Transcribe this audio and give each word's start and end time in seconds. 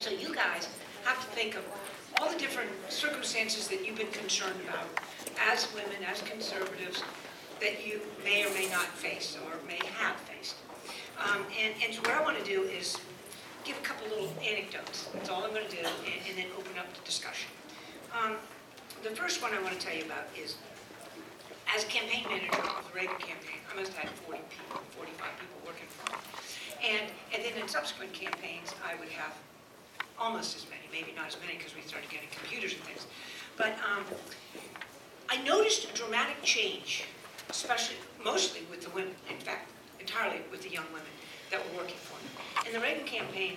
So 0.00 0.10
you 0.10 0.32
guys 0.32 0.68
have 1.02 1.18
to 1.18 1.26
think 1.34 1.56
of 1.56 1.64
all 2.16 2.30
the 2.32 2.38
different 2.38 2.70
circumstances 2.88 3.66
that 3.66 3.84
you've 3.84 3.98
been 3.98 4.12
concerned 4.12 4.54
about 4.62 4.86
as 5.50 5.66
women, 5.74 6.06
as 6.08 6.22
conservatives, 6.22 7.02
that 7.60 7.84
you 7.84 8.00
may 8.22 8.46
or 8.46 8.50
may 8.54 8.70
not 8.70 8.86
face 8.86 9.36
or 9.44 9.58
may 9.66 9.80
have 9.98 10.14
faced. 10.14 10.54
Um, 11.18 11.42
and, 11.58 11.74
and 11.82 11.92
what 12.06 12.14
I 12.14 12.22
want 12.22 12.38
to 12.38 12.44
do 12.44 12.62
is 12.62 12.96
give 13.64 13.76
a 13.76 13.80
couple 13.80 14.06
little 14.06 14.32
anecdotes. 14.38 15.10
That's 15.12 15.30
all 15.30 15.42
I'm 15.42 15.50
going 15.50 15.66
to 15.66 15.76
do, 15.76 15.82
and, 15.82 16.14
and 16.30 16.38
then 16.38 16.46
open 16.56 16.78
up 16.78 16.86
the 16.94 17.04
discussion. 17.04 17.50
Um, 18.14 18.36
the 19.02 19.10
first 19.10 19.42
one 19.42 19.52
I 19.52 19.60
want 19.60 19.74
to 19.74 19.84
tell 19.84 19.96
you 19.96 20.04
about 20.04 20.30
is, 20.40 20.58
as 21.74 21.82
campaign 21.86 22.22
manager 22.30 22.54
of 22.54 22.86
the 22.86 22.94
Reagan 22.94 23.18
campaign, 23.18 23.58
I 23.66 23.74
must 23.74 23.92
have 23.94 24.08
had 24.08 24.10
40 24.30 24.38
people, 24.46 24.80
45 24.94 25.26
people 25.42 25.58
working 25.66 25.90
for 25.90 26.06
me. 26.14 26.22
And, 26.86 27.10
and 27.34 27.42
then 27.42 27.60
in 27.60 27.66
subsequent 27.66 28.12
campaigns, 28.12 28.72
I 28.86 28.94
would 28.94 29.10
have 29.10 29.34
almost 30.20 30.56
as 30.56 30.66
many, 30.68 30.82
maybe 30.92 31.14
not 31.16 31.28
as 31.28 31.36
many 31.40 31.56
because 31.56 31.74
we 31.74 31.82
started 31.82 32.10
getting 32.10 32.28
computers 32.30 32.74
and 32.74 32.82
things. 32.82 33.06
But 33.56 33.74
um, 33.86 34.04
I 35.28 35.42
noticed 35.42 35.90
a 35.90 35.94
dramatic 35.94 36.42
change, 36.42 37.04
especially, 37.50 37.96
mostly 38.24 38.62
with 38.70 38.82
the 38.82 38.90
women, 38.90 39.14
in 39.30 39.38
fact, 39.38 39.70
entirely 40.00 40.40
with 40.50 40.62
the 40.62 40.70
young 40.70 40.86
women 40.92 41.10
that 41.50 41.60
were 41.64 41.82
working 41.82 41.98
for 41.98 42.16
me. 42.22 42.30
In 42.66 42.72
the 42.72 42.80
Reagan 42.80 43.06
campaign, 43.06 43.56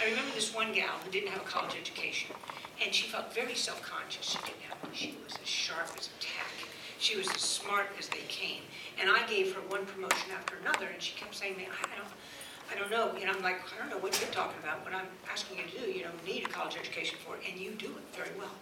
I 0.00 0.06
remember 0.10 0.30
this 0.34 0.54
one 0.54 0.72
gal 0.72 0.98
who 1.04 1.10
didn't 1.10 1.28
have 1.28 1.42
a 1.42 1.44
college 1.44 1.76
education, 1.80 2.34
and 2.82 2.94
she 2.94 3.06
felt 3.08 3.34
very 3.34 3.54
self-conscious. 3.54 4.26
She 4.26 4.38
didn't 4.38 4.62
have 4.68 4.82
one. 4.82 4.92
She 4.92 5.16
was 5.24 5.38
as 5.40 5.48
sharp 5.48 5.88
as 5.96 6.08
a 6.08 6.16
tack. 6.20 6.50
She 6.98 7.16
was 7.16 7.28
as 7.28 7.40
smart 7.40 7.88
as 7.98 8.08
they 8.08 8.24
came. 8.28 8.62
And 9.00 9.10
I 9.10 9.26
gave 9.26 9.54
her 9.54 9.60
one 9.68 9.86
promotion 9.86 10.30
after 10.32 10.56
another, 10.56 10.86
and 10.92 11.02
she 11.02 11.14
kept 11.16 11.34
saying 11.34 11.54
I 11.58 11.96
don't, 11.96 12.08
I 12.70 12.78
don't 12.78 12.90
know, 12.90 13.12
you 13.18 13.26
know, 13.26 13.32
I'm 13.32 13.42
like, 13.42 13.60
I 13.74 13.78
don't 13.78 13.90
know 13.90 13.98
what 13.98 14.18
you're 14.20 14.30
talking 14.30 14.58
about, 14.62 14.84
what 14.84 14.94
I'm 14.94 15.06
asking 15.30 15.58
you 15.58 15.64
to 15.64 15.86
do, 15.86 15.90
you 15.90 16.04
don't 16.04 16.24
need 16.26 16.44
a 16.44 16.48
college 16.48 16.76
education 16.78 17.18
for 17.24 17.36
it, 17.36 17.42
and 17.48 17.60
you 17.60 17.72
do 17.72 17.86
it 17.86 18.16
very 18.16 18.32
well. 18.38 18.54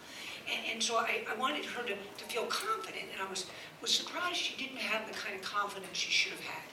And, 0.51 0.61
and 0.73 0.83
so 0.83 0.97
I, 0.97 1.25
I 1.31 1.39
wanted 1.39 1.65
her 1.65 1.83
to, 1.83 1.95
to 1.95 2.25
feel 2.27 2.45
confident, 2.47 3.07
and 3.13 3.23
I 3.23 3.31
was, 3.31 3.47
was 3.81 3.93
surprised 3.95 4.37
she 4.37 4.57
didn't 4.63 4.79
have 4.79 5.07
the 5.07 5.15
kind 5.15 5.35
of 5.35 5.43
confidence 5.43 5.97
she 5.97 6.11
should 6.11 6.33
have 6.33 6.45
had. 6.45 6.67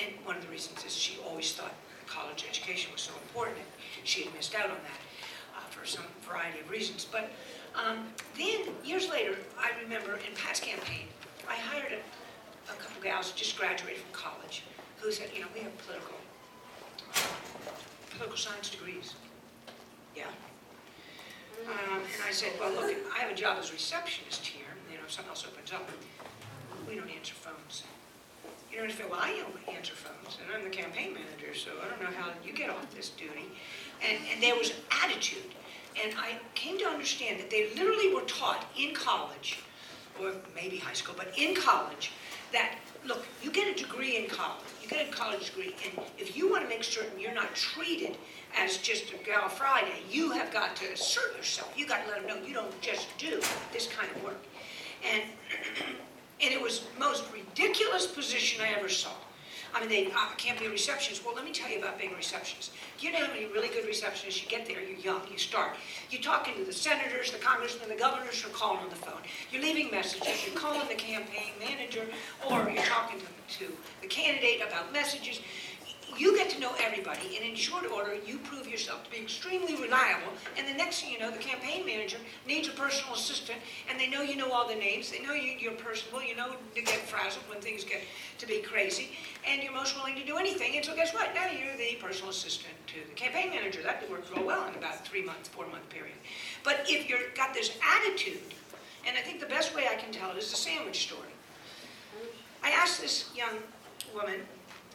And 0.00 0.24
one 0.24 0.36
of 0.36 0.42
the 0.42 0.48
reasons 0.48 0.84
is 0.84 0.94
she 0.94 1.18
always 1.26 1.52
thought 1.52 1.74
college 2.06 2.46
education 2.48 2.92
was 2.92 3.02
so 3.02 3.12
important, 3.22 3.66
and 3.98 4.06
she 4.06 4.22
had 4.22 4.32
missed 4.34 4.54
out 4.54 4.70
on 4.70 4.78
that 4.86 5.00
uh, 5.58 5.66
for 5.70 5.84
some 5.84 6.04
variety 6.22 6.60
of 6.60 6.70
reasons. 6.70 7.04
But 7.04 7.30
um, 7.74 8.06
then, 8.38 8.72
years 8.84 9.10
later, 9.10 9.36
I 9.58 9.70
remember 9.82 10.14
in 10.14 10.34
Pat's 10.36 10.60
campaign, 10.60 11.08
I 11.48 11.56
hired 11.56 11.92
a, 11.92 12.72
a 12.72 12.76
couple 12.76 13.02
gals 13.02 13.30
who 13.30 13.38
just 13.38 13.58
graduated 13.58 13.98
from 13.98 14.12
college 14.12 14.62
who 14.98 15.10
said, 15.12 15.28
you 15.34 15.40
know, 15.40 15.48
we 15.52 15.60
have 15.60 15.76
political 15.78 16.16
political 18.16 18.38
science 18.38 18.70
degrees. 18.70 19.14
Yeah. 20.16 20.24
Um, 21.66 22.00
and 22.00 22.22
I 22.26 22.32
said, 22.32 22.52
well, 22.58 22.72
look, 22.72 22.94
I 23.14 23.18
have 23.18 23.30
a 23.30 23.34
job 23.34 23.58
as 23.60 23.72
receptionist 23.72 24.46
here. 24.46 24.66
You 24.90 24.98
know, 24.98 25.04
if 25.06 25.12
something 25.12 25.30
else 25.30 25.46
opens 25.46 25.72
up, 25.72 25.88
we 26.88 26.96
don't 26.96 27.10
answer 27.10 27.34
phones. 27.34 27.84
You 28.70 28.78
know, 28.78 28.84
and 28.84 28.92
I 28.92 28.96
said, 28.96 29.10
well, 29.10 29.20
I 29.22 29.32
don't 29.36 29.76
answer 29.76 29.94
phones, 29.94 30.38
and 30.40 30.54
I'm 30.54 30.64
the 30.64 30.74
campaign 30.74 31.14
manager, 31.14 31.54
so 31.54 31.70
I 31.84 31.88
don't 31.88 32.00
know 32.00 32.16
how 32.16 32.30
you 32.44 32.52
get 32.52 32.70
off 32.70 32.94
this 32.94 33.10
duty. 33.10 33.46
And, 34.06 34.18
and 34.32 34.42
there 34.42 34.54
was 34.54 34.72
attitude. 35.02 35.52
And 36.02 36.12
I 36.18 36.38
came 36.54 36.78
to 36.78 36.84
understand 36.84 37.40
that 37.40 37.50
they 37.50 37.70
literally 37.74 38.14
were 38.14 38.22
taught 38.22 38.66
in 38.78 38.94
college, 38.94 39.60
or 40.20 40.32
maybe 40.54 40.76
high 40.76 40.92
school, 40.92 41.14
but 41.16 41.32
in 41.38 41.54
college, 41.54 42.12
that, 42.52 42.76
look, 43.06 43.24
you 43.42 43.50
get 43.50 43.68
a 43.68 43.80
degree 43.80 44.16
in 44.16 44.28
college, 44.28 44.64
you 44.82 44.88
get 44.88 45.08
a 45.08 45.12
college 45.12 45.46
degree, 45.46 45.74
and 45.84 46.04
if 46.18 46.36
you 46.36 46.50
want 46.50 46.62
to 46.62 46.68
make 46.68 46.84
certain 46.84 47.18
you're 47.18 47.34
not 47.34 47.54
treated 47.54 48.16
as 48.58 48.78
just 48.78 49.12
a 49.12 49.16
gal 49.24 49.48
Friday, 49.48 50.00
you 50.10 50.30
have 50.32 50.52
got 50.52 50.76
to 50.76 50.92
assert 50.92 51.36
yourself. 51.36 51.72
You 51.76 51.86
got 51.86 52.04
to 52.04 52.10
let 52.10 52.26
them 52.26 52.40
know 52.40 52.46
you 52.46 52.54
don't 52.54 52.80
just 52.80 53.06
do 53.18 53.40
this 53.72 53.88
kind 53.88 54.10
of 54.14 54.24
work. 54.24 54.42
And, 55.12 55.22
and 56.40 56.52
it 56.52 56.60
was 56.60 56.86
most 56.98 57.24
ridiculous 57.32 58.06
position 58.06 58.62
I 58.62 58.78
ever 58.78 58.88
saw. 58.88 59.10
I 59.76 59.80
mean, 59.80 59.90
they 59.90 60.06
uh, 60.06 60.28
can't 60.38 60.58
be 60.58 60.64
a 60.64 60.70
receptionist. 60.70 61.22
Well, 61.22 61.34
let 61.34 61.44
me 61.44 61.52
tell 61.52 61.70
you 61.70 61.78
about 61.78 61.98
being 61.98 62.10
a 62.10 62.16
receptionist. 62.16 62.72
You 62.98 63.12
know 63.12 63.18
how 63.18 63.30
many 63.30 63.44
really 63.44 63.68
good 63.68 63.84
receptionists 63.84 64.42
you 64.42 64.48
get 64.48 64.64
there, 64.64 64.80
you're 64.80 64.98
young, 64.98 65.20
you 65.30 65.36
start. 65.36 65.76
You're 66.08 66.22
talking 66.22 66.54
to 66.54 66.64
the 66.64 66.72
senators, 66.72 67.30
the 67.30 67.38
congressmen, 67.38 67.90
the 67.90 67.94
governors, 67.94 68.40
you're 68.40 68.52
calling 68.52 68.78
on 68.78 68.88
the 68.88 68.96
phone. 68.96 69.20
You're 69.52 69.60
leaving 69.60 69.90
messages, 69.90 70.46
you're 70.46 70.56
calling 70.56 70.88
the 70.88 70.94
campaign 70.94 71.52
manager, 71.60 72.06
or 72.48 72.70
you're 72.70 72.84
talking 72.84 73.20
to, 73.20 73.58
to 73.58 73.72
the 74.00 74.06
candidate 74.06 74.62
about 74.66 74.94
messages 74.94 75.40
you 76.18 76.36
get 76.36 76.48
to 76.50 76.60
know 76.60 76.72
everybody, 76.80 77.36
and 77.36 77.44
in 77.44 77.54
short 77.54 77.90
order, 77.90 78.14
you 78.14 78.38
prove 78.38 78.68
yourself 78.68 79.04
to 79.04 79.10
be 79.10 79.18
extremely 79.18 79.74
reliable, 79.74 80.32
and 80.56 80.66
the 80.66 80.72
next 80.72 81.02
thing 81.02 81.12
you 81.12 81.18
know, 81.18 81.30
the 81.30 81.38
campaign 81.38 81.84
manager 81.84 82.18
needs 82.46 82.68
a 82.68 82.72
personal 82.72 83.14
assistant, 83.14 83.58
and 83.90 83.98
they 83.98 84.08
know 84.08 84.22
you 84.22 84.36
know 84.36 84.50
all 84.50 84.66
the 84.66 84.74
names, 84.74 85.10
they 85.10 85.20
know 85.20 85.32
you, 85.32 85.68
are 85.68 85.74
personable, 85.74 86.22
you 86.22 86.36
know 86.36 86.54
to 86.74 86.82
get 86.82 87.00
frazzled 87.00 87.44
when 87.48 87.60
things 87.60 87.84
get 87.84 88.02
to 88.38 88.46
be 88.46 88.60
crazy, 88.60 89.10
and 89.46 89.62
you're 89.62 89.72
most 89.72 89.96
willing 89.96 90.14
to 90.14 90.24
do 90.24 90.36
anything, 90.36 90.76
and 90.76 90.84
so 90.84 90.94
guess 90.94 91.12
what? 91.12 91.34
Now 91.34 91.50
you're 91.50 91.76
the 91.76 91.96
personal 92.00 92.30
assistant 92.30 92.74
to 92.88 92.96
the 93.08 93.14
campaign 93.14 93.50
manager. 93.50 93.82
That 93.82 94.08
worked 94.10 94.34
real 94.34 94.46
well 94.46 94.66
in 94.68 94.74
about 94.74 95.04
three 95.06 95.24
months, 95.24 95.48
four 95.48 95.66
month 95.66 95.88
period. 95.90 96.16
But 96.64 96.84
if 96.88 97.08
you've 97.10 97.34
got 97.34 97.52
this 97.52 97.76
attitude, 97.82 98.38
and 99.06 99.16
I 99.16 99.20
think 99.20 99.40
the 99.40 99.46
best 99.46 99.74
way 99.74 99.86
I 99.90 99.96
can 99.96 100.12
tell 100.12 100.30
it 100.30 100.36
is 100.36 100.50
the 100.50 100.56
sandwich 100.56 101.06
story. 101.06 101.28
I 102.62 102.70
asked 102.70 103.00
this 103.00 103.30
young 103.36 103.58
woman 104.14 104.40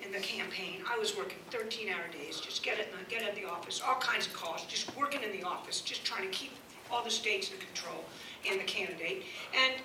in 0.03 0.11
the 0.11 0.19
campaign. 0.19 0.81
I 0.89 0.97
was 0.97 1.15
working 1.15 1.37
13-hour 1.51 2.11
days, 2.11 2.39
just 2.39 2.63
get 2.63 2.79
it, 2.79 2.93
get 3.09 3.23
at 3.23 3.35
the 3.35 3.45
office, 3.45 3.81
all 3.85 3.95
kinds 3.95 4.27
of 4.27 4.33
calls, 4.33 4.65
just 4.65 4.95
working 4.97 5.21
in 5.23 5.31
the 5.31 5.43
office, 5.43 5.81
just 5.81 6.03
trying 6.03 6.23
to 6.23 6.29
keep 6.29 6.51
all 6.91 7.03
the 7.03 7.11
states 7.11 7.51
in 7.51 7.57
control 7.57 8.03
and 8.49 8.59
the 8.59 8.65
candidate. 8.65 9.23
And, 9.55 9.81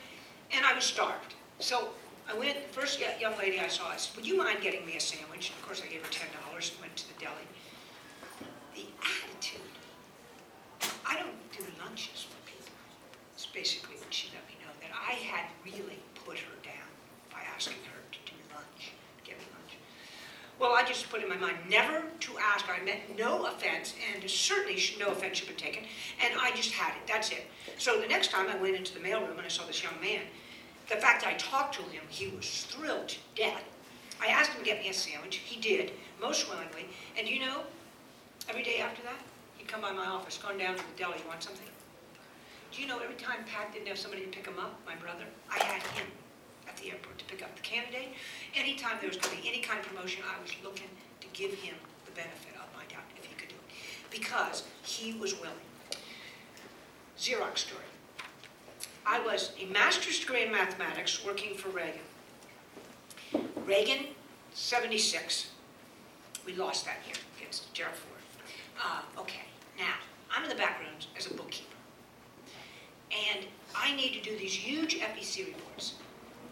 and 0.52 0.64
I 0.64 0.74
was 0.74 0.84
starved. 0.84 1.34
So 1.58 1.90
I 2.28 2.36
went, 2.36 2.56
first 2.72 3.00
young 3.20 3.38
lady 3.38 3.60
I 3.60 3.68
saw, 3.68 3.88
I 3.88 3.96
said, 3.96 4.16
would 4.16 4.26
you 4.26 4.36
mind 4.36 4.60
getting 4.60 4.84
me 4.86 4.96
a 4.96 5.00
sandwich? 5.00 5.50
Of 5.50 5.62
course, 5.62 5.82
I 5.84 5.90
gave 5.90 6.02
her 6.02 6.10
$10 6.10 6.24
and 6.72 6.80
went 6.80 6.96
to 6.96 7.08
the 7.08 7.20
deli. 7.20 7.46
The 8.74 8.86
attitude. 9.00 9.60
I 11.06 11.18
don't 11.18 11.38
do 11.52 11.64
lunches 11.84 12.26
for 12.28 12.36
people. 12.50 12.74
It's 13.34 13.46
basically 13.46 13.96
what 13.96 14.12
she 14.12 14.28
let 14.34 14.42
me 14.48 14.56
know, 14.64 14.72
that 14.82 14.92
I 14.92 15.12
had 15.12 15.46
really 15.64 16.00
put 16.24 16.38
her 16.38 16.56
down 16.62 16.90
by 17.30 17.40
asking 17.54 17.78
her 17.92 17.96
well, 20.58 20.72
I 20.74 20.84
just 20.84 21.10
put 21.10 21.22
in 21.22 21.28
my 21.28 21.36
mind 21.36 21.58
never 21.68 22.02
to 22.20 22.32
ask. 22.38 22.64
I 22.68 22.82
meant 22.82 23.18
no 23.18 23.46
offense, 23.46 23.94
and 24.14 24.28
certainly 24.28 24.80
no 24.98 25.08
offense 25.08 25.38
should 25.38 25.48
be 25.48 25.54
taken. 25.54 25.84
And 26.24 26.34
I 26.40 26.50
just 26.52 26.72
had 26.72 26.96
it. 26.96 27.06
That's 27.06 27.30
it. 27.30 27.46
So 27.78 28.00
the 28.00 28.06
next 28.06 28.30
time 28.30 28.48
I 28.48 28.56
went 28.56 28.74
into 28.74 28.94
the 28.94 29.00
mailroom 29.00 29.32
and 29.32 29.42
I 29.42 29.48
saw 29.48 29.64
this 29.64 29.82
young 29.82 30.00
man, 30.00 30.22
the 30.88 30.96
fact 30.96 31.22
that 31.22 31.28
I 31.28 31.34
talked 31.34 31.74
to 31.74 31.82
him, 31.82 32.02
he 32.08 32.28
was 32.28 32.64
thrilled 32.70 33.08
to 33.08 33.18
death. 33.34 33.64
I 34.20 34.28
asked 34.28 34.52
him 34.52 34.60
to 34.60 34.64
get 34.64 34.80
me 34.80 34.88
a 34.88 34.94
sandwich. 34.94 35.36
He 35.36 35.60
did, 35.60 35.92
most 36.20 36.48
willingly. 36.48 36.86
And 37.18 37.28
you 37.28 37.40
know, 37.40 37.60
every 38.48 38.62
day 38.62 38.78
after 38.78 39.02
that, 39.02 39.20
he'd 39.58 39.68
come 39.68 39.82
by 39.82 39.92
my 39.92 40.06
office, 40.06 40.38
going 40.38 40.58
down 40.58 40.76
to 40.76 40.82
the 40.82 40.96
deli. 40.96 41.18
You 41.18 41.28
want 41.28 41.42
something? 41.42 41.66
Do 42.72 42.80
you 42.80 42.88
know 42.88 42.98
every 42.98 43.16
time 43.16 43.44
Pat 43.46 43.72
didn't 43.74 43.88
have 43.88 43.98
somebody 43.98 44.22
to 44.22 44.28
pick 44.28 44.46
him 44.46 44.58
up, 44.58 44.80
my 44.86 44.94
brother, 44.94 45.24
I 45.50 45.62
had 45.62 45.82
him 45.82 46.06
airport 46.90 47.18
to 47.18 47.24
pick 47.24 47.42
up 47.42 47.54
the 47.56 47.62
candidate. 47.62 48.08
Anytime 48.54 48.96
there 49.00 49.08
was 49.08 49.16
going 49.18 49.36
to 49.36 49.42
be 49.42 49.48
any 49.48 49.60
kind 49.60 49.80
of 49.80 49.86
promotion, 49.86 50.22
I 50.24 50.40
was 50.40 50.52
looking 50.64 50.88
to 51.20 51.26
give 51.32 51.52
him 51.54 51.74
the 52.04 52.12
benefit 52.12 52.54
of 52.56 52.66
my 52.74 52.84
doubt 52.88 53.04
if 53.16 53.24
he 53.24 53.34
could 53.34 53.48
do 53.48 53.54
it. 53.54 54.10
Because 54.10 54.64
he 54.82 55.14
was 55.14 55.34
willing. 55.40 55.56
Xerox 57.18 57.58
story. 57.58 57.82
I 59.06 59.20
was 59.20 59.52
a 59.60 59.66
master's 59.66 60.18
degree 60.18 60.44
in 60.44 60.52
mathematics 60.52 61.24
working 61.24 61.54
for 61.54 61.68
Reagan. 61.70 62.00
Reagan, 63.64 64.06
76. 64.52 65.50
We 66.44 66.54
lost 66.54 66.84
that 66.84 66.98
year 67.06 67.16
against 67.38 67.72
Gerald 67.72 67.96
Ford. 67.96 68.20
Uh, 68.82 69.20
okay, 69.20 69.46
now, 69.78 69.94
I'm 70.30 70.42
in 70.44 70.48
the 70.48 70.56
back 70.56 70.78
background 70.78 71.06
as 71.16 71.26
a 71.26 71.34
bookkeeper. 71.34 71.76
And 73.34 73.46
I 73.74 73.94
need 73.94 74.12
to 74.14 74.30
do 74.30 74.36
these 74.36 74.54
huge 74.54 74.98
FEC 74.98 75.46
reports 75.46 75.94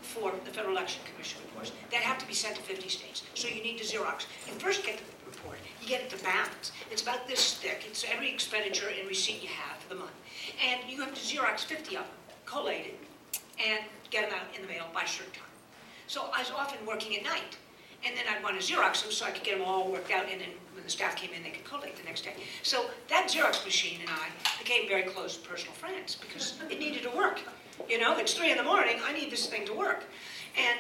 for 0.05 0.33
the 0.45 0.51
Federal 0.51 0.77
Election 0.77 1.03
Commission 1.11 1.41
reports 1.47 1.73
that 1.91 2.01
have 2.03 2.19
to 2.19 2.27
be 2.27 2.35
sent 2.35 2.56
to 2.56 2.62
50 2.62 2.89
states. 2.89 3.23
So 3.35 3.49
you 3.49 3.62
need 3.62 3.79
to 3.79 3.85
Xerox. 3.85 4.27
You 4.47 4.53
first 4.55 4.85
get 4.85 4.99
the 4.99 5.05
report. 5.27 5.59
You 5.81 5.89
get 5.89 6.03
it 6.03 6.11
to 6.11 6.23
balance. 6.23 6.73
It's 6.91 7.03
about 7.03 7.27
this 7.27 7.55
thick. 7.55 7.85
It's 7.87 8.05
every 8.12 8.31
expenditure 8.31 8.89
and 8.89 9.09
receipt 9.09 9.43
you 9.43 9.49
have 9.49 9.79
for 9.79 9.89
the 9.89 10.01
month. 10.01 10.12
And 10.65 10.81
you 10.91 11.01
have 11.01 11.15
to 11.15 11.21
Xerox 11.21 11.65
50 11.65 11.97
of 11.97 12.03
them, 12.03 12.11
collated, 12.47 12.95
and 13.59 13.81
get 14.11 14.29
them 14.29 14.39
out 14.39 14.55
in 14.55 14.62
the 14.62 14.69
mail 14.69 14.87
by 14.93 15.03
a 15.03 15.09
certain 15.09 15.33
time. 15.33 15.43
So 16.07 16.29
I 16.35 16.41
was 16.41 16.50
often 16.50 16.85
working 16.87 17.17
at 17.17 17.25
night. 17.25 17.57
And 18.07 18.15
then 18.15 18.25
I'd 18.29 18.43
want 18.43 18.61
to 18.61 18.73
Xerox 18.73 19.03
them 19.03 19.11
so 19.11 19.25
I 19.25 19.31
could 19.31 19.43
get 19.43 19.59
them 19.59 19.67
all 19.67 19.91
worked 19.91 20.11
out, 20.11 20.27
and 20.31 20.39
then 20.39 20.50
when 20.75 20.85
the 20.85 20.91
staff 20.91 21.17
came 21.17 21.31
in, 21.35 21.43
they 21.43 21.49
could 21.49 21.65
collate 21.65 21.97
the 21.97 22.05
next 22.05 22.23
day. 22.23 22.35
So 22.62 22.91
that 23.09 23.29
Xerox 23.29 23.65
machine 23.65 24.00
and 24.03 24.11
I 24.11 24.29
became 24.62 24.87
very 24.87 25.05
close 25.05 25.39
personal 25.39 25.73
friends 25.73 26.17
because 26.21 26.61
it 26.71 26.79
needed 26.79 27.03
to 27.05 27.11
work. 27.17 27.41
You 27.88 27.99
know, 27.99 28.17
it's 28.19 28.35
three 28.35 28.50
in 28.50 28.56
the 28.56 28.62
morning, 28.62 28.99
I 29.05 29.12
need 29.12 29.31
this 29.31 29.47
thing 29.47 29.67
to 29.67 29.73
work. 29.73 30.05
And 30.56 30.79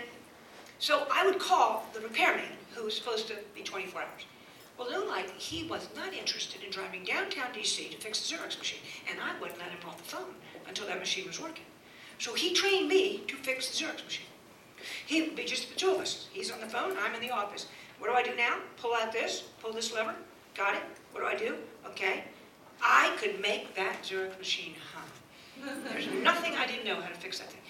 so 0.78 1.06
I 1.12 1.26
would 1.26 1.38
call 1.38 1.86
the 1.92 2.00
repairman, 2.00 2.44
who 2.74 2.84
was 2.84 2.96
supposed 2.96 3.28
to 3.28 3.36
be 3.54 3.62
24 3.62 4.00
hours. 4.00 4.26
Well, 4.78 4.90
no, 4.90 5.04
like, 5.04 5.30
he 5.38 5.64
was 5.68 5.88
not 5.94 6.12
interested 6.12 6.62
in 6.62 6.70
driving 6.70 7.04
downtown 7.04 7.52
DC 7.52 7.90
to 7.90 7.96
fix 7.96 8.28
the 8.28 8.36
Xerox 8.36 8.58
machine, 8.58 8.80
and 9.08 9.20
I 9.20 9.38
wouldn't 9.40 9.58
let 9.58 9.68
him 9.68 9.78
off 9.86 9.98
the 9.98 10.04
phone 10.04 10.34
until 10.66 10.86
that 10.86 10.98
machine 10.98 11.26
was 11.26 11.40
working. 11.40 11.64
So 12.18 12.34
he 12.34 12.52
trained 12.52 12.88
me 12.88 13.22
to 13.28 13.36
fix 13.36 13.68
the 13.68 13.84
Xerox 13.84 14.04
machine. 14.04 14.26
He 15.06 15.22
would 15.22 15.36
be 15.36 15.44
just 15.44 15.70
the 15.70 15.76
two 15.76 15.92
of 15.92 16.00
us. 16.00 16.28
He's 16.32 16.50
on 16.50 16.60
the 16.60 16.66
phone, 16.66 16.96
I'm 17.00 17.14
in 17.14 17.20
the 17.20 17.30
office. 17.30 17.66
What 17.98 18.08
do 18.08 18.14
I 18.14 18.22
do 18.22 18.36
now? 18.36 18.58
Pull 18.76 18.94
out 18.94 19.12
this, 19.12 19.44
pull 19.60 19.72
this 19.72 19.94
lever, 19.94 20.14
got 20.56 20.74
it? 20.74 20.82
What 21.12 21.20
do 21.20 21.26
I 21.26 21.36
do? 21.36 21.56
Okay. 21.86 22.24
I 22.82 23.16
could 23.18 23.40
make 23.40 23.74
that 23.76 24.02
Xerox 24.02 24.36
machine 24.38 24.74
hum. 24.92 25.08
There's 25.90 26.08
nothing 26.22 26.54
I 26.56 26.66
didn't 26.66 26.84
know 26.84 27.00
how 27.00 27.08
to 27.08 27.14
fix 27.14 27.38
that 27.38 27.50
thing. 27.50 27.60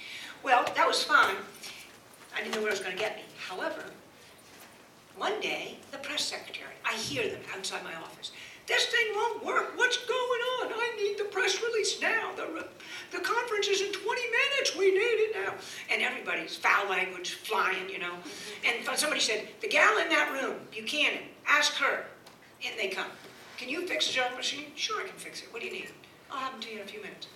Well, 0.43 0.65
that 0.77 0.87
was 0.87 1.03
fine. 1.03 1.37
I 2.35 2.41
didn't 2.41 2.55
know 2.55 2.61
where 2.61 2.69
it 2.69 2.73
was 2.73 2.81
going 2.81 2.97
to 2.97 2.99
get 2.99 3.17
me. 3.17 3.23
However, 3.49 3.85
one 5.17 5.41
day, 5.41 5.77
the 5.93 5.99
press 5.99 6.25
secretary, 6.25 6.75
I 6.85 6.95
hear 6.95 7.29
them 7.29 7.41
outside 7.57 7.85
my 7.85 7.95
office. 7.95 8.33
This 8.67 8.87
thing 8.87 9.07
won't 9.15 9.45
work. 9.45 9.73
What's 9.77 9.99
going 9.99 10.41
on? 10.61 10.73
I 10.73 10.97
need 10.97 11.19
the 11.19 11.25
press 11.25 11.63
release 11.63 12.01
now. 12.01 12.33
The, 12.35 12.67
the 13.13 13.23
conference 13.23 13.69
is 13.69 13.83
in 13.83 13.93
20 13.93 14.03
minutes. 14.07 14.77
We 14.77 14.91
need 14.91 14.99
it 14.99 15.37
now. 15.45 15.55
And 15.93 16.03
everybody's 16.03 16.57
foul 16.57 16.89
language 16.89 17.35
flying, 17.35 17.91
you 17.91 17.99
know. 17.99 18.13
Mm-hmm. 18.13 18.89
And 18.89 18.99
somebody 18.99 19.21
said, 19.21 19.49
the 19.61 19.69
gal 19.69 19.99
in 19.99 20.09
that 20.09 20.33
room, 20.33 20.57
Buchanan, 20.71 21.25
ask 21.47 21.75
her. 21.75 22.07
In 22.63 22.77
they 22.79 22.89
come. 22.89 23.09
Can 23.59 23.69
you 23.69 23.87
fix 23.87 24.07
the 24.07 24.19
Xerox 24.19 24.35
machine? 24.37 24.67
Sure, 24.75 25.03
I 25.03 25.07
can 25.07 25.17
fix 25.17 25.43
it. 25.43 25.53
What 25.53 25.61
do 25.61 25.67
you 25.69 25.73
need? 25.73 25.91
I'll 26.31 26.39
have 26.39 26.53
them 26.53 26.61
to 26.63 26.71
you 26.71 26.77
in 26.77 26.83
a 26.83 26.87
few 26.87 27.03
minutes. 27.03 27.29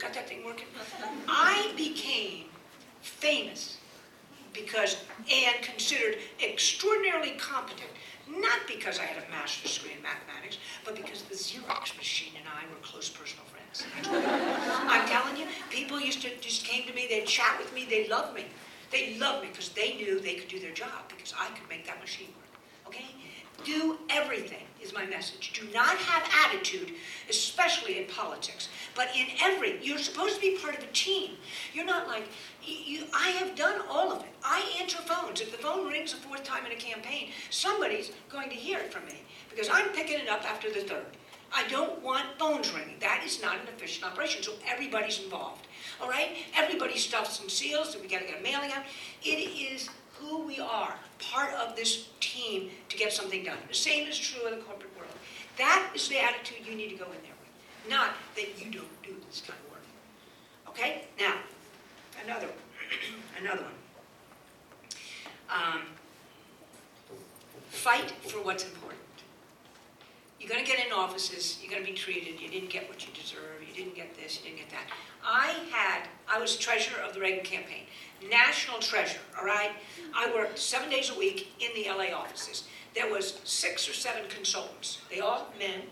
Got 0.00 0.14
that 0.14 0.28
thing 0.28 0.44
working? 0.44 0.66
I 1.28 1.72
became 1.76 2.46
famous 3.02 3.78
because 4.52 4.96
Anne 5.30 5.62
considered 5.62 6.16
extraordinarily 6.42 7.32
competent, 7.38 7.90
not 8.28 8.60
because 8.66 8.98
I 8.98 9.04
had 9.04 9.22
a 9.22 9.30
master's 9.30 9.78
degree 9.78 9.94
in 9.96 10.02
mathematics, 10.02 10.58
but 10.84 10.96
because 10.96 11.22
the 11.22 11.34
Xerox 11.34 11.96
machine 11.96 12.32
and 12.38 12.46
I 12.48 12.68
were 12.68 12.80
close 12.82 13.08
personal 13.08 13.44
friends. 13.46 13.84
I'm 14.88 15.08
telling 15.08 15.36
you, 15.36 15.46
people 15.70 16.00
used 16.00 16.22
to 16.22 16.36
just 16.40 16.64
came 16.64 16.86
to 16.86 16.92
me, 16.92 17.06
they'd 17.08 17.26
chat 17.26 17.58
with 17.58 17.72
me, 17.74 17.86
they 17.88 18.08
loved 18.08 18.34
me. 18.34 18.46
They 18.90 19.16
loved 19.18 19.42
me 19.42 19.48
because 19.50 19.68
they 19.68 19.94
knew 19.94 20.18
they 20.20 20.34
could 20.34 20.48
do 20.48 20.58
their 20.58 20.72
job 20.72 21.08
because 21.08 21.32
I 21.38 21.46
could 21.50 21.68
make 21.68 21.86
that 21.86 22.00
machine 22.00 22.28
work. 22.28 22.88
Okay? 22.88 23.06
Do 23.64 23.98
everything 24.08 24.64
is 24.82 24.92
my 24.92 25.06
message. 25.06 25.52
Do 25.52 25.66
not 25.72 25.96
have 25.96 26.28
attitude, 26.46 26.92
especially 27.28 27.98
in 27.98 28.06
politics, 28.06 28.68
but 28.94 29.08
in 29.16 29.26
every, 29.42 29.78
you're 29.82 29.98
supposed 29.98 30.36
to 30.36 30.40
be 30.40 30.58
part 30.58 30.76
of 30.76 30.84
a 30.84 30.92
team. 30.92 31.32
You're 31.72 31.84
not 31.84 32.08
like, 32.08 32.28
you, 32.62 33.04
I 33.14 33.30
have 33.30 33.54
done 33.54 33.80
all 33.88 34.12
of 34.12 34.22
it. 34.22 34.30
I 34.44 34.62
answer 34.80 34.98
phones. 34.98 35.40
If 35.40 35.52
the 35.52 35.58
phone 35.58 35.88
rings 35.88 36.12
a 36.12 36.16
fourth 36.16 36.44
time 36.44 36.66
in 36.66 36.72
a 36.72 36.76
campaign, 36.76 37.30
somebody's 37.50 38.12
going 38.28 38.50
to 38.50 38.56
hear 38.56 38.78
it 38.78 38.92
from 38.92 39.06
me 39.06 39.22
because 39.48 39.68
I'm 39.72 39.90
picking 39.90 40.18
it 40.18 40.28
up 40.28 40.44
after 40.44 40.70
the 40.70 40.80
third. 40.80 41.06
I 41.52 41.66
don't 41.68 42.00
want 42.02 42.26
phones 42.38 42.72
ringing. 42.72 42.96
That 43.00 43.22
is 43.24 43.42
not 43.42 43.56
an 43.56 43.68
efficient 43.74 44.06
operation, 44.06 44.42
so 44.42 44.52
everybody's 44.68 45.20
involved. 45.22 45.66
All 46.00 46.08
right? 46.08 46.36
Everybody 46.54 46.96
stuffs 46.96 47.40
and 47.40 47.50
seals, 47.50 47.96
we 48.00 48.06
got 48.08 48.20
to 48.20 48.26
get 48.26 48.38
a 48.38 48.42
mailing 48.42 48.70
out. 48.70 48.84
It 49.22 49.50
is 49.50 49.88
who 50.20 50.46
we 50.46 50.60
are, 50.60 50.94
part 51.18 51.52
of 51.54 51.74
this 51.74 52.08
team 52.20 52.70
to 52.88 52.96
get 52.96 53.12
something 53.12 53.42
done. 53.42 53.58
The 53.68 53.74
same 53.74 54.06
is 54.06 54.18
true 54.18 54.46
in 54.46 54.58
the 54.58 54.64
corporate 54.64 54.96
world. 54.96 55.12
That 55.58 55.90
is 55.94 56.08
the 56.08 56.18
attitude 56.18 56.66
you 56.66 56.74
need 56.74 56.90
to 56.90 56.96
go 56.96 57.06
in 57.06 57.19
not 57.88 58.10
that 58.36 58.58
you 58.58 58.70
don't 58.70 59.02
do 59.02 59.14
this 59.28 59.42
kind 59.46 59.58
of 59.64 59.70
work. 59.70 59.82
Okay? 60.68 61.04
Now, 61.18 61.34
another 62.24 62.46
one. 62.46 62.56
another 63.40 63.62
one. 63.62 63.72
Um, 65.50 65.82
fight 67.70 68.10
for 68.10 68.38
what's 68.38 68.64
important. 68.64 69.00
You're 70.38 70.48
going 70.48 70.64
to 70.64 70.70
get 70.70 70.84
in 70.84 70.92
offices, 70.92 71.58
you're 71.60 71.70
going 71.70 71.84
to 71.84 71.90
be 71.90 71.96
treated, 71.96 72.40
you 72.40 72.48
didn't 72.48 72.70
get 72.70 72.88
what 72.88 73.06
you 73.06 73.12
deserve, 73.12 73.60
you 73.66 73.74
didn't 73.74 73.94
get 73.94 74.16
this, 74.16 74.38
you 74.38 74.44
didn't 74.44 74.60
get 74.60 74.70
that. 74.70 74.86
I 75.24 75.54
had, 75.70 76.08
I 76.26 76.40
was 76.40 76.56
treasurer 76.56 77.02
of 77.02 77.12
the 77.12 77.20
Reagan 77.20 77.44
campaign, 77.44 77.82
national 78.30 78.78
treasurer, 78.78 79.20
all 79.38 79.44
right? 79.44 79.72
I 80.16 80.32
worked 80.34 80.58
seven 80.58 80.88
days 80.88 81.10
a 81.10 81.18
week 81.18 81.52
in 81.60 81.70
the 81.74 81.90
LA 81.90 82.16
offices. 82.16 82.64
There 82.94 83.12
was 83.12 83.38
six 83.44 83.86
or 83.88 83.92
seven 83.92 84.22
consultants. 84.30 85.02
They 85.10 85.20
all 85.20 85.52
men, 85.58 85.82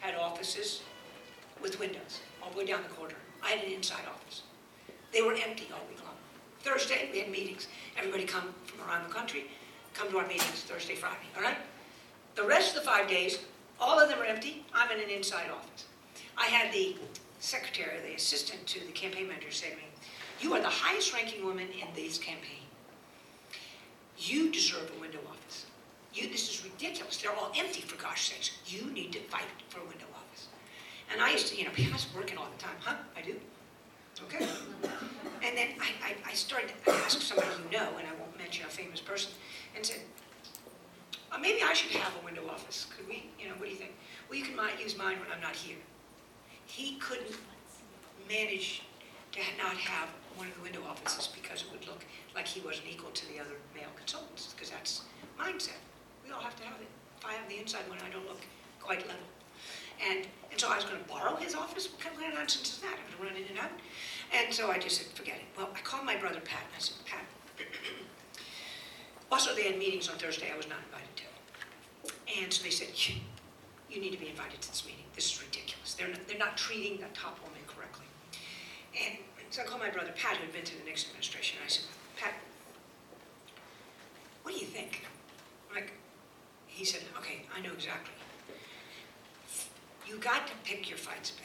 had 0.00 0.14
offices 0.14 0.82
with 1.62 1.78
windows 1.80 2.20
all 2.42 2.50
the 2.50 2.58
way 2.58 2.66
down 2.66 2.82
the 2.82 2.94
corridor. 2.94 3.16
I 3.42 3.50
had 3.50 3.64
an 3.64 3.72
inside 3.72 4.04
office. 4.08 4.42
They 5.12 5.22
were 5.22 5.32
empty 5.32 5.68
all 5.72 5.86
week 5.88 6.02
long. 6.04 6.14
Thursday, 6.60 7.08
we 7.12 7.20
had 7.20 7.30
meetings. 7.30 7.68
Everybody 7.96 8.24
come 8.24 8.54
from 8.64 8.86
around 8.88 9.08
the 9.08 9.14
country, 9.14 9.46
come 9.94 10.10
to 10.10 10.18
our 10.18 10.26
meetings 10.26 10.64
Thursday, 10.66 10.94
Friday, 10.94 11.28
all 11.36 11.42
right? 11.42 11.58
The 12.34 12.44
rest 12.44 12.76
of 12.76 12.82
the 12.82 12.88
five 12.88 13.08
days, 13.08 13.38
all 13.80 13.98
of 13.98 14.08
them 14.08 14.18
are 14.18 14.24
empty. 14.24 14.64
I'm 14.74 14.90
in 14.90 15.02
an 15.02 15.10
inside 15.10 15.50
office. 15.50 15.84
I 16.36 16.46
had 16.46 16.72
the 16.72 16.96
secretary, 17.40 18.00
the 18.06 18.14
assistant 18.14 18.66
to 18.66 18.80
the 18.80 18.92
campaign 18.92 19.28
manager 19.28 19.50
say 19.50 19.70
to 19.70 19.76
me, 19.76 19.82
you 20.40 20.52
are 20.52 20.60
the 20.60 20.68
highest 20.68 21.14
ranking 21.14 21.44
woman 21.44 21.68
in 21.68 21.88
this 21.94 22.18
campaign. 22.18 22.66
You 24.18 24.50
deserve 24.50 24.90
a 24.96 25.00
window 25.00 25.20
office. 25.28 25.66
You, 26.12 26.28
this 26.28 26.50
is 26.50 26.64
ridiculous. 26.64 27.18
They're 27.18 27.32
all 27.32 27.52
empty, 27.56 27.82
for 27.82 28.00
gosh 28.02 28.30
sakes. 28.30 28.58
You 28.66 28.90
need 28.90 29.12
to 29.12 29.20
fight 29.20 29.44
for 29.68 29.80
a 29.80 29.84
window 29.84 30.06
office. 30.14 30.15
And 31.12 31.20
I 31.20 31.30
used 31.32 31.48
to, 31.48 31.56
you 31.56 31.64
know, 31.64 31.70
I 31.76 31.92
was 31.92 32.06
working 32.14 32.36
all 32.38 32.48
the 32.54 32.62
time. 32.62 32.76
Huh? 32.80 32.96
I 33.16 33.22
do? 33.22 33.34
Okay. 34.24 34.46
And 35.42 35.56
then 35.56 35.68
I, 35.80 36.10
I, 36.10 36.30
I 36.30 36.34
started 36.34 36.72
to 36.84 36.90
ask 36.90 37.20
somebody 37.20 37.48
you 37.64 37.78
know, 37.78 37.88
and 37.98 38.08
I 38.08 38.12
won't 38.18 38.36
mention 38.38 38.64
a 38.64 38.68
famous 38.68 39.00
person, 39.00 39.30
and 39.76 39.84
said, 39.84 40.00
uh, 41.30 41.38
maybe 41.38 41.62
I 41.62 41.72
should 41.74 41.92
have 41.92 42.12
a 42.20 42.24
window 42.24 42.48
office. 42.48 42.86
Could 42.96 43.06
we, 43.06 43.30
you 43.38 43.48
know, 43.48 43.54
what 43.56 43.66
do 43.66 43.70
you 43.70 43.76
think? 43.76 43.92
Well, 44.28 44.38
you 44.38 44.44
can 44.44 44.56
use 44.80 44.96
mine 44.96 45.18
when 45.20 45.30
I'm 45.32 45.40
not 45.40 45.54
here. 45.54 45.76
He 46.66 46.96
couldn't 46.96 47.36
manage 48.28 48.82
to 49.32 49.40
not 49.58 49.76
have 49.76 50.08
one 50.36 50.48
of 50.48 50.54
the 50.56 50.62
window 50.62 50.80
offices 50.88 51.28
because 51.28 51.62
it 51.62 51.68
would 51.70 51.86
look 51.86 52.04
like 52.34 52.46
he 52.46 52.60
wasn't 52.60 52.88
equal 52.90 53.10
to 53.10 53.28
the 53.28 53.38
other 53.38 53.56
male 53.74 53.92
consultants, 53.96 54.52
because 54.54 54.70
that's 54.70 55.02
mindset. 55.38 55.80
We 56.24 56.32
all 56.32 56.40
have 56.40 56.56
to 56.56 56.64
have 56.64 56.80
it. 56.80 56.88
If 57.18 57.26
I 57.26 57.34
have 57.34 57.48
the 57.48 57.58
inside 57.58 57.88
one, 57.88 57.98
I 58.04 58.10
don't 58.10 58.26
look 58.26 58.40
quite 58.80 59.06
level. 59.06 59.22
And, 60.08 60.26
and 60.50 60.60
so 60.60 60.70
I 60.70 60.76
was 60.76 60.84
going 60.84 61.02
to 61.02 61.08
borrow 61.08 61.36
his 61.36 61.54
office. 61.54 61.90
What 61.90 62.00
kind 62.00 62.16
of 62.16 62.34
nonsense 62.34 62.74
is 62.74 62.78
that? 62.80 62.98
I'm 62.98 63.18
going 63.18 63.30
to 63.30 63.34
run 63.34 63.42
in 63.42 63.48
and 63.48 63.58
out. 63.58 63.72
And 64.34 64.52
so 64.52 64.70
I 64.70 64.78
just 64.78 64.98
said, 64.98 65.06
forget 65.14 65.36
it. 65.36 65.44
Well, 65.56 65.70
I 65.74 65.80
called 65.80 66.04
my 66.04 66.16
brother 66.16 66.40
Pat, 66.40 66.62
and 66.66 66.74
I 66.76 66.80
said, 66.80 66.96
Pat, 67.06 67.24
also 69.32 69.54
they 69.54 69.64
had 69.64 69.78
meetings 69.78 70.08
on 70.08 70.16
Thursday 70.16 70.50
I 70.52 70.56
was 70.56 70.68
not 70.68 70.78
invited 70.86 71.14
to. 71.16 72.42
And 72.42 72.52
so 72.52 72.62
they 72.62 72.70
said, 72.70 72.88
you, 73.88 74.00
need 74.00 74.12
to 74.12 74.18
be 74.18 74.28
invited 74.28 74.60
to 74.60 74.68
this 74.68 74.84
meeting. 74.84 75.04
This 75.14 75.32
is 75.32 75.42
ridiculous. 75.42 75.94
They're 75.94 76.08
not, 76.08 76.28
they're 76.28 76.38
not 76.38 76.56
treating 76.56 76.98
the 76.98 77.08
top 77.14 77.40
woman 77.40 77.60
correctly. 77.66 78.04
And 78.92 79.16
so 79.50 79.62
I 79.62 79.64
called 79.64 79.80
my 79.80 79.88
brother 79.88 80.12
Pat, 80.16 80.36
who 80.36 80.44
had 80.44 80.52
been 80.52 80.64
to 80.64 80.76
the 80.78 80.84
Nixon 80.84 81.08
administration, 81.10 81.56
and 81.60 81.66
I 81.66 81.70
said, 81.70 81.84
Pat, 82.16 82.34
what 84.42 84.54
do 84.54 84.60
you 84.60 84.66
think? 84.66 85.06
Like, 85.74 85.92
he 86.66 86.84
said, 86.84 87.00
okay, 87.18 87.42
I 87.56 87.60
know 87.60 87.72
exactly. 87.72 88.12
You 90.06 90.16
got 90.18 90.46
to 90.46 90.52
pick 90.64 90.88
your 90.88 90.98
fights, 90.98 91.32
Bay. 91.32 91.42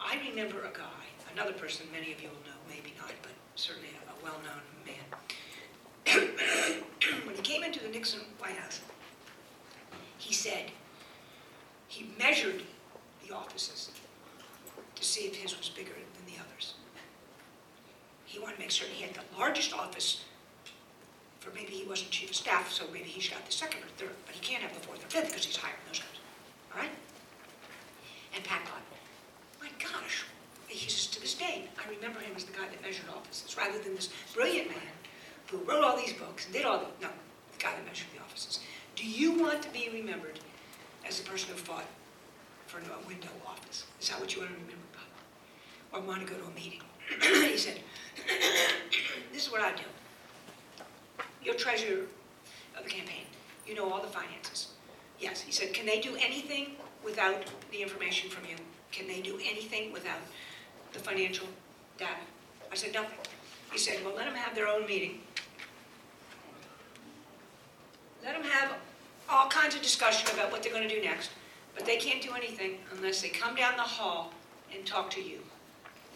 I 0.00 0.18
remember 0.28 0.60
a 0.60 0.76
guy, 0.76 1.04
another 1.32 1.52
person 1.52 1.86
many 1.92 2.12
of 2.12 2.22
you 2.22 2.28
will 2.28 2.36
know, 2.46 2.58
maybe 2.68 2.94
not, 2.98 3.12
but 3.22 3.32
certainly 3.54 3.88
a, 3.88 4.10
well-known 4.22 4.60
man. 4.84 5.08
when 7.24 7.34
he 7.34 7.40
came 7.40 7.62
into 7.62 7.80
the 7.80 7.88
Nixon 7.88 8.20
White 8.38 8.56
House, 8.56 8.80
he 10.18 10.34
said, 10.34 10.70
he 11.88 12.10
measured 12.18 12.62
the 13.26 13.34
offices 13.34 13.90
to 14.94 15.02
see 15.04 15.22
if 15.22 15.36
his 15.36 15.56
was 15.56 15.70
bigger 15.70 15.92
than 15.92 16.26
the 16.26 16.38
others. 16.38 16.74
He 18.26 18.38
wanted 18.38 18.56
to 18.56 18.60
make 18.60 18.70
certain 18.70 18.94
he 18.94 19.04
had 19.04 19.14
the 19.14 19.22
largest 19.38 19.72
office 19.72 20.24
for 21.40 21.50
maybe 21.52 21.72
he 21.72 21.88
wasn't 21.88 22.10
chief 22.10 22.30
of 22.30 22.36
staff, 22.36 22.70
so 22.70 22.84
maybe 22.92 23.08
he 23.08 23.26
got 23.28 23.44
the 23.46 23.52
second 23.52 23.82
or 23.82 23.88
third, 23.96 24.14
but 24.26 24.34
he 24.34 24.40
can't 24.40 24.62
have 24.62 24.74
the 24.74 24.80
fourth 24.80 25.02
or 25.02 25.08
fifth 25.08 25.28
because 25.28 25.44
he's 25.44 25.56
higher 25.56 25.72
in 25.72 25.88
those 25.88 25.98
guys. 25.98 26.18
All 26.74 26.80
right? 26.80 26.90
And 28.34 28.44
Pat 28.44 28.60
thought, 28.68 28.82
my 29.60 29.68
gosh, 29.78 30.24
he 30.68 30.88
says, 30.88 31.06
to 31.08 31.20
this 31.20 31.34
day, 31.34 31.64
I 31.82 31.90
remember 31.90 32.20
him 32.20 32.32
as 32.36 32.44
the 32.44 32.52
guy 32.52 32.68
that 32.68 32.80
measured 32.82 33.06
offices, 33.08 33.56
rather 33.56 33.78
than 33.78 33.94
this 33.94 34.10
brilliant 34.34 34.68
man 34.68 34.94
who 35.50 35.58
wrote 35.58 35.82
all 35.82 35.96
these 35.96 36.12
books 36.12 36.44
and 36.44 36.54
did 36.54 36.64
all 36.64 36.78
the, 36.78 36.86
no, 37.00 37.08
the 37.52 37.58
guy 37.58 37.72
that 37.72 37.84
measured 37.86 38.06
the 38.14 38.22
offices. 38.22 38.60
Do 38.94 39.04
you 39.08 39.40
want 39.40 39.62
to 39.62 39.70
be 39.70 39.88
remembered 39.92 40.38
as 41.06 41.20
the 41.20 41.28
person 41.28 41.50
who 41.50 41.56
fought 41.56 41.86
for 42.66 42.78
a 42.78 43.08
window 43.08 43.30
office? 43.46 43.86
Is 44.00 44.08
that 44.08 44.18
what 44.18 44.34
you 44.34 44.40
want 44.40 44.52
to 44.52 44.58
remember 44.60 44.86
about? 44.92 46.02
Or 46.02 46.06
want 46.06 46.26
to 46.26 46.32
go 46.32 46.38
to 46.40 46.46
a 46.46 46.54
meeting? 46.54 46.80
he 47.50 47.56
said, 47.58 47.78
this 49.32 49.46
is 49.46 49.52
what 49.52 49.60
I 49.60 49.72
do. 49.72 49.82
You're 51.42 51.54
treasurer 51.54 52.04
of 52.76 52.84
the 52.84 52.90
campaign. 52.90 53.24
You 53.66 53.74
know 53.74 53.92
all 53.92 54.00
the 54.00 54.08
finances. 54.08 54.68
Yes, 55.18 55.42
he 55.42 55.52
said, 55.52 55.74
can 55.74 55.84
they 55.84 56.00
do 56.00 56.16
anything 56.16 56.76
without 57.04 57.44
the 57.70 57.82
information 57.82 58.30
from 58.30 58.44
you? 58.48 58.56
Can 58.90 59.06
they 59.06 59.20
do 59.20 59.38
anything 59.44 59.92
without 59.92 60.20
the 60.92 60.98
financial 60.98 61.46
data? 61.98 62.12
I 62.72 62.74
said, 62.74 62.94
nothing. 62.94 63.18
He 63.70 63.78
said, 63.78 63.98
well, 64.04 64.14
let 64.16 64.24
them 64.24 64.34
have 64.34 64.54
their 64.54 64.66
own 64.66 64.86
meeting. 64.86 65.20
Let 68.24 68.34
them 68.34 68.44
have 68.50 68.72
all 69.28 69.48
kinds 69.48 69.74
of 69.74 69.82
discussion 69.82 70.28
about 70.34 70.50
what 70.50 70.62
they're 70.62 70.72
gonna 70.72 70.88
do 70.88 71.00
next, 71.00 71.30
but 71.80 71.86
they 71.86 71.96
can't 71.96 72.20
do 72.20 72.34
anything 72.34 72.76
unless 72.94 73.22
they 73.22 73.30
come 73.30 73.54
down 73.54 73.74
the 73.76 73.82
hall 73.82 74.34
and 74.74 74.84
talk 74.84 75.08
to 75.08 75.22
you. 75.22 75.38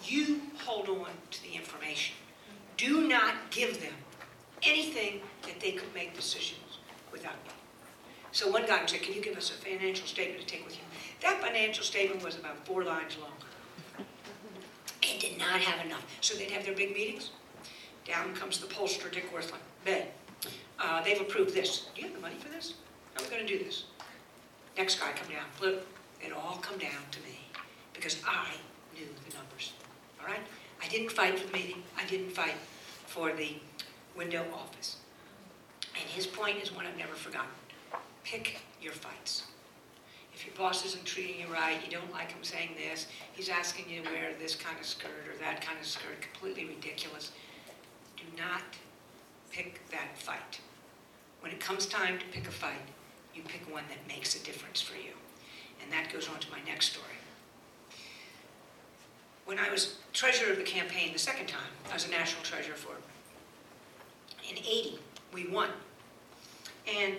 You 0.04 0.42
hold 0.58 0.90
on 0.90 1.08
to 1.30 1.42
the 1.42 1.54
information. 1.54 2.14
Do 2.76 3.08
not 3.08 3.50
give 3.50 3.80
them 3.80 3.94
anything 4.62 5.22
that 5.44 5.60
they 5.60 5.72
could 5.72 5.92
make 5.94 6.14
decisions 6.14 6.78
without 7.10 7.36
you. 7.46 7.52
So 8.32 8.50
one 8.50 8.66
guy 8.66 8.84
said, 8.84 9.00
can 9.00 9.14
you 9.14 9.22
give 9.22 9.38
us 9.38 9.50
a 9.50 9.54
financial 9.54 10.06
statement 10.06 10.40
to 10.40 10.46
take 10.46 10.66
with 10.66 10.76
you? 10.76 10.82
That 11.22 11.40
financial 11.40 11.82
statement 11.82 12.22
was 12.22 12.36
about 12.36 12.66
four 12.66 12.84
lines 12.84 13.16
long. 13.18 14.06
It 15.00 15.18
did 15.18 15.38
not 15.38 15.60
have 15.60 15.86
enough. 15.86 16.04
So 16.20 16.36
they'd 16.36 16.50
have 16.50 16.66
their 16.66 16.74
big 16.74 16.92
meetings. 16.92 17.30
Down 18.06 18.34
comes 18.34 18.58
the 18.58 18.66
pollster, 18.66 19.10
Dick 19.10 19.32
Wirthlin. 19.32 19.60
Ben, 19.86 20.08
uh, 20.78 21.02
they've 21.02 21.22
approved 21.22 21.54
this. 21.54 21.86
Do 21.94 22.02
you 22.02 22.08
have 22.08 22.16
the 22.16 22.20
money 22.20 22.36
for 22.38 22.50
this? 22.50 22.74
How 23.14 23.22
are 23.22 23.30
we 23.30 23.34
gonna 23.34 23.48
do 23.48 23.58
this? 23.58 23.84
Next 24.76 24.98
guy 24.98 25.12
come 25.12 25.28
down, 25.28 25.44
flip. 25.52 25.86
It 26.20 26.32
all 26.32 26.58
come 26.60 26.78
down 26.78 27.02
to 27.12 27.20
me 27.20 27.38
because 27.92 28.20
I 28.26 28.48
knew 28.94 29.06
the 29.28 29.34
numbers, 29.36 29.72
all 30.20 30.26
right? 30.26 30.40
I 30.82 30.88
didn't 30.88 31.12
fight 31.12 31.38
for 31.38 31.46
the 31.46 31.52
meeting. 31.52 31.82
I 31.96 32.04
didn't 32.06 32.30
fight 32.30 32.54
for 33.06 33.32
the 33.32 33.54
window 34.16 34.44
office. 34.52 34.96
And 35.94 36.08
his 36.08 36.26
point 36.26 36.62
is 36.62 36.74
one 36.74 36.86
I've 36.86 36.96
never 36.96 37.14
forgotten. 37.14 37.50
Pick 38.24 38.60
your 38.82 38.92
fights. 38.92 39.44
If 40.34 40.44
your 40.44 40.54
boss 40.56 40.84
isn't 40.84 41.04
treating 41.04 41.40
you 41.40 41.46
right, 41.52 41.78
you 41.84 41.90
don't 41.90 42.10
like 42.12 42.32
him 42.32 42.42
saying 42.42 42.70
this, 42.76 43.06
he's 43.32 43.48
asking 43.48 43.88
you 43.88 44.02
to 44.02 44.10
wear 44.10 44.32
this 44.40 44.56
kind 44.56 44.76
of 44.78 44.84
skirt 44.84 45.28
or 45.32 45.38
that 45.38 45.60
kind 45.60 45.78
of 45.78 45.86
skirt, 45.86 46.20
completely 46.20 46.64
ridiculous. 46.64 47.30
Do 48.16 48.24
not 48.36 48.62
pick 49.52 49.80
that 49.90 50.18
fight. 50.18 50.60
When 51.40 51.52
it 51.52 51.60
comes 51.60 51.86
time 51.86 52.18
to 52.18 52.24
pick 52.32 52.48
a 52.48 52.50
fight, 52.50 52.82
you 53.34 53.42
pick 53.42 53.62
one 53.72 53.84
that 53.88 53.98
makes 54.08 54.40
a 54.40 54.44
difference 54.44 54.80
for 54.80 54.96
you. 54.96 55.12
And 55.82 55.92
that 55.92 56.12
goes 56.12 56.28
on 56.28 56.38
to 56.38 56.50
my 56.50 56.60
next 56.66 56.92
story. 56.92 57.06
When 59.44 59.58
I 59.58 59.70
was 59.70 59.98
treasurer 60.12 60.52
of 60.52 60.58
the 60.58 60.64
campaign 60.64 61.12
the 61.12 61.18
second 61.18 61.46
time, 61.46 61.72
I 61.90 61.94
was 61.94 62.06
a 62.06 62.10
national 62.10 62.42
treasurer 62.42 62.76
for, 62.76 62.94
it. 62.94 64.50
in 64.50 64.58
80, 64.58 64.98
we 65.32 65.48
won. 65.48 65.68
And 66.86 67.14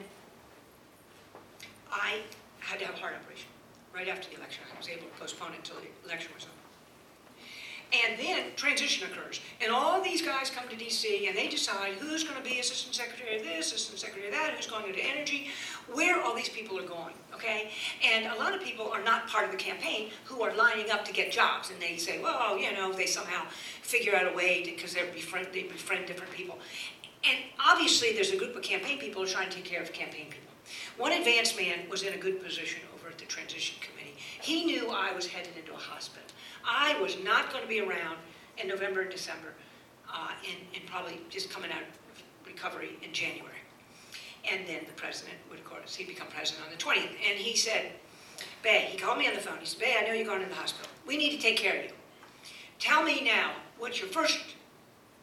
I 1.91 2.19
had 2.59 2.79
to 2.79 2.85
have 2.85 2.95
a 2.95 2.97
heart 2.97 3.13
operation 3.21 3.49
right 3.93 4.07
after 4.07 4.29
the 4.29 4.37
election. 4.37 4.63
I 4.73 4.77
was 4.77 4.89
able 4.89 5.03
to 5.03 5.19
postpone 5.19 5.53
it 5.53 5.57
until 5.57 5.77
the 5.77 6.07
election 6.07 6.31
was 6.33 6.45
over. 6.45 6.54
And 7.93 8.19
then 8.19 8.47
transition 8.55 9.07
occurs, 9.09 9.39
and 9.61 9.71
all 9.71 10.01
these 10.01 10.21
guys 10.21 10.49
come 10.49 10.67
to 10.67 10.75
DC 10.75 11.27
and 11.27 11.37
they 11.37 11.47
decide 11.47 11.93
who's 11.93 12.23
going 12.23 12.35
to 12.35 12.43
be 12.43 12.59
assistant 12.59 12.95
secretary 12.95 13.37
of 13.37 13.43
this, 13.43 13.67
assistant 13.67 13.99
secretary 13.99 14.27
of 14.27 14.33
that, 14.33 14.53
who's 14.53 14.67
going 14.67 14.87
into 14.87 14.99
energy, 14.99 15.49
where 15.93 16.21
all 16.21 16.35
these 16.35 16.49
people 16.49 16.77
are 16.77 16.85
going, 16.85 17.13
okay? 17.33 17.71
And 18.03 18.25
a 18.25 18.35
lot 18.35 18.53
of 18.53 18.61
people 18.61 18.89
are 18.89 19.03
not 19.03 19.27
part 19.27 19.45
of 19.45 19.51
the 19.51 19.57
campaign 19.57 20.09
who 20.25 20.41
are 20.41 20.53
lining 20.55 20.91
up 20.91 21.05
to 21.05 21.13
get 21.13 21.31
jobs, 21.31 21.69
and 21.69 21.79
they 21.79 21.97
say, 21.97 22.21
well, 22.21 22.57
you 22.57 22.73
know, 22.73 22.91
they 22.91 23.05
somehow 23.05 23.45
figure 23.81 24.15
out 24.15 24.31
a 24.31 24.35
way 24.35 24.63
because 24.65 24.93
they 24.93 25.03
befriend, 25.13 25.47
they 25.53 25.63
befriend 25.63 26.07
different 26.07 26.33
people. 26.33 26.57
And 27.23 27.37
obviously, 27.63 28.13
there's 28.13 28.31
a 28.31 28.37
group 28.37 28.55
of 28.55 28.61
campaign 28.61 28.99
people 28.99 29.21
who 29.21 29.27
are 29.27 29.31
trying 29.31 29.49
to 29.49 29.55
take 29.55 29.65
care 29.65 29.81
of 29.81 29.93
campaign 29.93 30.25
people. 30.25 30.53
One 30.97 31.11
advanced 31.11 31.57
man 31.57 31.89
was 31.89 32.03
in 32.03 32.13
a 32.13 32.17
good 32.17 32.43
position 32.43 32.81
over 32.95 33.09
at 33.09 33.17
the 33.17 33.25
transition 33.25 33.77
committee. 33.79 34.15
He 34.41 34.65
knew 34.65 34.89
I 34.89 35.13
was 35.13 35.27
headed 35.27 35.55
into 35.57 35.73
a 35.73 35.77
hospital. 35.77 36.27
I 36.67 36.99
was 37.01 37.17
not 37.23 37.51
going 37.51 37.63
to 37.63 37.69
be 37.69 37.79
around 37.79 38.17
in 38.57 38.67
November 38.67 39.01
and 39.01 39.11
December, 39.11 39.53
uh, 40.11 40.29
and, 40.47 40.57
and 40.73 40.85
probably 40.89 41.21
just 41.29 41.49
coming 41.49 41.71
out 41.71 41.81
of 41.81 41.87
recovery 42.45 42.97
in 43.03 43.13
January. 43.13 43.51
And 44.49 44.67
then 44.67 44.81
the 44.85 44.93
president 44.93 45.37
would, 45.49 45.59
of 45.59 45.65
course, 45.65 45.95
he'd 45.95 46.07
become 46.07 46.27
president 46.27 46.65
on 46.65 46.71
the 46.71 46.77
20th. 46.77 47.15
And 47.27 47.37
he 47.37 47.55
said, 47.55 47.91
Bay, 48.63 48.87
he 48.91 48.97
called 48.97 49.17
me 49.17 49.27
on 49.27 49.33
the 49.33 49.41
phone. 49.41 49.57
He 49.59 49.65
said, 49.65 49.79
Bay, 49.79 49.95
I 49.99 50.05
know 50.05 50.13
you're 50.13 50.25
going 50.25 50.41
to 50.41 50.49
the 50.49 50.55
hospital. 50.55 50.89
We 51.07 51.17
need 51.17 51.31
to 51.31 51.41
take 51.41 51.57
care 51.57 51.77
of 51.77 51.83
you. 51.85 51.91
Tell 52.79 53.03
me 53.03 53.23
now, 53.23 53.53
what's 53.77 53.99
your 53.99 54.09
first 54.09 54.39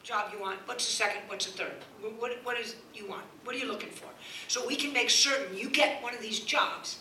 job 0.02 0.32
you 0.32 0.40
want? 0.40 0.58
What's 0.66 0.86
the 0.86 0.92
second? 0.92 1.22
What's 1.28 1.46
the 1.46 1.52
third? 1.52 1.74
What, 2.18 2.32
what 2.42 2.58
is 2.58 2.76
you 2.94 3.08
want? 3.08 3.24
What 3.44 3.54
are 3.54 3.58
you 3.58 3.68
looking 3.68 3.90
for? 3.90 4.08
So 4.48 4.66
we 4.66 4.74
can 4.74 4.92
make 4.92 5.10
certain 5.10 5.56
you 5.56 5.70
get 5.70 6.02
one 6.02 6.14
of 6.14 6.20
these 6.20 6.40
jobs 6.40 6.98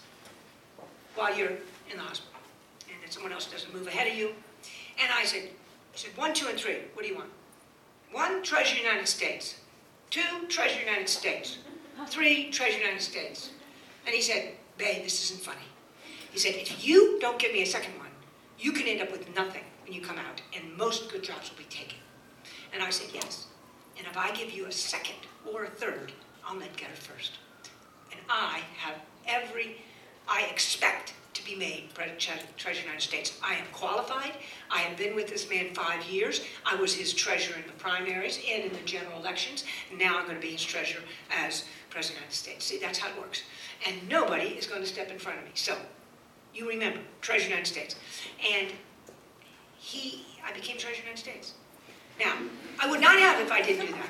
while 1.15 1.35
you're 1.35 1.49
in 1.89 1.97
the 1.97 2.03
hospital 2.03 2.30
someone 3.11 3.31
else 3.31 3.45
doesn't 3.45 3.73
move 3.73 3.87
ahead 3.87 4.07
of 4.07 4.15
you. 4.15 4.33
And 5.01 5.11
I 5.13 5.25
said, 5.25 5.43
I 5.93 5.97
said, 5.97 6.11
one, 6.15 6.33
two, 6.33 6.47
and 6.47 6.57
three, 6.57 6.77
what 6.93 7.03
do 7.03 7.09
you 7.09 7.15
want? 7.15 7.29
One, 8.11 8.43
Treasure 8.43 8.77
United 8.77 9.07
States. 9.07 9.55
Two, 10.09 10.47
Treasure 10.49 10.79
United 10.79 11.07
States. 11.07 11.59
Three, 12.07 12.49
Treasure 12.49 12.79
United 12.79 13.01
States. 13.01 13.51
And 14.05 14.13
he 14.13 14.21
said, 14.21 14.53
babe, 14.77 15.03
this 15.03 15.23
isn't 15.25 15.41
funny. 15.41 15.59
He 16.31 16.39
said, 16.39 16.55
if 16.55 16.85
you 16.85 17.19
don't 17.19 17.39
give 17.39 17.53
me 17.53 17.61
a 17.61 17.65
second 17.65 17.97
one, 17.97 18.09
you 18.59 18.71
can 18.71 18.87
end 18.87 19.01
up 19.01 19.11
with 19.11 19.33
nothing 19.35 19.63
when 19.83 19.93
you 19.93 20.01
come 20.01 20.17
out, 20.17 20.41
and 20.55 20.75
most 20.77 21.11
good 21.11 21.23
jobs 21.23 21.49
will 21.49 21.57
be 21.57 21.63
taken. 21.65 21.97
And 22.73 22.83
I 22.83 22.89
said, 22.89 23.09
yes. 23.13 23.47
And 23.97 24.07
if 24.07 24.17
I 24.17 24.31
give 24.31 24.51
you 24.51 24.65
a 24.65 24.71
second 24.71 25.17
or 25.51 25.65
a 25.65 25.69
third, 25.69 26.11
I'll 26.45 26.59
then 26.59 26.69
get 26.75 26.89
it 26.89 26.97
first. 26.97 27.33
And 28.11 28.19
I 28.29 28.61
have 28.77 28.95
every, 29.25 29.77
I 30.27 30.43
expect 30.51 31.13
to 31.41 31.49
be 31.49 31.55
made 31.55 31.89
Treasurer 31.93 32.71
of 32.71 32.75
the 32.75 32.81
United 32.81 33.01
States. 33.01 33.39
I 33.43 33.55
am 33.55 33.65
qualified. 33.71 34.33
I 34.69 34.79
have 34.79 34.97
been 34.97 35.15
with 35.15 35.27
this 35.27 35.49
man 35.49 35.73
five 35.73 36.03
years. 36.05 36.41
I 36.65 36.75
was 36.75 36.93
his 36.93 37.13
treasurer 37.13 37.57
in 37.57 37.65
the 37.65 37.73
primaries 37.73 38.39
and 38.49 38.63
in 38.63 38.73
the 38.73 38.85
general 38.85 39.19
elections. 39.19 39.63
Now 39.97 40.17
I'm 40.17 40.25
going 40.25 40.35
to 40.35 40.41
be 40.41 40.51
his 40.51 40.63
treasurer 40.63 41.03
as 41.31 41.65
President 41.89 42.25
of 42.25 42.31
the 42.31 42.35
United 42.35 42.35
States. 42.35 42.65
See, 42.65 42.79
that's 42.79 42.99
how 42.99 43.09
it 43.09 43.17
works. 43.17 43.43
And 43.87 44.07
nobody 44.07 44.49
is 44.49 44.67
going 44.67 44.81
to 44.81 44.87
step 44.87 45.09
in 45.11 45.19
front 45.19 45.39
of 45.39 45.45
me. 45.45 45.51
So, 45.55 45.77
you 46.53 46.67
remember, 46.67 46.99
Treasurer 47.21 47.43
of 47.43 47.43
the 47.43 47.49
United 47.49 47.67
States. 47.67 47.95
And 48.53 48.71
he, 49.77 50.25
I 50.45 50.53
became 50.53 50.77
Treasurer 50.77 50.91
of 50.91 50.97
the 50.97 51.03
United 51.09 51.19
States. 51.19 51.53
Now, 52.19 52.35
I 52.79 52.89
would 52.89 53.01
not 53.01 53.19
have 53.19 53.39
if 53.39 53.51
I 53.51 53.61
didn't 53.61 53.87
do 53.87 53.91
that. 53.93 54.09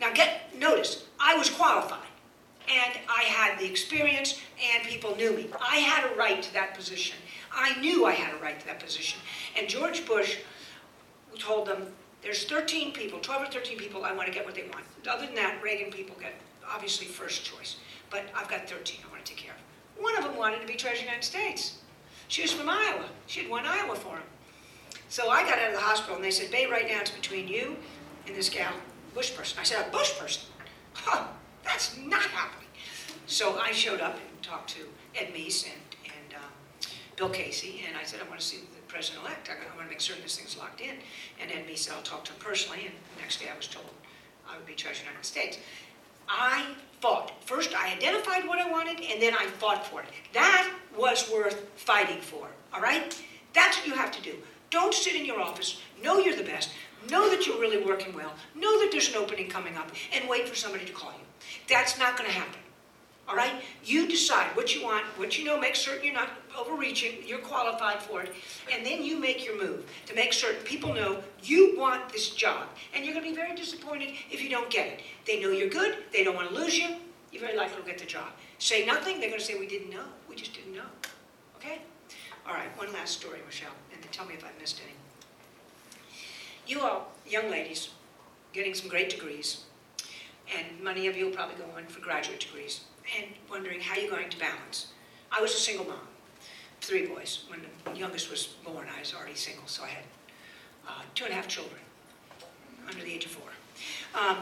Now, 0.00 0.12
get 0.12 0.58
notice, 0.58 1.06
I 1.20 1.36
was 1.36 1.48
qualified 1.48 2.11
and 2.68 2.98
I 3.08 3.22
had 3.22 3.58
the 3.58 3.66
experience, 3.66 4.40
and 4.74 4.86
people 4.86 5.16
knew 5.16 5.32
me. 5.32 5.48
I 5.60 5.76
had 5.76 6.10
a 6.10 6.14
right 6.16 6.42
to 6.42 6.52
that 6.54 6.74
position. 6.74 7.16
I 7.52 7.78
knew 7.80 8.06
I 8.06 8.12
had 8.12 8.34
a 8.34 8.42
right 8.42 8.58
to 8.58 8.66
that 8.66 8.80
position. 8.80 9.20
And 9.56 9.68
George 9.68 10.06
Bush 10.06 10.38
told 11.38 11.66
them, 11.66 11.92
there's 12.22 12.44
13 12.44 12.92
people, 12.92 13.18
12 13.18 13.42
or 13.42 13.46
13 13.50 13.78
people, 13.78 14.04
I 14.04 14.12
want 14.12 14.28
to 14.28 14.34
get 14.34 14.44
what 14.44 14.54
they 14.54 14.62
want. 14.62 14.84
Other 15.08 15.26
than 15.26 15.34
that, 15.34 15.62
Reagan 15.62 15.90
people 15.90 16.16
get, 16.20 16.34
obviously, 16.68 17.06
first 17.06 17.44
choice. 17.44 17.76
But 18.10 18.24
I've 18.34 18.48
got 18.48 18.68
13 18.68 19.00
I 19.04 19.10
want 19.10 19.24
to 19.24 19.32
take 19.32 19.42
care 19.42 19.52
of. 19.52 20.02
One 20.02 20.16
of 20.16 20.24
them 20.24 20.36
wanted 20.36 20.60
to 20.60 20.66
be 20.66 20.74
Treasurer 20.74 20.92
of 20.92 20.98
the 21.00 21.04
United 21.06 21.24
States. 21.24 21.78
She 22.28 22.42
was 22.42 22.52
from 22.52 22.68
Iowa. 22.68 23.06
She 23.26 23.40
had 23.40 23.50
won 23.50 23.66
Iowa 23.66 23.96
for 23.96 24.16
him. 24.16 24.22
So 25.08 25.28
I 25.28 25.42
got 25.42 25.58
out 25.58 25.68
of 25.68 25.74
the 25.74 25.80
hospital, 25.80 26.16
and 26.16 26.24
they 26.24 26.30
said, 26.30 26.50
Babe, 26.50 26.70
right 26.70 26.88
now 26.88 27.00
it's 27.00 27.10
between 27.10 27.48
you 27.48 27.76
and 28.26 28.34
this 28.36 28.48
gal, 28.48 28.72
Bush 29.14 29.34
person. 29.34 29.58
I 29.60 29.64
said, 29.64 29.86
a 29.86 29.90
Bush 29.90 30.18
person? 30.18 30.44
Huh. 30.94 31.26
That's 31.64 31.96
not 31.98 32.22
happening. 32.22 32.68
So 33.26 33.58
I 33.58 33.72
showed 33.72 34.00
up 34.00 34.14
and 34.14 34.42
talked 34.42 34.70
to 34.70 34.80
Ed 35.14 35.32
Meese 35.34 35.64
and, 35.64 35.80
and 36.04 36.34
um, 36.34 36.50
Bill 37.16 37.28
Casey, 37.28 37.84
and 37.86 37.96
I 37.96 38.04
said, 38.04 38.20
I 38.24 38.28
want 38.28 38.40
to 38.40 38.46
see 38.46 38.58
the 38.58 38.82
president-elect. 38.88 39.48
I, 39.48 39.52
I 39.52 39.76
want 39.76 39.88
to 39.88 39.90
make 39.90 40.00
certain 40.00 40.22
this 40.22 40.36
thing's 40.36 40.56
locked 40.58 40.80
in. 40.80 40.96
And 41.40 41.50
Ed 41.50 41.66
Meese 41.66 41.78
said, 41.78 41.94
I'll 41.94 42.02
talk 42.02 42.24
to 42.24 42.32
him 42.32 42.38
personally, 42.40 42.86
and 42.86 42.94
the 43.16 43.22
next 43.22 43.40
day 43.40 43.46
I 43.52 43.56
was 43.56 43.68
told 43.68 43.86
I 44.48 44.56
would 44.56 44.66
be 44.66 44.74
Treasurer 44.74 45.00
of 45.00 45.06
the 45.06 45.10
United 45.10 45.26
States. 45.26 45.58
I 46.28 46.66
fought. 47.00 47.32
First, 47.44 47.74
I 47.74 47.92
identified 47.94 48.46
what 48.46 48.58
I 48.58 48.70
wanted, 48.70 49.00
and 49.00 49.20
then 49.20 49.34
I 49.34 49.46
fought 49.46 49.86
for 49.86 50.02
it. 50.02 50.08
That 50.32 50.70
was 50.96 51.30
worth 51.32 51.68
fighting 51.76 52.20
for, 52.20 52.48
all 52.72 52.80
right? 52.80 53.20
That's 53.54 53.78
what 53.78 53.86
you 53.86 53.94
have 53.94 54.12
to 54.12 54.22
do. 54.22 54.34
Don't 54.70 54.94
sit 54.94 55.14
in 55.14 55.26
your 55.26 55.40
office, 55.40 55.80
know 56.02 56.18
you're 56.18 56.36
the 56.36 56.44
best, 56.44 56.70
know 57.10 57.28
that 57.28 57.46
you're 57.46 57.60
really 57.60 57.84
working 57.84 58.14
well, 58.14 58.32
know 58.54 58.80
that 58.80 58.90
there's 58.90 59.08
an 59.10 59.16
opening 59.16 59.48
coming 59.48 59.76
up, 59.76 59.90
and 60.14 60.28
wait 60.28 60.48
for 60.48 60.54
somebody 60.54 60.84
to 60.84 60.92
call 60.92 61.12
you. 61.12 61.24
That's 61.68 61.98
not 61.98 62.16
going 62.16 62.28
to 62.28 62.36
happen. 62.36 62.60
All 63.28 63.36
right? 63.36 63.52
You 63.84 64.08
decide 64.08 64.54
what 64.56 64.74
you 64.74 64.82
want, 64.82 65.04
what 65.16 65.38
you 65.38 65.44
know, 65.44 65.58
make 65.58 65.76
certain 65.76 66.04
you're 66.04 66.14
not 66.14 66.30
overreaching, 66.58 67.18
you're 67.24 67.38
qualified 67.38 68.02
for 68.02 68.22
it, 68.22 68.32
and 68.70 68.84
then 68.84 69.02
you 69.02 69.18
make 69.18 69.44
your 69.44 69.56
move 69.58 69.88
to 70.06 70.14
make 70.14 70.32
certain 70.32 70.62
people 70.64 70.92
know 70.92 71.22
you 71.42 71.78
want 71.78 72.12
this 72.12 72.30
job. 72.30 72.66
And 72.94 73.04
you're 73.04 73.14
going 73.14 73.24
to 73.24 73.30
be 73.30 73.36
very 73.36 73.54
disappointed 73.54 74.10
if 74.30 74.42
you 74.42 74.50
don't 74.50 74.68
get 74.70 74.86
it. 74.88 75.00
They 75.26 75.40
know 75.40 75.50
you're 75.50 75.68
good, 75.68 75.98
they 76.12 76.24
don't 76.24 76.34
want 76.34 76.48
to 76.48 76.54
lose 76.54 76.76
you, 76.76 76.96
you're 77.30 77.40
very 77.40 77.56
likely 77.56 77.80
to 77.80 77.86
get 77.88 77.98
the 77.98 78.06
job. 78.06 78.28
Say 78.58 78.84
nothing, 78.84 79.20
they're 79.20 79.30
going 79.30 79.40
to 79.40 79.46
say, 79.46 79.58
We 79.58 79.66
didn't 79.66 79.90
know. 79.90 80.04
We 80.28 80.36
just 80.36 80.52
didn't 80.52 80.74
know. 80.74 80.90
Okay? 81.56 81.80
All 82.46 82.54
right, 82.54 82.76
one 82.76 82.92
last 82.92 83.18
story, 83.18 83.38
Michelle, 83.46 83.70
and 83.92 84.12
tell 84.12 84.26
me 84.26 84.34
if 84.34 84.44
I 84.44 84.48
missed 84.60 84.80
any. 84.82 84.94
You 86.66 86.80
all, 86.80 87.12
young 87.26 87.50
ladies, 87.50 87.90
getting 88.52 88.74
some 88.74 88.88
great 88.88 89.10
degrees, 89.10 89.64
and 90.56 90.66
many 90.82 91.06
of 91.06 91.16
you 91.16 91.26
will 91.26 91.32
probably 91.32 91.56
go 91.56 91.64
on 91.76 91.86
for 91.86 92.00
graduate 92.00 92.40
degrees, 92.40 92.82
and 93.18 93.26
wondering 93.50 93.80
how 93.80 93.96
you're 93.96 94.10
going 94.10 94.30
to 94.30 94.38
balance. 94.38 94.88
I 95.30 95.40
was 95.40 95.52
a 95.54 95.58
single 95.58 95.86
mom, 95.86 96.08
three 96.80 97.06
boys. 97.06 97.44
When 97.48 97.60
the 97.84 97.98
youngest 97.98 98.30
was 98.30 98.46
born, 98.64 98.86
I 98.94 99.00
was 99.00 99.14
already 99.14 99.34
single, 99.34 99.66
so 99.66 99.84
I 99.84 99.88
had 99.88 100.04
uh, 100.86 101.02
two 101.14 101.24
and 101.24 101.32
a 101.32 101.36
half 101.36 101.48
children 101.48 101.80
under 102.88 103.02
the 103.02 103.12
age 103.12 103.24
of 103.24 103.32
four. 103.32 103.48
Um, 104.14 104.38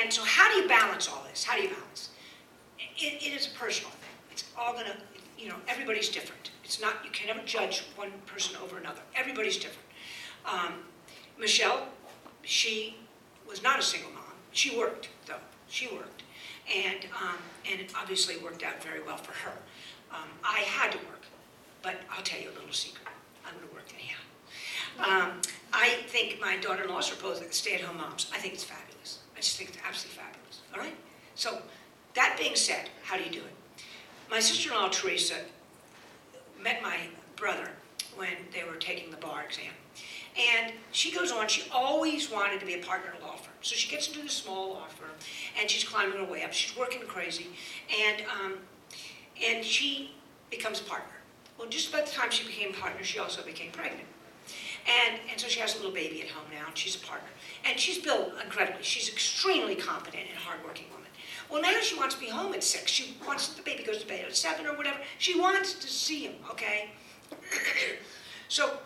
and 0.00 0.12
so 0.12 0.22
how 0.24 0.52
do 0.52 0.60
you 0.60 0.68
balance 0.68 1.08
all 1.08 1.24
this? 1.30 1.44
How 1.44 1.56
do 1.56 1.62
you 1.62 1.70
balance? 1.70 2.10
it, 3.00 3.22
it 3.22 3.34
is 3.34 3.46
a 3.46 3.50
personal 3.50 3.90
thing. 3.90 4.10
It's 4.30 4.44
all 4.56 4.72
gonna, 4.72 4.96
you 5.38 5.48
know, 5.48 5.56
everybody's 5.68 6.08
different. 6.08 6.50
It's 6.64 6.80
not, 6.80 6.96
you 7.04 7.10
can 7.10 7.28
never 7.28 7.46
judge 7.46 7.84
one 7.96 8.10
person 8.26 8.56
over 8.62 8.78
another. 8.78 9.00
Everybody's 9.16 9.56
different. 9.56 9.88
Um, 10.44 10.74
Michelle, 11.38 11.86
she 12.42 12.96
was 13.48 13.62
not 13.62 13.78
a 13.78 13.82
single 13.82 14.10
mom. 14.10 14.24
She 14.52 14.76
worked, 14.76 15.08
though. 15.26 15.34
She 15.68 15.86
worked. 15.88 16.22
And, 16.74 17.06
um, 17.22 17.38
and 17.70 17.80
it 17.80 17.92
obviously 17.96 18.36
worked 18.38 18.62
out 18.62 18.82
very 18.82 19.02
well 19.02 19.16
for 19.16 19.32
her. 19.32 19.56
Um, 20.10 20.28
I 20.44 20.60
had 20.60 20.92
to 20.92 20.98
work, 20.98 21.22
but 21.82 21.96
I'll 22.10 22.22
tell 22.22 22.40
you 22.40 22.50
a 22.50 22.54
little 22.54 22.72
secret. 22.72 23.06
I 23.46 23.52
would 23.54 23.62
have 23.62 23.72
worked 23.72 23.92
anyhow. 23.94 24.18
Um, 24.98 25.40
I 25.72 26.00
think 26.08 26.40
my 26.40 26.56
daughter-in-laws 26.56 27.12
are 27.12 27.22
both 27.22 27.52
stay-at-home 27.52 27.96
moms. 27.96 28.30
I 28.34 28.38
think 28.38 28.54
it's 28.54 28.64
fabulous. 28.64 29.20
I 29.36 29.40
just 29.40 29.56
think 29.56 29.70
it's 29.70 29.78
absolutely 29.86 30.22
fabulous. 30.22 30.60
All 30.74 30.80
right? 30.80 30.96
So, 31.34 31.62
that 32.14 32.36
being 32.38 32.56
said, 32.56 32.88
how 33.04 33.16
do 33.16 33.22
you 33.22 33.30
do 33.30 33.38
it? 33.38 33.82
My 34.30 34.40
sister-in-law 34.40 34.88
Teresa 34.88 35.36
met 36.60 36.82
my 36.82 36.98
brother 37.36 37.70
when 38.16 38.34
they 38.52 38.64
were 38.64 38.76
taking 38.76 39.10
the 39.10 39.16
bar 39.16 39.44
exam. 39.44 39.72
And 40.38 40.72
she 40.92 41.12
goes 41.12 41.32
on, 41.32 41.48
she 41.48 41.68
always 41.72 42.30
wanted 42.30 42.60
to 42.60 42.66
be 42.66 42.74
a 42.74 42.78
partner 42.78 43.12
in 43.14 43.22
a 43.22 43.26
law 43.26 43.36
firm. 43.36 43.54
So 43.60 43.74
she 43.74 43.90
gets 43.90 44.06
into 44.08 44.22
this 44.22 44.32
small 44.32 44.70
law 44.70 44.86
firm 44.86 45.10
and 45.60 45.68
she's 45.68 45.82
climbing 45.82 46.18
her 46.18 46.24
way 46.24 46.44
up. 46.44 46.52
She's 46.52 46.76
working 46.76 47.02
crazy. 47.02 47.48
And, 48.06 48.22
um, 48.40 48.58
and 49.44 49.64
she 49.64 50.12
becomes 50.50 50.80
a 50.80 50.84
partner. 50.84 51.14
Well, 51.58 51.68
just 51.68 51.88
about 51.88 52.06
the 52.06 52.12
time 52.12 52.30
she 52.30 52.46
became 52.46 52.72
partner, 52.72 53.02
she 53.02 53.18
also 53.18 53.42
became 53.42 53.72
pregnant. 53.72 54.06
And, 54.86 55.20
and 55.30 55.40
so 55.40 55.48
she 55.48 55.60
has 55.60 55.74
a 55.74 55.78
little 55.78 55.92
baby 55.92 56.22
at 56.22 56.28
home 56.28 56.46
now, 56.50 56.68
and 56.68 56.78
she's 56.78 56.96
a 56.96 57.00
partner. 57.00 57.28
And 57.68 57.78
she's 57.78 57.98
built 57.98 58.32
incredibly. 58.42 58.82
She's 58.82 59.08
extremely 59.08 59.74
competent 59.74 60.22
and 60.30 60.38
hardworking 60.38 60.86
woman. 60.90 61.08
Well, 61.50 61.60
now 61.60 61.80
she 61.80 61.96
wants 61.96 62.14
to 62.14 62.20
be 62.20 62.28
home 62.28 62.54
at 62.54 62.62
six. 62.62 62.90
She 62.90 63.16
wants 63.26 63.48
the 63.48 63.62
baby 63.62 63.82
goes 63.82 63.98
to 63.98 64.06
bed 64.06 64.24
at 64.24 64.36
seven 64.36 64.66
or 64.66 64.76
whatever. 64.76 64.98
She 65.18 65.38
wants 65.38 65.74
to 65.74 65.88
see 65.88 66.20
him, 66.20 66.34
okay? 66.50 66.90
so 68.48 68.78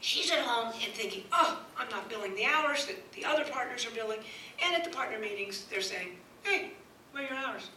she's 0.00 0.30
at 0.30 0.40
home 0.40 0.72
and 0.84 0.92
thinking, 0.92 1.24
oh, 1.32 1.60
I'm 1.76 1.88
not 1.88 2.08
billing 2.08 2.34
the 2.34 2.44
hours 2.44 2.86
that 2.86 3.12
the 3.12 3.24
other 3.24 3.44
partners 3.44 3.86
are 3.86 3.90
billing. 3.90 4.20
And 4.64 4.74
at 4.74 4.84
the 4.84 4.90
partner 4.90 5.18
meetings, 5.18 5.66
they're 5.70 5.80
saying, 5.80 6.16
hey, 6.42 6.70
where 7.12 7.24
are 7.24 7.28
your 7.28 7.36
hours? 7.36 7.70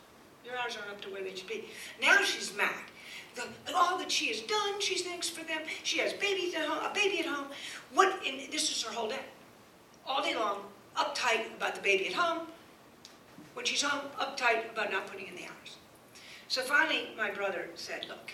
Your 0.45 0.57
hours 0.57 0.77
aren't 0.77 0.91
up 0.91 1.01
to 1.01 1.09
where 1.09 1.23
they 1.23 1.35
should 1.35 1.47
be. 1.47 1.65
Now 2.01 2.21
she's 2.23 2.55
mad. 2.55 2.85
The, 3.35 3.43
all 3.73 3.97
that 3.97 4.11
she 4.11 4.27
has 4.27 4.41
done, 4.41 4.79
she 4.79 4.97
thanks 4.97 5.29
for 5.29 5.43
them. 5.45 5.61
She 5.83 5.99
has 5.99 6.13
babies 6.13 6.53
at 6.53 6.65
home, 6.65 6.83
a 6.83 6.93
baby 6.93 7.19
at 7.19 7.25
home. 7.25 7.45
What? 7.93 8.19
And 8.27 8.51
this 8.51 8.69
is 8.71 8.83
her 8.83 8.93
whole 8.93 9.09
day. 9.09 9.21
All 10.05 10.21
day 10.21 10.35
long, 10.35 10.63
uptight 10.97 11.55
about 11.55 11.75
the 11.75 11.81
baby 11.81 12.07
at 12.07 12.13
home. 12.13 12.47
When 13.53 13.65
she's 13.65 13.81
home, 13.81 14.09
uptight 14.19 14.71
about 14.71 14.91
not 14.91 15.07
putting 15.07 15.27
in 15.27 15.35
the 15.35 15.43
hours. 15.43 15.77
So 16.47 16.61
finally, 16.61 17.09
my 17.17 17.31
brother 17.31 17.69
said, 17.75 18.05
look, 18.09 18.31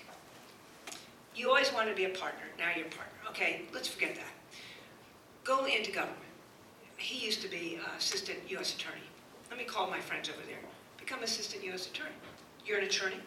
you 1.37 1.49
always 1.49 1.71
wanted 1.71 1.91
to 1.91 1.95
be 1.95 2.05
a 2.05 2.09
partner. 2.09 2.43
Now 2.57 2.69
you're 2.75 2.87
a 2.87 2.89
partner. 2.89 3.13
Okay, 3.29 3.61
let's 3.73 3.87
forget 3.87 4.15
that. 4.15 4.33
Go 5.43 5.65
into 5.65 5.91
government. 5.91 6.17
He 6.97 7.23
used 7.23 7.41
to 7.43 7.47
be 7.47 7.79
uh, 7.81 7.97
assistant 7.97 8.39
U.S. 8.49 8.75
attorney. 8.75 9.01
Let 9.49 9.59
me 9.59 9.65
call 9.65 9.89
my 9.89 9.99
friends 9.99 10.29
over 10.29 10.45
there. 10.47 10.57
Become 10.97 11.23
assistant 11.23 11.63
U.S. 11.65 11.87
attorney. 11.87 12.15
You're 12.65 12.79
an 12.79 12.85
attorney. 12.85 13.19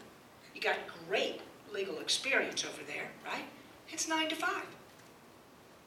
You 0.55 0.61
got 0.61 0.77
great 1.09 1.41
legal 1.73 2.01
experience 2.01 2.65
over 2.65 2.83
there, 2.87 3.09
right? 3.25 3.45
It's 3.89 4.09
nine 4.09 4.29
to 4.29 4.35
five. 4.35 4.67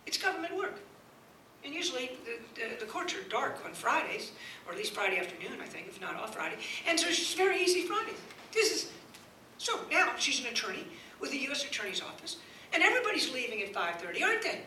It's 0.05 0.17
government 0.17 0.55
work. 0.55 0.79
And 1.65 1.73
usually 1.73 2.11
the, 2.25 2.61
the, 2.61 2.79
the, 2.79 2.85
courts 2.85 3.13
are 3.15 3.23
dark 3.29 3.61
on 3.65 3.73
Fridays, 3.73 4.31
or 4.65 4.73
at 4.73 4.77
least 4.77 4.93
Friday 4.93 5.17
afternoon, 5.17 5.59
I 5.61 5.65
think, 5.65 5.87
if 5.87 6.01
not 6.01 6.15
off 6.15 6.33
Friday. 6.33 6.57
And 6.87 6.99
so 6.99 7.07
it's 7.07 7.33
very 7.35 7.61
easy 7.61 7.83
Fridays. 7.83 8.17
This 8.51 8.71
is, 8.73 8.91
so 9.57 9.79
now 9.89 10.13
she's 10.17 10.41
an 10.41 10.47
attorney 10.47 10.85
with 11.23 11.31
the 11.31 11.37
U.S. 11.37 11.63
Attorney's 11.63 12.01
Office, 12.01 12.35
and 12.73 12.83
everybody's 12.83 13.33
leaving 13.33 13.61
at 13.61 13.71
5.30, 13.71 14.21
aren't 14.21 14.41
they? 14.41 14.59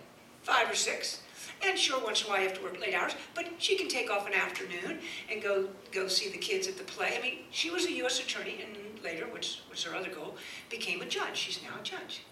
Five 0.42 0.70
or 0.70 0.74
six. 0.74 1.20
And 1.62 1.78
sure, 1.78 2.02
once 2.02 2.22
in 2.22 2.28
a 2.28 2.30
while 2.30 2.40
you 2.40 2.48
have 2.48 2.56
to 2.56 2.64
work 2.64 2.80
late 2.80 2.94
hours, 2.94 3.14
but 3.34 3.44
she 3.58 3.76
can 3.76 3.88
take 3.88 4.10
off 4.10 4.26
an 4.26 4.32
afternoon 4.32 5.00
and 5.30 5.42
go, 5.42 5.68
go 5.92 6.08
see 6.08 6.30
the 6.30 6.38
kids 6.38 6.66
at 6.66 6.78
the 6.78 6.84
play. 6.84 7.14
I 7.18 7.22
mean, 7.22 7.38
she 7.50 7.70
was 7.70 7.84
a 7.84 7.92
U.S. 7.92 8.20
attorney, 8.20 8.64
and 8.64 9.04
later, 9.04 9.26
which 9.26 9.60
was 9.70 9.84
her 9.84 9.94
other 9.94 10.08
goal, 10.08 10.36
became 10.70 11.02
a 11.02 11.06
judge. 11.06 11.36
She's 11.36 11.62
now 11.62 11.78
a 11.78 11.84
judge. 11.84 12.22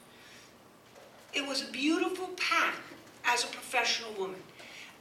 It 1.35 1.47
was 1.47 1.69
a 1.69 1.71
beautiful 1.71 2.29
path 2.29 2.81
as 3.27 3.45
a 3.45 3.49
professional 3.49 4.13
woman. 4.15 4.41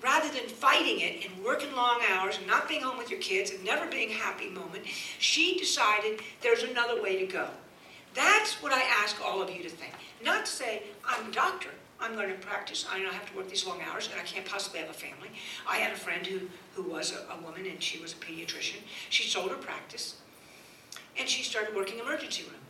Rather 0.03 0.27
than 0.27 0.49
fighting 0.49 0.99
it 0.99 1.25
and 1.25 1.45
working 1.45 1.73
long 1.73 2.01
hours 2.11 2.37
and 2.37 2.45
not 2.45 2.67
being 2.67 2.81
home 2.81 2.97
with 2.97 3.09
your 3.09 3.21
kids 3.21 3.51
and 3.51 3.63
never 3.63 3.89
being 3.89 4.09
happy 4.09 4.49
moment, 4.49 4.83
she 5.17 5.57
decided 5.57 6.19
there's 6.41 6.63
another 6.63 7.01
way 7.01 7.17
to 7.17 7.25
go. 7.25 7.47
That's 8.13 8.61
what 8.61 8.71
I 8.71 8.81
ask 9.01 9.19
all 9.23 9.41
of 9.41 9.49
you 9.49 9.63
to 9.63 9.69
think. 9.69 9.93
Not 10.23 10.45
to 10.45 10.51
say, 10.51 10.83
I'm 11.05 11.29
a 11.29 11.31
doctor, 11.31 11.69
I'm 11.99 12.15
going 12.15 12.29
to 12.29 12.35
practice, 12.35 12.85
I 12.91 12.99
have 12.99 13.29
to 13.31 13.37
work 13.37 13.49
these 13.49 13.65
long 13.65 13.81
hours, 13.81 14.09
and 14.11 14.19
I 14.19 14.23
can't 14.23 14.45
possibly 14.45 14.79
have 14.79 14.89
a 14.89 14.93
family. 14.93 15.29
I 15.67 15.77
had 15.77 15.93
a 15.93 15.97
friend 15.97 16.25
who, 16.25 16.41
who 16.75 16.89
was 16.89 17.13
a, 17.13 17.33
a 17.33 17.41
woman, 17.41 17.65
and 17.65 17.81
she 17.81 17.99
was 17.99 18.13
a 18.13 18.17
pediatrician. 18.17 18.81
She 19.09 19.27
sold 19.27 19.51
her 19.51 19.57
practice, 19.57 20.17
and 21.17 21.27
she 21.27 21.43
started 21.43 21.75
working 21.75 21.99
emergency 21.99 22.43
room. 22.43 22.61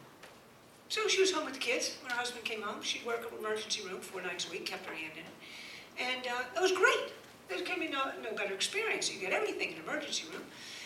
So 0.89 1.07
she 1.07 1.21
was 1.21 1.31
home 1.31 1.45
with 1.45 1.55
the 1.55 1.59
kids. 1.59 1.97
When 2.01 2.11
her 2.11 2.17
husband 2.17 2.45
came 2.45 2.61
home, 2.61 2.81
she'd 2.83 3.05
work 3.05 3.27
in 3.31 3.39
emergency 3.39 3.81
room 3.83 3.99
four 3.99 4.21
nights 4.21 4.47
a 4.47 4.51
week, 4.51 4.65
kept 4.65 4.85
her 4.85 4.93
hand 4.93 5.13
in 5.13 5.23
it. 5.25 6.09
And 6.15 6.27
uh, 6.27 6.43
it 6.55 6.61
was 6.61 6.71
great. 6.71 7.11
There 7.49 7.59
can 7.61 7.79
be 7.79 7.87
no, 7.87 8.11
no 8.21 8.31
better 8.35 8.53
experience. 8.53 9.11
You 9.11 9.19
get 9.19 9.33
everything 9.33 9.71
in 9.73 9.83
emergency 9.83 10.25
room. 10.31 10.43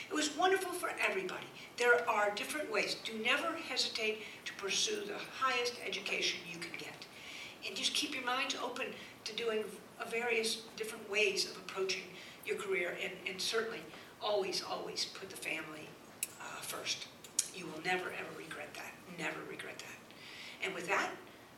It 0.09 0.13
was 0.13 0.35
wonderful 0.35 0.71
for 0.71 0.89
everybody. 1.07 1.45
There 1.77 2.07
are 2.09 2.33
different 2.33 2.71
ways. 2.71 2.95
Do 3.03 3.13
never 3.23 3.53
hesitate 3.69 4.19
to 4.45 4.53
pursue 4.53 5.01
the 5.05 5.17
highest 5.39 5.73
education 5.85 6.39
you 6.51 6.57
can 6.59 6.71
get. 6.77 7.05
And 7.67 7.75
just 7.75 7.93
keep 7.93 8.15
your 8.15 8.23
minds 8.25 8.55
open 8.63 8.87
to 9.25 9.33
doing 9.35 9.63
various 10.09 10.63
different 10.77 11.09
ways 11.09 11.49
of 11.49 11.57
approaching 11.57 12.03
your 12.45 12.55
career 12.57 12.97
and, 13.03 13.11
and 13.27 13.41
certainly 13.41 13.81
always, 14.21 14.63
always 14.63 15.05
put 15.05 15.29
the 15.29 15.35
family 15.37 15.87
uh, 16.39 16.61
first. 16.61 17.07
You 17.53 17.65
will 17.65 17.81
never, 17.83 18.05
ever 18.05 18.37
regret 18.37 18.73
that. 18.75 18.93
Never 19.19 19.39
regret 19.49 19.77
that. 19.79 20.65
And 20.65 20.73
with 20.73 20.87
that, 20.87 21.09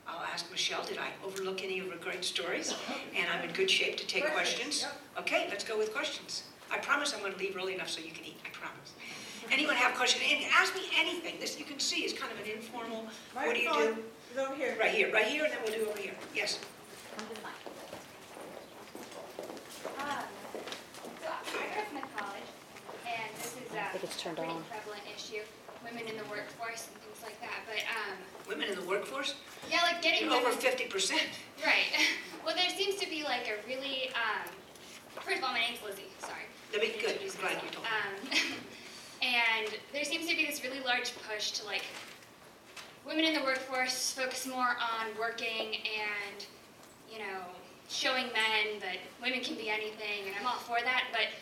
I'll 0.08 0.24
ask 0.34 0.50
Michelle, 0.50 0.84
did 0.84 0.98
I 0.98 1.10
overlook 1.24 1.64
any 1.64 1.80
of 1.80 1.92
her 1.92 1.98
great 1.98 2.26
stories? 2.26 2.74
And 3.16 3.28
I'm 3.30 3.48
in 3.48 3.54
good 3.54 3.70
shape 3.70 3.98
to 3.98 4.08
take 4.08 4.24
Perfect, 4.24 4.38
questions. 4.38 4.82
yep. 4.82 4.98
Okay, 5.20 5.48
let's 5.50 5.64
go 5.64 5.78
with 5.78 5.94
questions. 5.94 6.44
I 6.72 6.78
promise 6.78 7.14
I'm 7.14 7.20
going 7.22 7.34
to 7.34 7.40
leave 7.40 7.56
early 7.58 7.74
enough 7.76 7.90
so 7.90 8.02
you 8.02 8.12
can 8.12 8.26
eat. 8.26 8.38
I 8.46 8.50
promise. 8.50 8.94
Anyone 9.52 9.76
have 9.76 9.96
questions? 9.96 10.24
And 10.30 10.44
ask 10.54 10.76
me 10.76 10.82
anything. 10.98 11.36
This 11.40 11.58
you 11.58 11.66
can 11.66 11.80
see 11.80 12.04
is 12.06 12.14
kind 12.14 12.32
of 12.32 12.40
an 12.46 12.52
informal. 12.52 13.08
What 13.34 13.54
do 13.56 13.60
you 13.62 13.70
do? 13.70 13.76
Microphone 13.80 14.04
is 14.32 14.38
over 14.38 14.56
here. 14.56 14.76
Right 14.80 14.92
here, 14.92 15.12
right 15.12 15.26
here, 15.26 15.44
and 15.46 15.54
then 15.54 15.60
we'll 15.66 15.74
do 15.74 15.90
over 15.90 16.00
here. 16.00 16.14
Yes. 16.36 16.60
Um, 19.98 20.06
So 21.22 21.58
I 21.58 21.66
grew 21.74 21.82
up 21.82 21.92
in 21.92 22.10
college, 22.18 22.50
and 23.08 23.30
this 23.38 23.54
is 23.58 23.72
a 23.74 23.92
think 23.92 24.04
it's 24.04 24.22
turned 24.22 24.38
pretty 24.38 24.52
on. 24.52 24.64
prevalent 24.70 25.02
issue, 25.16 25.42
women 25.84 26.06
in 26.08 26.16
the 26.18 26.24
workforce 26.30 26.88
and 26.94 27.02
things 27.02 27.20
like 27.24 27.40
that. 27.42 27.66
But 27.66 27.82
um, 27.90 28.18
Women 28.48 28.70
in 28.70 28.76
the 28.80 28.86
workforce, 28.86 29.34
yeah, 29.70 29.82
like 29.84 30.02
getting 30.02 30.26
you're 30.26 30.34
over 30.36 30.46
women, 30.46 30.60
fifty 30.62 30.86
percent. 30.86 31.22
right. 31.66 31.90
Well, 32.46 32.56
there 32.56 32.70
seems 32.70 32.96
to 32.96 33.08
be 33.08 33.24
like 33.24 33.46
a 33.52 33.60
really 33.68 34.10
um, 34.16 34.50
first 35.22 35.38
of 35.38 35.44
all, 35.44 35.52
my 35.52 35.60
name's 35.60 35.84
Lizzie. 35.86 36.08
Sorry. 36.20 36.48
That'd 36.72 36.94
be 36.94 37.00
good. 37.00 37.12
Introduce 37.12 37.36
Glad 37.36 37.62
you 37.64 37.70
told 37.72 37.86
me. 37.86 37.92
Um, 37.92 38.48
and 39.22 39.74
there 39.92 40.04
seems 40.04 40.28
to 40.28 40.36
be 40.36 40.46
this 40.46 40.64
really 40.64 40.82
large 40.82 41.14
push 41.28 41.52
to 41.52 41.66
like 41.66 41.84
women 43.06 43.26
in 43.26 43.34
the 43.34 43.42
workforce 43.42 44.12
focus 44.12 44.46
more 44.46 44.78
on 44.78 45.08
working 45.20 45.76
and 45.76 46.46
you 47.12 47.18
know 47.18 47.42
showing 47.90 48.28
men 48.28 48.80
that 48.80 48.98
women 49.22 49.42
can 49.42 49.56
be 49.56 49.70
anything, 49.70 50.28
and 50.28 50.36
I'm 50.40 50.46
all 50.46 50.60
for 50.60 50.78
that. 50.84 51.06
But 51.12 51.34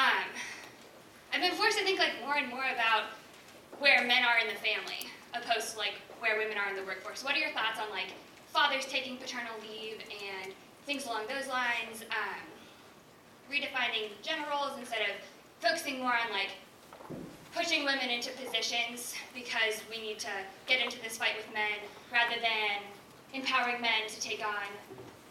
um, 0.00 0.30
I've 1.34 1.40
been 1.40 1.58
forced 1.58 1.78
to 1.78 1.84
think 1.84 1.98
like 1.98 2.12
more 2.24 2.36
and 2.36 2.48
more 2.48 2.64
about 2.72 3.10
where 3.80 4.06
men 4.06 4.22
are 4.22 4.38
in 4.38 4.46
the 4.46 4.60
family, 4.62 5.10
opposed 5.34 5.72
to 5.72 5.78
like 5.78 5.94
where 6.20 6.38
women 6.38 6.56
are 6.56 6.70
in 6.70 6.76
the 6.76 6.84
workforce. 6.84 7.24
What 7.24 7.34
are 7.34 7.38
your 7.38 7.50
thoughts 7.50 7.80
on 7.80 7.90
like 7.90 8.14
fathers 8.52 8.86
taking 8.86 9.16
paternal 9.16 9.52
leave 9.60 9.98
and 9.98 10.52
things 10.86 11.06
along 11.06 11.26
those 11.26 11.48
lines? 11.48 12.06
Um, 12.10 12.55
redefining 13.50 14.10
gender 14.22 14.46
roles 14.50 14.72
instead 14.78 15.00
of 15.00 15.14
focusing 15.60 15.98
more 16.00 16.12
on 16.12 16.30
like 16.32 16.50
pushing 17.54 17.84
women 17.84 18.10
into 18.10 18.30
positions 18.32 19.14
because 19.34 19.80
we 19.90 20.00
need 20.00 20.18
to 20.18 20.28
get 20.66 20.84
into 20.84 21.00
this 21.02 21.16
fight 21.16 21.32
with 21.36 21.46
men 21.54 21.78
rather 22.12 22.40
than 22.40 22.82
empowering 23.32 23.80
men 23.80 24.06
to 24.08 24.20
take 24.20 24.44
on 24.46 24.66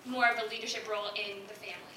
more 0.06 0.28
of 0.28 0.38
a 0.45 0.49
leadership 0.49 0.89
role 0.89 1.10
in 1.15 1.38
the 1.47 1.54
family. 1.54 1.95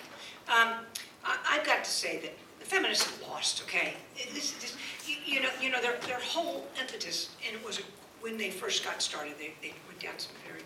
Um, 0.48 0.84
I, 1.24 1.36
I've 1.50 1.64
got 1.66 1.84
to 1.84 1.90
say 1.90 2.18
that 2.20 2.32
the 2.58 2.66
feminists 2.66 3.04
have 3.04 3.28
lost, 3.28 3.62
okay? 3.62 3.94
This, 4.34 4.52
this, 4.52 4.76
you, 5.06 5.16
you 5.24 5.42
know, 5.42 5.50
you 5.60 5.70
know, 5.70 5.80
their, 5.80 5.96
their 6.06 6.20
whole 6.20 6.66
impetus, 6.80 7.30
and 7.46 7.56
it 7.56 7.64
was, 7.64 7.80
when 8.20 8.36
they 8.36 8.50
first 8.50 8.84
got 8.84 9.00
started, 9.00 9.34
they, 9.38 9.52
they 9.62 9.74
went 9.86 10.00
down 10.00 10.18
some 10.18 10.32
very 10.46 10.62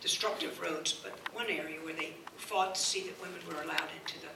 destructive 0.00 0.60
roads, 0.60 0.92
but 0.92 1.12
one 1.34 1.46
area 1.48 1.78
where 1.82 1.94
they 1.94 2.12
fought 2.36 2.74
to 2.74 2.80
see 2.80 3.02
that 3.02 3.20
women 3.20 3.38
were 3.48 3.62
allowed 3.62 3.88
into 4.00 4.20
the 4.20 4.28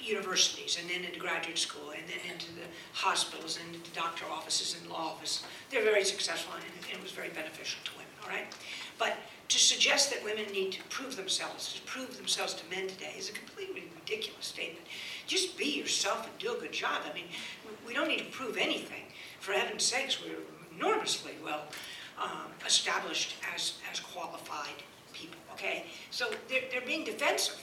universities, 0.00 0.78
and 0.80 0.88
then 0.90 1.04
into 1.04 1.18
graduate 1.18 1.58
school, 1.58 1.90
and 1.90 2.02
then 2.08 2.18
into 2.32 2.46
the 2.54 2.66
hospitals, 2.92 3.58
and 3.62 3.74
into 3.74 3.90
doctor 3.92 4.24
offices 4.30 4.76
and 4.80 4.90
law 4.90 5.12
offices. 5.14 5.44
They're 5.70 5.84
very 5.84 6.04
successful, 6.04 6.54
and 6.54 6.64
and 6.90 6.98
it 6.98 7.02
was 7.02 7.12
very 7.12 7.28
beneficial 7.30 7.80
to 7.84 7.90
women, 7.92 8.14
all 8.22 8.28
right? 8.28 8.46
But 8.98 9.16
to 9.48 9.58
suggest 9.58 10.10
that 10.10 10.22
women 10.24 10.46
need 10.52 10.72
to 10.72 10.82
prove 10.84 11.16
themselves, 11.16 11.74
to 11.74 11.80
prove 11.82 12.16
themselves 12.16 12.54
to 12.54 12.62
men 12.70 12.86
today 12.86 13.14
is 13.18 13.28
a 13.28 13.32
completely 13.32 13.84
ridiculous 13.94 14.46
statement. 14.46 14.86
Just 15.26 15.56
be 15.58 15.64
yourself 15.66 16.24
and 16.26 16.38
do 16.38 16.54
a 16.56 16.60
good 16.60 16.72
job. 16.72 17.02
I 17.08 17.12
mean, 17.14 17.24
we- 17.86 17.94
don't 17.94 18.08
need 18.08 18.18
to 18.18 18.30
prove 18.30 18.56
anything. 18.56 19.04
For 19.40 19.52
heaven's 19.52 19.84
sakes, 19.84 20.22
we're 20.22 20.38
enormously 20.76 21.32
well 21.42 21.62
um, 22.20 22.52
established 22.64 23.34
as, 23.54 23.74
as 23.90 23.98
qualified 24.00 24.82
people, 25.12 25.38
okay? 25.52 25.86
So 26.10 26.26
they're, 26.48 26.62
they're 26.70 26.80
being 26.86 27.04
defensive. 27.04 27.58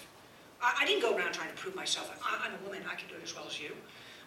I, 0.62 0.80
I 0.82 0.86
didn't 0.86 1.02
go 1.02 1.16
around 1.16 1.34
trying 1.34 1.50
to 1.50 1.56
prove 1.56 1.76
myself. 1.76 2.12
I, 2.24 2.48
I'm 2.48 2.54
a 2.54 2.64
woman, 2.66 2.82
I 2.90 2.96
can 2.96 3.08
do 3.10 3.16
it 3.16 3.24
as 3.24 3.36
well 3.36 3.46
as 3.48 3.60
you. 3.60 3.72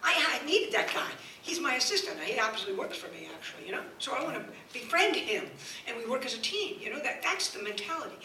I, 0.03 0.39
I 0.41 0.45
needed 0.45 0.73
that 0.73 0.87
guy. 0.87 1.09
He's 1.41 1.59
my 1.59 1.75
assistant. 1.75 2.19
He 2.19 2.39
absolutely 2.39 2.79
works 2.79 2.97
for 2.97 3.11
me, 3.11 3.27
actually, 3.35 3.67
you 3.67 3.71
know? 3.71 3.83
So 3.99 4.13
I 4.13 4.23
want 4.23 4.35
to 4.35 4.43
befriend 4.73 5.15
him, 5.15 5.45
and 5.87 5.95
we 5.95 6.09
work 6.09 6.25
as 6.25 6.33
a 6.33 6.41
team, 6.41 6.77
you 6.81 6.89
know? 6.91 6.99
That, 6.99 7.21
that's 7.21 7.51
the 7.51 7.61
mentality. 7.61 8.15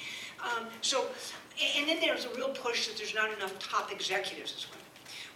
Um, 0.43 0.67
so, 0.81 1.07
and 1.77 1.89
then 1.89 2.01
there's 2.01 2.25
a 2.25 2.31
real 2.31 2.49
push 2.51 2.89
that 2.89 2.97
there's 2.97 3.15
not 3.15 3.31
enough 3.33 3.59
top 3.59 3.93
executives 3.93 4.55
as 4.57 4.67
women. 4.71 4.87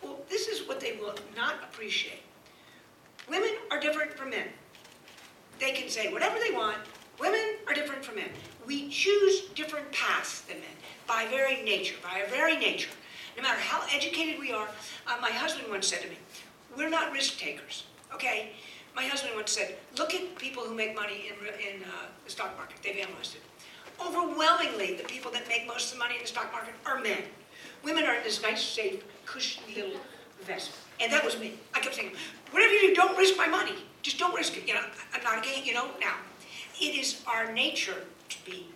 Well, 0.03 0.25
this 0.31 0.49
is 0.49 0.67
what 0.67 0.81
they 0.81 0.93
will 0.93 1.15
not 1.37 1.57
appreciate. 1.63 2.23
Women 3.29 3.51
are 3.71 3.79
different 3.79 4.15
from 4.15 4.31
men. 4.31 4.49
They 5.59 5.73
can 5.73 5.91
say 5.91 6.11
whatever 6.11 6.39
they 6.39 6.55
want. 6.55 6.79
Women 7.19 7.57
are 7.69 7.75
different 7.75 8.03
from 8.03 8.17
men. 8.17 8.31
We 8.67 8.89
choose 8.89 9.49
different 9.55 9.93
paths 9.93 10.41
than 10.43 10.59
men 10.61 10.69
by 11.21 11.27
very 11.29 11.63
nature, 11.63 11.97
by 12.03 12.21
our 12.21 12.27
very 12.29 12.57
nature. 12.57 12.89
No 13.37 13.43
matter 13.43 13.61
how 13.61 13.83
educated 13.95 14.41
we 14.41 14.53
are, 14.53 14.69
uh, 15.07 15.19
my 15.21 15.31
husband 15.31 15.69
once 15.71 15.87
said 15.87 16.01
to 16.01 16.09
me, 16.09 16.17
we're 16.77 16.89
not 16.89 17.13
risk 17.13 17.39
takers, 17.39 17.85
okay? 18.15 18.53
My 18.97 19.05
husband 19.05 19.35
once 19.37 19.53
said, 19.53 19.77
look 19.99 20.15
at 20.15 20.35
people 20.37 20.63
who 20.63 20.75
make 20.75 20.95
money 20.95 21.29
in, 21.29 21.47
in 21.47 21.83
uh, 21.83 22.07
the 22.25 22.31
stock 22.31 22.57
market. 22.57 22.79
They've 22.83 22.97
analyzed 22.97 23.37
it. 23.37 23.43
Overwhelmingly, 24.03 24.95
the 24.95 25.05
people 25.05 25.31
that 25.33 25.47
make 25.47 25.67
most 25.67 25.93
of 25.93 25.99
the 25.99 25.99
money 25.99 26.15
in 26.15 26.23
the 26.23 26.27
stock 26.27 26.51
market 26.53 26.73
are 26.87 27.01
men. 27.01 27.23
Women 27.85 28.05
are 28.05 28.15
in 28.15 28.25
this 28.25 28.41
nice, 28.41 28.63
safe, 28.63 29.05
cushy 29.27 29.61
little 29.77 30.01
vest. 30.45 30.71
And 31.01 31.13
that 31.13 31.23
was 31.23 31.39
me. 31.39 31.53
I 31.75 31.81
kept 31.81 31.97
saying, 31.97 32.13
whatever 32.51 32.73
you 32.73 32.89
do, 32.89 32.95
don't 32.95 33.17
risk 33.19 33.37
my 33.37 33.47
money. 33.47 33.75
Just 34.01 34.19
don't 34.19 34.35
risk 34.35 34.57
it. 34.57 34.67
You 34.67 34.73
know, 34.73 34.85
I'm 35.13 35.23
not 35.23 35.37
a 35.37 35.41
against, 35.41 35.67
you 35.67 35.75
know, 35.75 35.89
now. 36.01 36.17
It 36.81 36.99
is 36.99 37.23
our 37.27 37.53
nature 37.53 38.07
to 38.31 38.45
be 38.47 38.69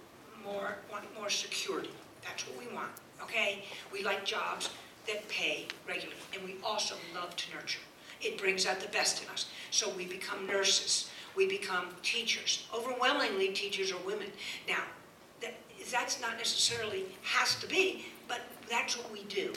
more, 0.45 0.77
want 0.91 1.05
more 1.19 1.31
security. 1.31 1.89
That's 2.25 2.47
what 2.47 2.59
we 2.59 2.73
want, 2.75 2.91
okay? 3.23 3.65
We 3.93 4.03
like 4.03 4.25
jobs 4.25 4.71
that 5.07 5.29
pay 5.29 5.67
regularly, 5.87 6.21
and 6.35 6.43
we 6.45 6.57
also 6.65 6.97
love 7.15 7.37
to 7.37 7.55
nurture. 7.55 7.81
It 8.21 8.39
brings 8.39 8.67
out 8.67 8.81
the 8.81 8.89
best 8.89 9.23
in 9.23 9.29
us. 9.29 9.51
So 9.71 9.91
we 9.91 10.07
become 10.07 10.47
nurses, 10.47 11.11
we 11.37 11.47
become 11.47 11.89
teachers. 12.03 12.67
Overwhelmingly, 12.75 13.49
teachers 13.49 13.93
are 13.93 13.99
women. 14.07 14.29
Now, 14.69 14.83
that, 15.43 15.55
that's 15.91 16.21
not 16.21 16.39
necessarily 16.39 17.05
has 17.23 17.57
to 17.57 17.67
be, 17.67 18.07
but 18.29 18.41
that's 18.71 18.97
what 18.97 19.13
we 19.13 19.25
do. 19.25 19.53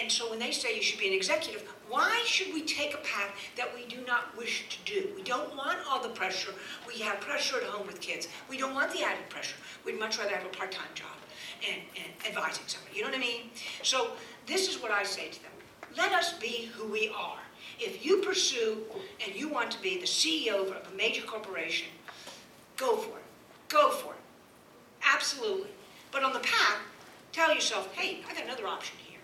And 0.00 0.10
so 0.10 0.30
when 0.30 0.38
they 0.38 0.50
say 0.50 0.76
you 0.76 0.82
should 0.82 0.98
be 0.98 1.08
an 1.08 1.14
executive, 1.14 1.62
why 1.88 2.22
should 2.26 2.52
we 2.52 2.62
take 2.62 2.94
a 2.94 2.98
path 2.98 3.34
that 3.56 3.74
we 3.74 3.86
do 3.86 4.04
not 4.06 4.36
wish 4.36 4.64
to 4.68 4.92
do? 4.92 5.08
We 5.14 5.22
don't 5.22 5.54
want 5.56 5.78
all 5.88 6.02
the 6.02 6.08
pressure. 6.08 6.52
We 6.86 6.98
have 7.00 7.20
pressure 7.20 7.58
at 7.58 7.64
home 7.64 7.86
with 7.86 8.00
kids. 8.00 8.28
We 8.48 8.58
don't 8.58 8.74
want 8.74 8.92
the 8.92 9.02
added 9.02 9.28
pressure. 9.28 9.56
We'd 9.84 9.98
much 9.98 10.18
rather 10.18 10.34
have 10.34 10.46
a 10.46 10.56
part-time 10.56 10.88
job 10.94 11.10
and, 11.68 11.80
and 11.96 12.26
advising 12.26 12.64
somebody. 12.66 12.96
You 12.96 13.02
know 13.02 13.08
what 13.08 13.16
I 13.16 13.20
mean? 13.20 13.50
So 13.82 14.12
this 14.46 14.68
is 14.68 14.82
what 14.82 14.90
I 14.90 15.02
say 15.04 15.28
to 15.28 15.42
them. 15.42 15.52
Let 15.96 16.12
us 16.12 16.32
be 16.34 16.70
who 16.74 16.86
we 16.86 17.08
are. 17.16 17.38
If 17.78 18.04
you 18.04 18.18
pursue 18.18 18.78
and 19.24 19.34
you 19.34 19.48
want 19.48 19.70
to 19.72 19.82
be 19.82 19.98
the 19.98 20.06
CEO 20.06 20.60
of 20.60 20.92
a 20.92 20.96
major 20.96 21.22
corporation, 21.22 21.88
go 22.76 22.96
for 22.96 23.18
it. 23.18 23.24
Go 23.68 23.90
for 23.90 24.12
it. 24.12 24.20
Absolutely. 25.14 25.70
But 26.10 26.22
on 26.22 26.32
the 26.32 26.40
path, 26.40 26.78
tell 27.32 27.52
yourself, 27.54 27.92
hey, 27.94 28.20
I 28.28 28.34
got 28.34 28.44
another 28.44 28.66
option 28.66 28.96
here. 29.08 29.20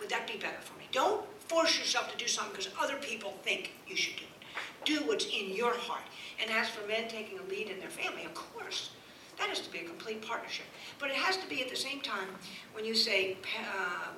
Would 0.00 0.08
that 0.08 0.26
be 0.26 0.38
better 0.38 0.60
for 0.60 0.78
me? 0.78 0.86
Don't 0.92 1.24
force 1.48 1.78
yourself 1.78 2.10
to 2.10 2.16
do 2.16 2.26
something 2.26 2.52
because 2.52 2.72
other 2.80 2.96
people 2.96 3.34
think 3.42 3.72
you 3.86 3.96
should 3.96 4.16
do 4.16 4.24
it. 4.24 4.84
Do 4.84 5.06
what's 5.06 5.26
in 5.26 5.54
your 5.54 5.74
heart. 5.74 6.02
And 6.40 6.50
as 6.50 6.68
for 6.68 6.86
men 6.86 7.08
taking 7.08 7.38
a 7.38 7.42
lead 7.42 7.68
in 7.68 7.78
their 7.78 7.90
family, 7.90 8.24
of 8.24 8.34
course, 8.34 8.90
that 9.38 9.48
has 9.48 9.60
to 9.60 9.70
be 9.70 9.78
a 9.78 9.84
complete 9.84 10.20
partnership. 10.26 10.66
But 10.98 11.10
it 11.10 11.16
has 11.16 11.36
to 11.38 11.48
be 11.48 11.62
at 11.62 11.68
the 11.70 11.76
same 11.76 12.00
time 12.00 12.28
when 12.72 12.84
you 12.84 12.94
say 12.94 13.36
uh, 13.58 14.08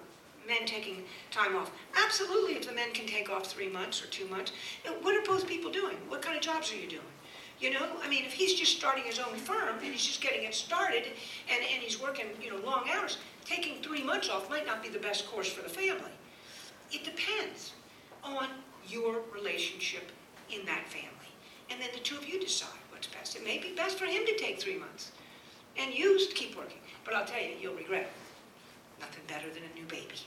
men 0.48 0.66
taking 0.66 1.04
time 1.30 1.54
off. 1.56 1.70
Absolutely, 2.04 2.54
if 2.54 2.66
the 2.66 2.74
men 2.74 2.92
can 2.92 3.06
take 3.06 3.30
off 3.30 3.46
three 3.46 3.68
months 3.68 4.02
or 4.02 4.06
two 4.06 4.26
months. 4.28 4.52
uh, 4.86 4.92
What 5.02 5.14
are 5.14 5.24
both 5.26 5.46
people 5.46 5.70
doing? 5.70 5.96
What 6.08 6.22
kind 6.22 6.36
of 6.36 6.42
jobs 6.42 6.72
are 6.72 6.76
you 6.76 6.88
doing? 6.88 7.02
You 7.60 7.70
know, 7.72 7.86
I 8.02 8.08
mean, 8.08 8.24
if 8.24 8.32
he's 8.32 8.54
just 8.54 8.74
starting 8.78 9.04
his 9.04 9.18
own 9.18 9.36
firm 9.36 9.76
and 9.76 9.92
he's 9.92 10.06
just 10.06 10.22
getting 10.22 10.44
it 10.44 10.54
started 10.54 11.04
and, 11.52 11.62
and 11.62 11.82
he's 11.82 12.00
working, 12.00 12.24
you 12.42 12.50
know, 12.50 12.56
long 12.64 12.88
hours, 12.90 13.18
taking 13.44 13.82
three 13.82 14.02
months 14.02 14.30
off 14.30 14.48
might 14.48 14.64
not 14.66 14.82
be 14.82 14.88
the 14.88 14.98
best 14.98 15.30
course 15.30 15.52
for 15.52 15.60
the 15.62 15.68
family. 15.68 16.12
It 16.90 17.04
depends 17.04 17.74
on 18.24 18.46
your 18.88 19.20
relationship 19.34 20.10
in 20.50 20.64
that 20.64 20.88
family. 20.88 21.30
And 21.70 21.80
then 21.80 21.90
the 21.92 22.00
two 22.00 22.16
of 22.16 22.26
you 22.26 22.40
decide 22.40 22.79
what's 23.00 23.14
best. 23.14 23.34
It 23.34 23.44
may 23.44 23.56
be 23.56 23.72
best 23.74 23.98
for 23.98 24.04
him 24.04 24.26
to 24.26 24.36
take 24.36 24.60
three 24.60 24.76
months 24.78 25.12
and 25.78 25.94
you 25.94 26.18
to 26.18 26.34
keep 26.34 26.54
working. 26.54 26.76
But 27.02 27.14
I'll 27.14 27.24
tell 27.24 27.40
you, 27.40 27.52
you'll 27.58 27.74
regret 27.74 28.02
it. 28.02 28.10
Nothing 29.00 29.22
better 29.26 29.48
than 29.48 29.62
a 29.64 29.74
new 29.74 29.86
baby. 29.86 30.20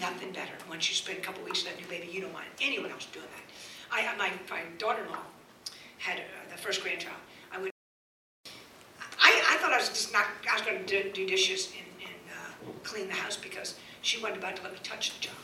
Nothing 0.00 0.30
better. 0.30 0.52
Once 0.68 0.88
you 0.88 0.94
spend 0.94 1.18
a 1.18 1.20
couple 1.20 1.42
weeks 1.42 1.64
with 1.64 1.72
that 1.74 1.82
new 1.82 1.88
baby, 1.88 2.08
you 2.12 2.20
don't 2.20 2.32
want 2.32 2.44
anyone 2.62 2.92
else 2.92 3.06
doing 3.06 3.26
that. 3.34 3.96
I, 3.96 4.06
I- 4.06 4.16
my, 4.16 4.30
my 4.48 4.60
daughter-in-law 4.78 5.18
had 5.98 6.18
uh, 6.18 6.50
the 6.52 6.56
first 6.56 6.84
grandchild. 6.84 7.16
I 7.52 7.58
went, 7.58 7.72
I, 9.20 9.42
I 9.50 9.56
thought 9.56 9.72
I 9.72 9.78
was 9.78 9.88
just 9.88 10.12
not, 10.12 10.26
I 10.48 10.54
was 10.54 10.62
going 10.62 10.86
to 10.86 11.12
do, 11.12 11.26
dishes 11.26 11.72
and, 11.76 12.08
and 12.08 12.20
uh, 12.30 12.70
clean 12.84 13.08
the 13.08 13.14
house 13.14 13.36
because 13.36 13.74
she 14.02 14.22
wasn't 14.22 14.38
about 14.38 14.54
to 14.56 14.62
let 14.62 14.72
me 14.72 14.78
touch 14.84 15.18
the 15.18 15.20
child. 15.26 15.38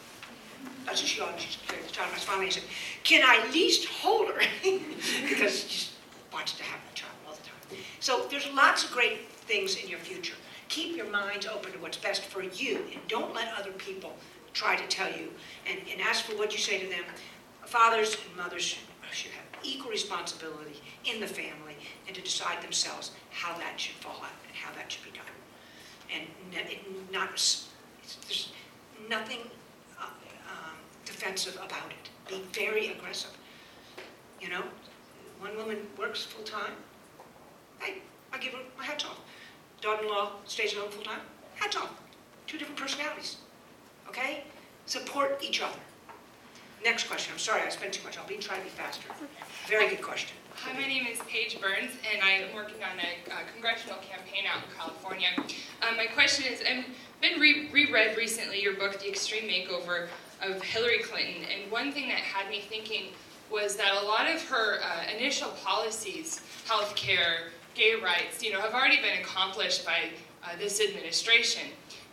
That's 0.86 1.00
what 1.02 1.08
she 1.08 1.20
always 1.20 1.58
to 1.66 1.74
the 1.84 1.92
child. 1.92 2.10
I 2.14 2.18
finally 2.18 2.50
said, 2.50 2.62
can 3.02 3.22
I 3.24 3.44
at 3.44 3.52
least 3.52 3.88
hold 3.88 4.28
her? 4.28 4.40
because 5.28 5.91
wants 6.32 6.52
to 6.52 6.62
have 6.62 6.80
the 6.88 6.94
child 6.94 7.12
all 7.26 7.34
the 7.34 7.42
time. 7.42 7.84
So 8.00 8.26
there's 8.30 8.48
lots 8.52 8.84
of 8.84 8.92
great 8.92 9.28
things 9.30 9.76
in 9.76 9.88
your 9.88 9.98
future. 9.98 10.34
Keep 10.68 10.96
your 10.96 11.10
minds 11.10 11.46
open 11.46 11.72
to 11.72 11.78
what's 11.78 11.98
best 11.98 12.24
for 12.24 12.42
you 12.42 12.78
and 12.92 13.00
don't 13.08 13.34
let 13.34 13.52
other 13.58 13.72
people 13.72 14.14
try 14.54 14.76
to 14.76 14.86
tell 14.88 15.10
you. 15.10 15.30
And, 15.68 15.80
and 15.90 16.00
as 16.00 16.20
for 16.20 16.36
what 16.36 16.52
you 16.52 16.58
say 16.58 16.78
to 16.78 16.86
them, 16.86 17.04
fathers 17.66 18.16
and 18.26 18.36
mothers 18.36 18.78
should, 19.10 19.30
have 19.32 19.44
equal 19.62 19.90
responsibility 19.90 20.80
in 21.04 21.20
the 21.20 21.26
family 21.26 21.76
and 22.06 22.16
to 22.16 22.22
decide 22.22 22.62
themselves 22.62 23.12
how 23.30 23.56
that 23.58 23.78
should 23.78 23.94
fall 23.96 24.16
out 24.22 24.32
and 24.48 24.56
how 24.56 24.72
that 24.74 24.90
should 24.90 25.04
be 25.04 25.10
done. 25.10 25.24
And 26.12 26.26
not, 27.12 27.28
there's 27.28 28.52
nothing 29.08 29.38
uh, 30.00 30.04
um, 30.04 30.76
defensive 31.04 31.56
about 31.56 31.90
it. 31.90 32.10
Be 32.28 32.42
very 32.52 32.88
aggressive. 32.88 33.36
You 34.40 34.48
know, 34.48 34.62
one 35.42 35.56
woman 35.56 35.78
works 35.98 36.22
full-time, 36.22 36.70
hey, 37.80 37.94
I 38.32 38.38
give 38.38 38.52
her 38.52 38.60
my 38.78 38.84
hats 38.84 39.04
off. 39.04 39.20
Daughter-in-law 39.80 40.30
stays 40.46 40.72
at 40.72 40.78
home 40.78 40.90
full-time, 40.90 41.18
hats 41.56 41.76
off. 41.76 41.90
Two 42.46 42.58
different 42.58 42.78
personalities, 42.78 43.38
okay? 44.08 44.44
Support 44.86 45.42
each 45.42 45.60
other. 45.60 45.80
Next 46.84 47.08
question, 47.08 47.32
I'm 47.32 47.40
sorry, 47.40 47.62
I 47.62 47.68
spent 47.70 47.92
too 47.92 48.04
much, 48.04 48.18
I'll 48.18 48.26
be 48.26 48.36
trying 48.36 48.60
to 48.60 48.64
be 48.64 48.70
faster. 48.70 49.08
Very 49.68 49.88
good 49.88 50.02
question. 50.02 50.36
Hi, 50.54 50.72
my 50.74 50.86
name 50.86 51.06
is 51.08 51.18
Paige 51.28 51.60
Burns, 51.60 51.90
and 52.12 52.22
I'm 52.22 52.54
working 52.54 52.82
on 52.84 52.98
a 53.00 53.52
congressional 53.52 53.96
campaign 53.96 54.44
out 54.48 54.62
in 54.62 54.70
California. 54.76 55.28
Um, 55.82 55.96
my 55.96 56.06
question 56.06 56.52
is, 56.52 56.60
I've 56.60 56.84
been 57.20 57.40
re- 57.40 57.68
reread 57.72 58.16
recently 58.16 58.62
your 58.62 58.74
book, 58.74 59.00
The 59.00 59.08
Extreme 59.08 59.48
Makeover 59.48 60.08
of 60.40 60.62
Hillary 60.62 61.00
Clinton, 61.00 61.42
and 61.50 61.70
one 61.70 61.90
thing 61.90 62.08
that 62.08 62.18
had 62.18 62.48
me 62.48 62.60
thinking 62.60 63.06
was 63.52 63.76
that 63.76 63.92
a 64.02 64.06
lot 64.06 64.30
of 64.30 64.42
her 64.48 64.80
uh, 64.82 65.16
initial 65.16 65.50
policies, 65.64 66.40
health 66.66 66.94
care, 66.96 67.50
gay 67.74 67.94
rights, 68.02 68.42
you 68.42 68.52
know, 68.52 68.60
have 68.60 68.74
already 68.74 68.96
been 68.96 69.20
accomplished 69.20 69.84
by 69.84 70.10
uh, 70.44 70.48
this 70.58 70.80
administration. 70.80 71.68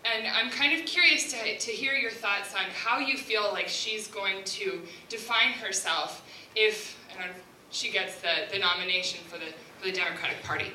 And 0.06 0.28
I'm 0.28 0.50
kind 0.50 0.80
of 0.80 0.86
curious 0.86 1.32
to, 1.32 1.58
to 1.58 1.72
hear 1.72 1.94
your 1.94 2.12
thoughts 2.12 2.54
on 2.54 2.70
how 2.74 3.00
you 3.00 3.18
feel 3.18 3.50
like 3.52 3.68
she's 3.68 4.08
going 4.08 4.44
to 4.46 4.82
define 5.10 5.52
herself 5.54 6.26
if 6.56 6.98
and 7.20 7.32
she 7.72 7.92
gets 7.92 8.16
the, 8.22 8.48
the 8.52 8.60
nomination 8.60 9.20
for 9.28 9.38
the, 9.38 9.54
for 9.80 9.88
the 9.88 9.92
Democratic 9.92 10.42
Party. 10.44 10.72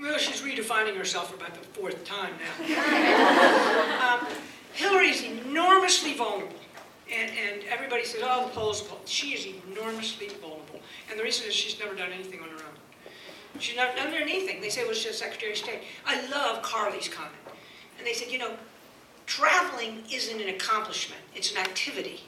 Well, 0.00 0.18
she's 0.18 0.40
redefining 0.42 0.96
herself 0.96 1.30
for 1.30 1.36
about 1.36 1.54
the 1.54 1.60
fourth 1.60 2.04
time 2.04 2.32
now. 2.58 4.18
um, 4.20 4.26
Hillary 4.74 5.10
is 5.10 5.22
enormously 5.22 6.14
vulnerable. 6.14 6.54
And, 7.12 7.30
and 7.30 7.64
everybody 7.70 8.04
says, 8.04 8.22
oh, 8.24 8.48
the 8.48 8.54
polls. 8.54 8.86
She 9.06 9.28
is 9.28 9.46
enormously 9.46 10.28
vulnerable. 10.28 10.80
And 11.10 11.18
the 11.18 11.22
reason 11.22 11.48
is 11.48 11.54
she's 11.54 11.78
never 11.78 11.94
done 11.94 12.12
anything 12.12 12.40
on 12.40 12.48
her 12.48 12.56
own. 12.56 12.78
She's 13.58 13.76
not 13.76 13.96
done 13.96 14.12
anything. 14.14 14.60
They 14.60 14.68
say, 14.68 14.84
well, 14.84 14.94
she's 14.94 15.16
Secretary 15.16 15.52
of 15.52 15.58
State. 15.58 15.80
I 16.06 16.28
love 16.28 16.62
Carly's 16.62 17.08
comment. 17.08 17.34
And 17.98 18.06
they 18.06 18.12
said, 18.12 18.30
you 18.30 18.38
know, 18.38 18.52
traveling 19.26 20.02
isn't 20.12 20.40
an 20.40 20.48
accomplishment, 20.48 21.20
it's 21.34 21.52
an 21.52 21.58
activity. 21.58 22.20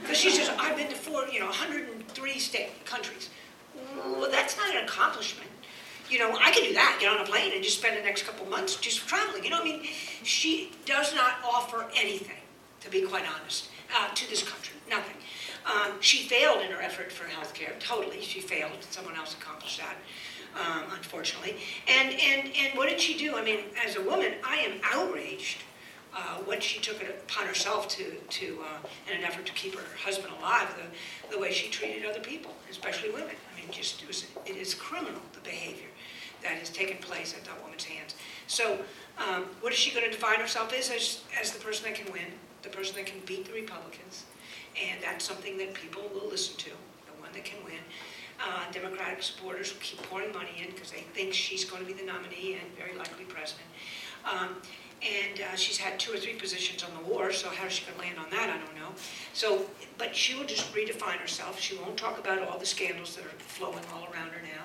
Because 0.00 0.18
she 0.18 0.30
says, 0.30 0.50
I've 0.58 0.76
been 0.76 0.88
to 0.88 0.94
four, 0.94 1.26
you 1.28 1.40
know, 1.40 1.46
103 1.46 2.38
state, 2.38 2.84
countries. 2.84 3.30
Well, 3.96 4.30
that's 4.30 4.56
not 4.56 4.74
an 4.74 4.84
accomplishment. 4.84 5.50
You 6.10 6.18
know, 6.18 6.36
I 6.38 6.52
can 6.52 6.62
do 6.64 6.74
that, 6.74 6.98
get 7.00 7.10
on 7.10 7.20
a 7.20 7.24
plane 7.24 7.52
and 7.54 7.64
just 7.64 7.78
spend 7.78 7.96
the 7.96 8.02
next 8.02 8.24
couple 8.24 8.46
months 8.46 8.76
just 8.76 9.08
traveling. 9.08 9.42
You 9.42 9.50
know, 9.50 9.60
I 9.60 9.64
mean, 9.64 9.84
she 10.22 10.70
does 10.84 11.14
not 11.14 11.36
offer 11.44 11.86
anything, 11.96 12.36
to 12.80 12.90
be 12.90 13.02
quite 13.02 13.24
honest, 13.40 13.70
uh, 13.94 14.08
to 14.14 14.28
this 14.28 14.42
country, 14.42 14.76
nothing. 14.88 15.16
Um, 15.66 15.92
she 16.00 16.28
failed 16.28 16.62
in 16.62 16.70
her 16.70 16.80
effort 16.80 17.10
for 17.12 17.24
health 17.24 17.52
care, 17.54 17.72
totally. 17.80 18.20
She 18.20 18.40
failed. 18.40 18.72
Someone 18.90 19.16
else 19.16 19.34
accomplished 19.34 19.80
that, 19.80 19.96
um, 20.54 20.84
unfortunately. 20.96 21.56
And, 21.88 22.10
and, 22.10 22.52
and 22.56 22.78
what 22.78 22.88
did 22.88 23.00
she 23.00 23.18
do? 23.18 23.34
I 23.34 23.42
mean, 23.42 23.60
as 23.84 23.96
a 23.96 24.02
woman, 24.02 24.34
I 24.44 24.56
am 24.58 24.80
outraged 24.84 25.58
uh, 26.14 26.38
what 26.44 26.62
she 26.62 26.80
took 26.80 27.02
it 27.02 27.24
upon 27.28 27.46
herself 27.46 27.88
to, 27.88 28.14
to 28.30 28.58
uh, 28.62 29.10
in 29.10 29.18
an 29.18 29.24
effort 29.24 29.44
to 29.46 29.52
keep 29.52 29.74
her 29.74 29.84
husband 29.98 30.32
alive, 30.38 30.68
the, 30.76 31.34
the 31.34 31.38
way 31.38 31.52
she 31.52 31.68
treated 31.68 32.06
other 32.06 32.20
people, 32.20 32.52
especially 32.70 33.10
women. 33.10 33.34
I 33.52 33.60
mean, 33.60 33.70
just 33.70 34.02
it, 34.02 34.08
was, 34.08 34.26
it 34.46 34.56
is 34.56 34.72
criminal, 34.72 35.20
the 35.34 35.40
behavior 35.40 35.88
that 36.42 36.52
has 36.52 36.70
taken 36.70 36.96
place 36.98 37.34
at 37.34 37.44
that 37.44 37.62
woman's 37.62 37.84
hands. 37.84 38.14
So, 38.46 38.78
um, 39.18 39.46
what 39.60 39.72
is 39.72 39.78
she 39.78 39.90
going 39.92 40.04
to 40.04 40.10
define 40.10 40.38
herself 40.40 40.72
as, 40.72 40.90
as? 40.90 41.22
As 41.40 41.52
the 41.52 41.58
person 41.58 41.84
that 41.84 41.94
can 41.94 42.10
win, 42.12 42.26
the 42.66 42.76
person 42.76 42.96
that 42.96 43.06
can 43.06 43.20
beat 43.26 43.46
the 43.46 43.52
Republicans, 43.52 44.24
and 44.74 45.00
that's 45.02 45.24
something 45.24 45.56
that 45.58 45.72
people 45.74 46.02
will 46.12 46.28
listen 46.28 46.56
to, 46.56 46.70
the 46.70 47.20
one 47.20 47.30
that 47.32 47.44
can 47.44 47.62
win. 47.64 47.80
Uh, 48.42 48.70
Democratic 48.72 49.22
supporters 49.22 49.72
will 49.72 49.80
keep 49.80 50.02
pouring 50.02 50.32
money 50.32 50.50
in 50.62 50.70
because 50.74 50.90
they 50.90 51.04
think 51.14 51.32
she's 51.32 51.64
going 51.64 51.80
to 51.80 51.86
be 51.86 51.94
the 51.94 52.04
nominee 52.04 52.58
and 52.60 52.76
very 52.76 52.96
likely 52.98 53.24
president. 53.24 53.68
Um, 54.30 54.56
and 55.02 55.40
uh, 55.40 55.56
she's 55.56 55.78
had 55.78 55.98
two 56.00 56.12
or 56.12 56.16
three 56.16 56.34
positions 56.34 56.82
on 56.82 56.90
the 56.94 57.08
war, 57.08 57.32
so 57.32 57.48
how 57.48 57.68
she 57.68 57.84
to 57.84 57.98
land 57.98 58.18
on 58.18 58.28
that, 58.30 58.50
I 58.50 58.58
don't 58.58 58.74
know. 58.74 58.94
So, 59.32 59.66
but 59.98 60.16
she 60.16 60.34
will 60.34 60.46
just 60.46 60.74
redefine 60.74 61.18
herself. 61.18 61.60
She 61.60 61.76
won't 61.76 61.96
talk 61.96 62.18
about 62.18 62.42
all 62.48 62.58
the 62.58 62.66
scandals 62.66 63.14
that 63.16 63.24
are 63.24 63.38
flowing 63.38 63.84
all 63.94 64.08
around 64.12 64.30
her 64.30 64.42
now. 64.42 64.64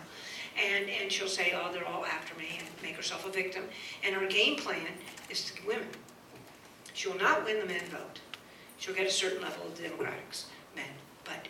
And, 0.62 0.90
and 0.90 1.12
she'll 1.12 1.28
say, 1.28 1.54
oh, 1.56 1.72
they're 1.72 1.88
all 1.88 2.06
after 2.06 2.38
me, 2.38 2.60
and 2.60 2.68
make 2.82 2.96
herself 2.96 3.26
a 3.26 3.32
victim. 3.32 3.64
And 4.04 4.16
her 4.16 4.28
game 4.28 4.58
plan 4.58 4.88
is 5.30 5.46
to 5.52 5.68
women. 5.68 5.88
She 6.94 7.08
will 7.08 7.18
not 7.18 7.46
win 7.46 7.60
the 7.60 7.66
men 7.66 7.86
vote. 7.90 8.20
She'll 8.78 8.96
get 8.96 9.08
a 9.08 9.12
certain 9.12 9.42
level 9.42 9.68
of 9.68 9.80
Democrats, 9.80 10.48
men, 10.76 10.86
but 11.24 11.48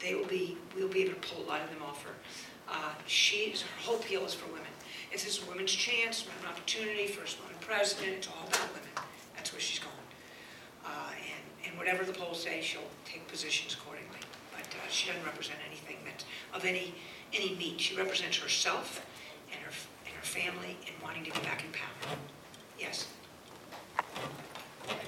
they 0.00 0.14
will 0.14 0.26
be, 0.26 0.56
we'll 0.74 0.88
be 0.88 1.02
able 1.02 1.14
to 1.14 1.28
pull 1.28 1.44
a 1.44 1.46
lot 1.46 1.60
of 1.60 1.70
them 1.70 1.82
off 1.82 2.02
her. 2.04 2.14
Uh, 2.68 2.94
her 3.04 3.82
whole 3.82 3.96
appeal 3.96 4.24
is 4.24 4.34
for 4.34 4.46
women. 4.46 4.72
It's 5.12 5.24
this 5.24 5.46
women's 5.46 5.72
chance, 5.72 6.24
an 6.24 6.48
opportunity, 6.48 7.06
first 7.06 7.40
woman 7.40 7.56
president, 7.60 8.16
it's 8.16 8.28
all 8.28 8.48
about 8.48 8.68
women. 8.72 8.88
That's 9.36 9.52
where 9.52 9.60
she's 9.60 9.78
going. 9.78 9.92
Uh, 10.84 11.10
and, 11.12 11.68
and 11.68 11.78
whatever 11.78 12.04
the 12.04 12.12
polls 12.12 12.42
say, 12.42 12.60
she'll 12.62 12.80
take 13.04 13.26
positions 13.28 13.74
accordingly. 13.74 14.18
But 14.52 14.66
uh, 14.66 14.88
she 14.88 15.08
doesn't 15.08 15.24
represent 15.24 15.58
anything 15.68 15.96
that's 16.04 16.24
of 16.54 16.64
any, 16.64 16.94
any 17.32 17.54
meat. 17.56 17.80
She 17.80 17.96
represents 17.96 18.36
herself 18.38 19.04
and 19.52 19.60
her, 19.62 19.72
and 20.06 20.14
her 20.14 20.24
family 20.24 20.76
and 20.86 20.94
wanting 21.02 21.24
to 21.24 21.30
get 21.30 21.42
back 21.42 21.64
in 21.64 21.70
power. 21.72 22.16
Yes? 22.78 23.08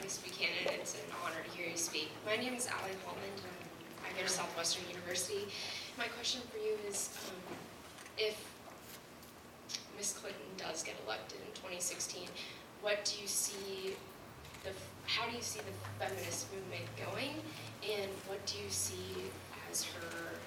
Miss 0.03 0.19
Buchanan, 0.19 0.79
it's 0.81 0.95
an 0.95 1.11
honor 1.25 1.43
My 2.27 2.37
name 2.37 2.55
is 2.55 2.67
Allie 2.67 2.97
Holland, 3.05 3.39
and 3.39 3.69
I 4.05 4.19
go 4.19 4.27
to 4.27 4.33
Southwestern 4.33 4.89
University. 4.89 5.47
My 5.99 6.05
question 6.05 6.41
for 6.51 6.59
you 6.59 6.77
is, 6.89 7.11
um, 7.29 7.57
if 8.19 8.37
Miss 9.97 10.13
Clinton 10.13 10.41
does 10.57 10.83
get 10.83 10.95
elected 11.07 11.39
in 11.41 11.53
2016, 11.55 12.29
what 12.83 13.05
do 13.05 13.21
you 13.21 13.29
see 13.29 13.95
the, 14.65 14.71
how 15.07 15.29
do 15.29 15.37
you 15.37 15.43
see 15.43 15.61
the 15.61 16.05
feminist 16.05 16.53
movement 16.53 16.85
going? 16.97 17.35
And 17.85 18.11
what 18.27 18.45
do 18.47 18.59
you 18.59 18.71
see 18.71 19.31
as 19.71 19.85
her, 19.85 20.39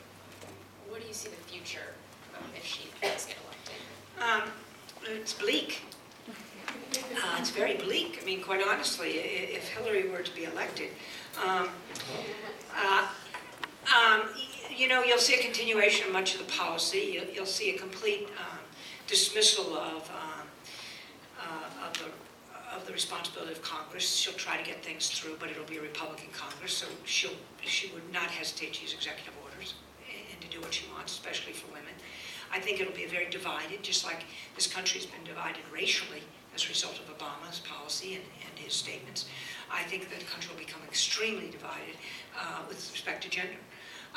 what 0.90 1.02
do 1.02 1.08
you 1.08 1.14
see 1.14 1.30
the 1.30 1.44
future 1.50 1.94
um, 2.38 2.50
if 2.56 2.66
she 2.66 2.90
does 3.02 3.26
get 3.26 3.38
elected? 3.46 3.82
Um, 4.20 4.50
it's 5.06 5.34
bleak. 5.34 5.82
Uh, 7.24 7.38
it's 7.40 7.50
very 7.50 7.76
bleak. 7.76 8.20
I 8.22 8.26
mean, 8.26 8.42
quite 8.42 8.62
honestly, 8.68 9.10
if 9.10 9.70
Hillary 9.70 10.08
were 10.10 10.22
to 10.22 10.36
be 10.36 10.44
elected, 10.44 10.90
um, 11.44 11.70
uh, 12.76 13.08
um, 13.96 14.22
you 14.76 14.88
know, 14.88 15.04
you'll 15.04 15.18
see 15.18 15.34
a 15.34 15.42
continuation 15.42 16.08
of 16.08 16.14
much 16.14 16.36
of 16.36 16.46
the 16.46 16.52
policy. 16.52 17.12
You'll, 17.14 17.34
you'll 17.34 17.46
see 17.46 17.76
a 17.76 17.80
complete 17.80 18.28
um, 18.40 18.60
dismissal 19.08 19.76
of, 19.76 20.10
um, 20.12 20.48
uh, 21.40 21.88
of 21.88 21.94
the 21.98 22.06
of 22.76 22.86
the 22.86 22.94
responsibility 22.94 23.54
of 23.54 23.62
Congress. 23.64 24.14
She'll 24.14 24.34
try 24.34 24.58
to 24.58 24.64
get 24.64 24.84
things 24.84 25.10
through, 25.10 25.38
but 25.40 25.50
it'll 25.50 25.66
be 25.66 25.78
a 25.78 25.82
Republican 25.82 26.28
Congress, 26.32 26.74
so 26.74 26.86
she'll 27.06 27.32
she 27.64 27.90
would 27.94 28.14
not 28.14 28.30
hesitate 28.30 28.74
to 28.74 28.82
use 28.84 28.94
executive 28.94 29.34
orders 29.44 29.74
and, 30.32 30.40
to 30.42 30.48
do 30.50 30.62
what 30.62 30.74
she 30.74 30.86
wants, 30.94 31.14
especially 31.14 31.54
for 31.54 31.66
women. 31.68 31.94
I 32.52 32.60
think 32.60 32.80
it'll 32.80 32.94
be 32.94 33.06
very 33.06 33.30
divided, 33.30 33.82
just 33.82 34.06
like 34.06 34.26
this 34.56 34.68
country's 34.68 35.06
been 35.06 35.24
divided 35.24 35.64
racially 35.74 36.22
as 36.58 36.66
a 36.66 36.70
result 36.70 36.98
of 36.98 37.06
Obama's 37.16 37.60
policy 37.60 38.16
and, 38.16 38.24
and 38.42 38.58
his 38.58 38.74
statements. 38.74 39.30
I 39.72 39.84
think 39.84 40.10
that 40.10 40.20
the 40.20 40.26
country 40.26 40.50
will 40.52 40.60
become 40.60 40.82
extremely 40.88 41.50
divided 41.52 41.94
uh, 42.34 42.66
with 42.68 42.78
respect 42.92 43.22
to 43.24 43.30
gender. 43.30 43.62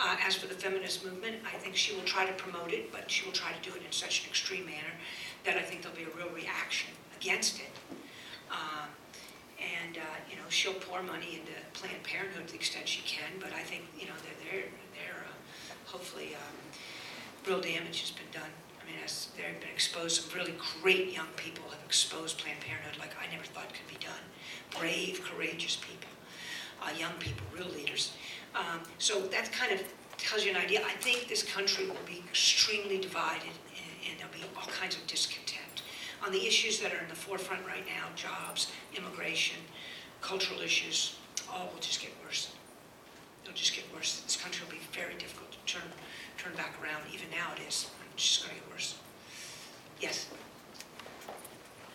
Uh, 0.00 0.16
as 0.26 0.37
for 0.37 0.46
the 0.46 0.55
feminist 0.55 1.05
movement, 1.05 1.37
I 1.44 1.59
think 1.59 1.76
she 1.76 1.94
will 1.94 2.05
try 2.05 2.24
to 2.24 2.33
promote 2.33 2.72
it, 2.72 2.90
but 2.90 3.11
she 3.11 3.26
will 3.26 3.35
try 3.37 3.53
to 3.53 3.61
do 3.61 3.76
it 3.76 3.85
in 3.85 3.92
such 3.92 4.24
an 4.24 4.31
extreme 4.31 4.64
manner 4.64 4.94
that 5.44 5.59
I 5.59 5.61
think 5.61 5.83
there'll 5.83 5.98
be 5.98 6.05
a 6.05 6.16
real 6.16 6.33
reaction 6.35 6.88
against 7.20 7.61
it. 7.61 7.74
Um, 8.50 8.88
and 9.61 9.98
uh, 9.98 10.16
you 10.31 10.37
know, 10.37 10.48
she'll 10.48 10.81
pour 10.81 11.03
money 11.03 11.37
into 11.44 11.53
Planned 11.74 12.03
Parenthood 12.05 12.46
to 12.46 12.53
the 12.55 12.59
extent 12.59 12.88
she 12.88 13.03
can, 13.03 13.37
but 13.38 13.53
I 13.53 13.61
think 13.61 13.85
you 14.00 14.07
know 14.07 14.16
they're, 14.24 14.40
they're, 14.48 14.68
they're 14.96 15.24
uh, 15.29 15.74
hopefully 15.85 16.33
um, 16.35 16.57
real 17.46 17.61
damage 17.61 18.00
has 18.00 18.11
been 18.11 18.33
done. 18.33 18.48
Mean, 18.90 19.00
they've 19.37 19.61
been 19.61 19.70
exposed, 19.70 20.22
some 20.22 20.38
really 20.38 20.55
great 20.83 21.12
young 21.12 21.29
people 21.37 21.64
have 21.70 21.81
exposed 21.85 22.38
Planned 22.38 22.61
Parenthood 22.61 22.98
like 22.98 23.11
I 23.20 23.31
never 23.33 23.44
thought 23.44 23.68
could 23.68 23.88
be 23.88 24.05
done. 24.05 24.24
Brave, 24.79 25.22
courageous 25.22 25.76
people, 25.76 26.11
uh, 26.83 26.90
young 26.98 27.12
people, 27.18 27.46
real 27.55 27.68
leaders. 27.68 28.12
Um, 28.55 28.81
so 28.98 29.20
that 29.20 29.53
kind 29.53 29.72
of 29.72 29.83
tells 30.16 30.44
you 30.44 30.50
an 30.50 30.57
idea. 30.57 30.83
I 30.85 30.92
think 31.00 31.29
this 31.29 31.42
country 31.42 31.87
will 31.87 32.07
be 32.07 32.22
extremely 32.29 32.98
divided 32.98 33.55
and, 33.74 34.11
and 34.11 34.18
there'll 34.18 34.33
be 34.33 34.44
all 34.57 34.68
kinds 34.68 34.96
of 34.96 35.07
discontent 35.07 35.83
on 36.24 36.33
the 36.33 36.46
issues 36.46 36.81
that 36.81 36.92
are 36.92 36.98
in 36.98 37.09
the 37.09 37.14
forefront 37.14 37.66
right 37.66 37.85
now, 37.87 38.07
jobs, 38.14 38.70
immigration, 38.94 39.57
cultural 40.20 40.61
issues, 40.61 41.16
all 41.53 41.70
will 41.72 41.81
just 41.81 42.00
get 42.00 42.11
worse. 42.24 42.53
It'll 43.42 43.55
just 43.55 43.74
get 43.74 43.85
worse. 43.94 44.20
This 44.20 44.37
country 44.37 44.64
will 44.64 44.72
be 44.72 44.81
very 44.92 45.14
difficult 45.14 45.50
to 45.53 45.59
turn, 45.64 45.88
turn 46.37 46.55
back 46.57 46.74
around. 46.83 47.03
Even 47.12 47.31
now 47.31 47.53
it 47.57 47.66
is. 47.66 47.90
Just 48.21 48.45
going 48.45 48.53
to 48.53 48.61
get 48.61 48.71
worse. 48.71 49.01
Yes? 49.99 50.29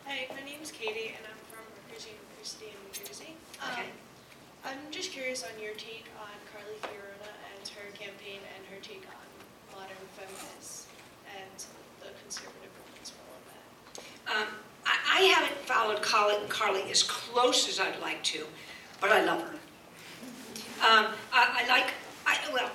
Hi, 0.08 0.26
my 0.34 0.42
name 0.42 0.58
is 0.60 0.72
Katie, 0.72 1.14
and 1.14 1.22
I'm 1.22 1.38
from 1.54 1.62
Rutgers 1.86 2.10
University 2.10 2.74
in 2.74 2.78
New 2.82 2.94
Jersey. 2.98 3.38
Okay. 3.62 3.94
Um, 4.66 4.74
I'm 4.74 4.82
just 4.90 5.12
curious 5.12 5.44
on 5.44 5.54
your 5.62 5.78
take 5.78 6.10
on 6.18 6.34
Carly 6.50 6.82
Fiorina 6.82 7.30
and 7.30 7.62
her 7.78 7.94
campaign 7.94 8.42
and 8.58 8.66
her 8.74 8.82
take 8.82 9.06
on 9.06 9.30
modern 9.78 10.02
feminists 10.18 10.88
and 11.30 11.62
the 12.02 12.10
conservative 12.26 12.74
women's 12.74 13.14
role 13.22 13.38
of 13.38 13.46
that. 13.54 13.62
Um, 14.34 14.50
I, 14.82 15.22
I 15.22 15.22
haven't 15.30 15.62
followed 15.70 16.02
Carly, 16.02 16.42
Carly 16.50 16.90
as 16.90 17.04
close 17.04 17.70
as 17.70 17.80
I'd 17.80 18.02
like 18.02 18.24
to, 18.34 18.48
but 19.00 19.12
I 19.12 19.24
love 19.24 19.44
her. 19.44 19.54
Um, 20.82 21.14
I, 21.30 21.62
I 21.62 21.68
like, 21.70 21.94
I, 22.26 22.40
well, 22.52 22.72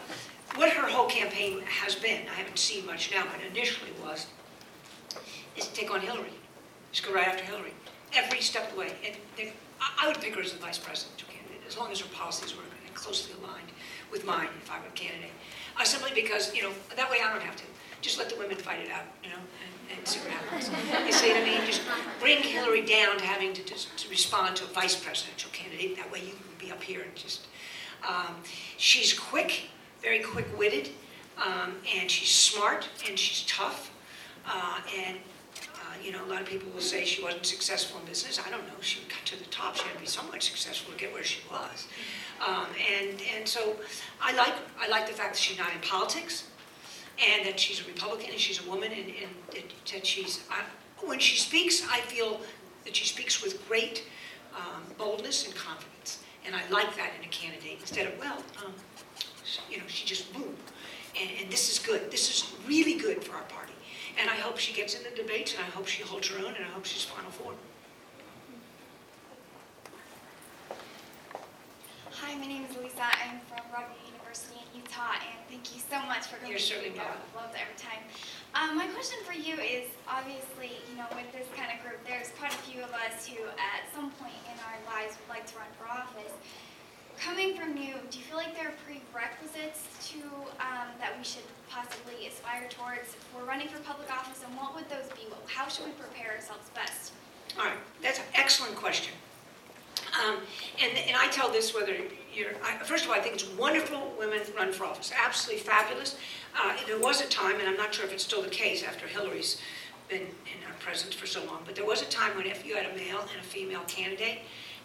what 0.57 0.71
her 0.71 0.89
whole 0.89 1.07
campaign 1.07 1.61
has 1.63 1.95
been, 1.95 2.23
I 2.29 2.35
haven't 2.35 2.59
seen 2.59 2.87
much 2.87 3.11
now, 3.13 3.25
but 3.25 3.41
initially 3.51 3.91
was, 4.03 4.27
is 5.57 5.69
to 5.69 5.75
take 5.75 5.91
on 5.91 6.01
Hillary. 6.01 6.33
Just 6.93 7.07
go 7.07 7.15
right 7.15 7.29
after 7.29 7.45
Hillary, 7.45 7.73
every 8.15 8.41
step 8.41 8.69
of 8.69 8.75
the 8.75 8.81
way. 8.81 8.93
And 9.07 9.17
they, 9.37 9.53
I, 9.81 10.09
would 10.09 10.21
pick 10.21 10.35
her 10.35 10.41
as 10.43 10.53
the 10.53 10.59
vice 10.59 10.79
presidential 10.79 11.29
candidate, 11.29 11.63
as 11.67 11.79
long 11.79 11.93
as 11.93 12.01
her 12.01 12.09
policies 12.13 12.57
were 12.57 12.63
closely 12.95 13.35
aligned 13.43 13.69
with 14.11 14.27
mine 14.27 14.49
if 14.63 14.71
I 14.71 14.79
were 14.81 14.89
a 14.89 14.91
candidate. 14.91 15.31
Uh, 15.79 15.85
simply 15.85 16.11
because, 16.15 16.55
you 16.55 16.63
know, 16.63 16.73
that 16.97 17.11
way 17.11 17.19
I 17.25 17.33
don't 17.33 17.43
have 17.43 17.57
to. 17.57 17.65
Just 18.03 18.19
let 18.19 18.29
the 18.29 18.37
women 18.37 18.57
fight 18.57 18.81
it 18.81 18.91
out, 18.91 19.05
you 19.23 19.31
know, 19.31 19.37
and, 19.37 19.99
and 19.99 20.09
see 20.09 20.21
what 20.21 20.31
happens. 20.31 20.71
You 21.07 21.13
see 21.13 21.29
what 21.29 21.43
I 21.43 21.45
mean? 21.45 21.67
Just 21.67 21.83
bring 22.19 22.39
Hillary 22.43 22.85
down 22.85 23.19
to 23.19 23.25
having 23.25 23.53
to, 23.55 23.63
to 23.63 24.09
respond 24.09 24.57
to 24.57 24.65
a 24.65 24.69
vice 24.69 24.97
presidential 25.03 25.51
candidate. 25.53 25.97
That 25.97 26.11
way 26.11 26.21
you 26.21 26.33
can 26.33 26.43
be 26.59 26.71
up 26.73 26.83
here 26.83 27.03
and 27.03 27.15
just. 27.15 27.47
Um, 28.09 28.37
she's 28.79 29.13
quick, 29.13 29.69
very 30.03 30.21
quick-witted, 30.21 30.91
um, 31.39 31.75
and 31.97 32.11
she's 32.11 32.31
smart 32.31 32.89
and 33.09 33.19
she's 33.19 33.47
tough. 33.47 33.91
Uh, 34.47 34.81
and 35.07 35.17
uh, 35.75 35.95
you 36.03 36.13
know, 36.13 36.25
a 36.25 36.29
lot 36.29 36.41
of 36.41 36.47
people 36.47 36.69
will 36.73 36.81
say 36.81 37.05
she 37.05 37.23
wasn't 37.23 37.45
successful 37.45 38.01
in 38.01 38.07
business. 38.07 38.41
I 38.45 38.51
don't 38.51 38.67
know. 38.67 38.81
She 38.81 39.01
got 39.09 39.25
to 39.27 39.39
the 39.39 39.51
top. 39.51 39.77
She 39.77 39.85
had 39.85 39.95
to 39.95 40.01
be 40.01 40.07
somewhat 40.07 40.43
successful 40.43 40.93
to 40.93 40.99
get 40.99 41.13
where 41.13 41.25
she 41.25 41.41
was. 41.51 41.87
Um, 42.47 42.67
and 42.99 43.21
and 43.37 43.47
so 43.47 43.77
I 44.21 44.35
like 44.35 44.55
I 44.81 44.89
like 44.89 45.07
the 45.07 45.13
fact 45.13 45.35
that 45.35 45.39
she's 45.39 45.59
not 45.59 45.73
in 45.75 45.81
politics, 45.81 46.49
and 47.19 47.47
that 47.47 47.61
she's 47.61 47.81
a 47.81 47.85
Republican 47.85 48.31
and 48.31 48.41
she's 48.41 48.65
a 48.65 48.69
woman, 48.69 48.91
and, 48.93 49.09
and 49.09 49.65
that, 49.93 50.07
she's 50.07 50.41
I, 50.51 50.65
when 51.07 51.19
she 51.19 51.37
speaks, 51.37 51.87
I 51.91 52.01
feel 52.01 52.41
that 52.85 52.97
she 52.97 53.07
speaks 53.07 53.43
with 53.43 53.67
great 53.69 54.05
um, 54.57 54.83
boldness 54.97 55.47
and 55.47 55.55
confidence. 55.55 56.21
And 56.47 56.57
I 56.57 56.63
like 56.71 56.97
that 56.97 57.11
in 57.19 57.25
a 57.25 57.29
candidate, 57.29 57.79
instead 57.81 58.07
of, 58.07 58.19
well, 58.19 58.39
um, 58.65 58.73
you 59.71 59.79
know, 59.79 59.85
she 59.87 60.07
just 60.07 60.33
boom. 60.33 60.55
And, 61.21 61.31
and 61.41 61.51
this 61.51 61.71
is 61.73 61.79
good, 61.79 62.11
this 62.11 62.31
is 62.31 62.53
really 62.69 62.95
good 62.95 63.25
for 63.25 63.35
our 63.35 63.43
party. 63.45 63.73
And 64.21 64.29
I 64.29 64.35
hope 64.35 64.59
she 64.59 64.73
gets 64.73 64.95
in 64.95 65.03
the 65.03 65.11
debates, 65.11 65.55
and 65.55 65.63
I 65.65 65.71
hope 65.71 65.87
she 65.87 66.03
holds 66.03 66.29
her 66.29 66.39
own, 66.39 66.55
and 66.55 66.65
I 66.65 66.69
hope 66.69 66.85
she's 66.85 67.05
Final 67.05 67.31
Four. 67.31 67.55
Hi, 72.11 72.37
my 72.37 72.47
name 72.47 72.67
is 72.69 72.77
Lisa. 72.77 73.03
I'm 73.03 73.41
from 73.49 73.65
Broadway 73.73 73.97
University 74.07 74.61
in 74.61 74.85
Utah, 74.85 75.17
and 75.19 75.41
thank 75.49 75.75
you 75.75 75.81
so 75.81 75.99
much 76.07 76.29
for 76.29 76.37
coming. 76.37 76.53
You're 76.53 76.61
certainly 76.61 76.93
welcome. 76.93 77.17
love 77.35 77.51
it 77.55 77.65
every 77.65 77.81
time. 77.81 78.03
Um, 78.53 78.77
my 78.77 78.87
question 78.93 79.19
for 79.25 79.33
you 79.33 79.57
is, 79.57 79.89
obviously, 80.05 80.79
you 80.91 81.01
know, 81.01 81.09
with 81.17 81.31
this 81.33 81.49
kind 81.57 81.73
of 81.73 81.81
group, 81.81 82.03
there's 82.05 82.29
quite 82.37 82.53
a 82.53 82.63
few 82.67 82.83
of 82.83 82.93
us 82.93 83.25
who, 83.25 83.41
at 83.57 83.89
some 83.95 84.11
point 84.21 84.37
in 84.47 84.57
our 84.63 84.79
lives, 84.91 85.17
would 85.17 85.33
like 85.33 85.47
to 85.49 85.57
run 85.57 85.71
for 85.81 85.89
office. 85.89 86.35
Coming 87.21 87.55
from 87.55 87.77
you, 87.77 87.95
do 88.11 88.19
you 88.19 88.25
feel 88.25 88.37
like 88.39 88.57
there 88.57 88.69
are 88.69 88.75
prerequisites 88.87 89.85
to 90.11 90.19
um, 90.59 90.89
that 90.99 91.13
we 91.19 91.23
should 91.25 91.43
possibly 91.69 92.27
aspire 92.27 92.67
towards 92.71 93.11
if 93.15 93.29
we're 93.37 93.45
running 93.45 93.69
for 93.69 93.79
public 93.83 94.11
office, 94.11 94.43
and 94.47 94.57
what 94.57 94.75
would 94.75 94.89
those 94.89 95.07
be? 95.15 95.27
How 95.47 95.69
should 95.69 95.85
we 95.85 95.93
prepare 95.93 96.33
ourselves 96.33 96.71
best? 96.75 97.13
All 97.59 97.67
right, 97.67 97.77
that's 98.03 98.19
an 98.19 98.25
excellent 98.35 98.75
question. 98.75 99.13
Um, 100.25 100.37
And, 100.83 100.97
and 100.97 101.17
I 101.17 101.29
tell 101.29 101.51
this 101.51 101.75
whether 101.75 101.95
you're, 102.35 102.53
I- 102.65 102.79
first 102.85 103.05
of 103.05 103.11
all, 103.11 103.17
I 103.17 103.21
think 103.21 103.35
it's 103.35 103.47
wonderful 103.51 104.15
women 104.19 104.41
run 104.57 104.73
for 104.73 104.87
office, 104.87 105.13
absolutely 105.15 105.63
fabulous. 105.63 106.17
Uh, 106.59 106.75
There 106.87 106.99
was 106.99 107.21
a 107.21 107.27
time, 107.29 107.61
and 107.61 107.69
I'm 107.69 107.77
not 107.77 107.95
sure 107.95 108.07
if 108.07 108.13
it's 108.13 108.25
still 108.25 108.43
the 108.43 108.49
case 108.49 108.83
after 108.83 109.07
Hillary's 109.07 109.61
been 110.09 110.23
in 110.23 110.59
our 110.67 110.75
presence 110.81 111.15
for 111.15 111.27
so 111.27 111.45
long, 111.45 111.61
but 111.67 111.77
there 111.77 111.85
was 111.85 112.01
a 112.03 112.07
time 112.07 112.35
when 112.37 112.47
if 112.47 112.65
you 112.67 112.75
had 112.77 112.87
a 112.87 112.97
male 112.97 113.21
and 113.21 113.39
a 113.41 113.45
female 113.45 113.83
candidate, 113.87 114.39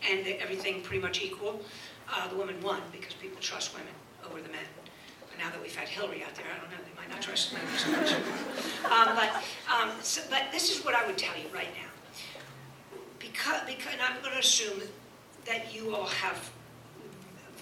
and 0.07 0.27
everything 0.27 0.81
pretty 0.81 1.01
much 1.01 1.21
equal, 1.21 1.61
uh, 2.09 2.27
the 2.27 2.35
women 2.35 2.61
won, 2.61 2.81
because 2.91 3.13
people 3.13 3.37
trust 3.41 3.73
women 3.73 3.93
over 4.29 4.41
the 4.41 4.49
men. 4.49 4.65
But 5.29 5.39
now 5.39 5.49
that 5.51 5.61
we've 5.61 5.75
had 5.75 5.87
Hillary 5.87 6.23
out 6.23 6.33
there, 6.35 6.45
I 6.53 6.59
don't 6.59 6.71
know, 6.71 6.77
they 6.83 6.99
might 6.99 7.09
not 7.09 7.21
trust 7.21 7.53
men 7.53 7.61
as 7.73 7.87
much. 7.87 8.13
Um, 8.91 9.15
But, 9.15 9.43
um, 9.73 9.91
so- 10.01 10.23
but 10.29 10.51
this 10.51 10.71
is 10.75 10.83
what 10.85 10.95
I 10.95 11.05
would 11.07 11.17
tell 11.17 11.35
you 11.37 11.47
right 11.53 11.73
now 11.75 11.89
because, 13.19 13.61
because, 13.67 13.91
and 13.93 14.01
I'm 14.01 14.19
going 14.21 14.33
to 14.33 14.39
assume 14.39 14.81
that 15.45 15.73
you 15.73 15.93
all 15.95 16.05
have 16.05 16.49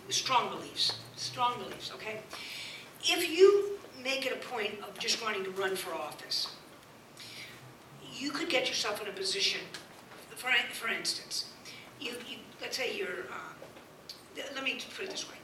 strong 0.10 0.50
beliefs, 0.50 1.00
strong 1.16 1.58
beliefs, 1.60 1.92
okay? 1.96 2.20
If 3.04 3.30
you 3.30 3.80
make 4.04 4.26
it 4.26 4.34
a 4.34 4.46
point 4.48 4.74
of 4.88 4.98
just 5.00 5.24
wanting 5.24 5.44
to 5.46 5.52
run 5.52 5.76
for 5.76 5.94
office, 5.94 6.48
you 8.14 8.32
could 8.32 8.50
get 8.50 8.68
yourself 8.68 9.02
in 9.02 9.08
a 9.08 9.12
position, 9.12 9.62
for, 10.36 10.52
for 10.72 10.88
instance, 10.90 11.46
you, 12.00 12.12
you, 12.30 12.38
let's 12.62 12.78
say 12.78 12.96
you're, 12.96 13.26
uh, 13.32 13.53
let 14.36 14.64
me 14.64 14.80
put 14.96 15.06
it 15.06 15.12
this 15.12 15.30
way. 15.30 15.36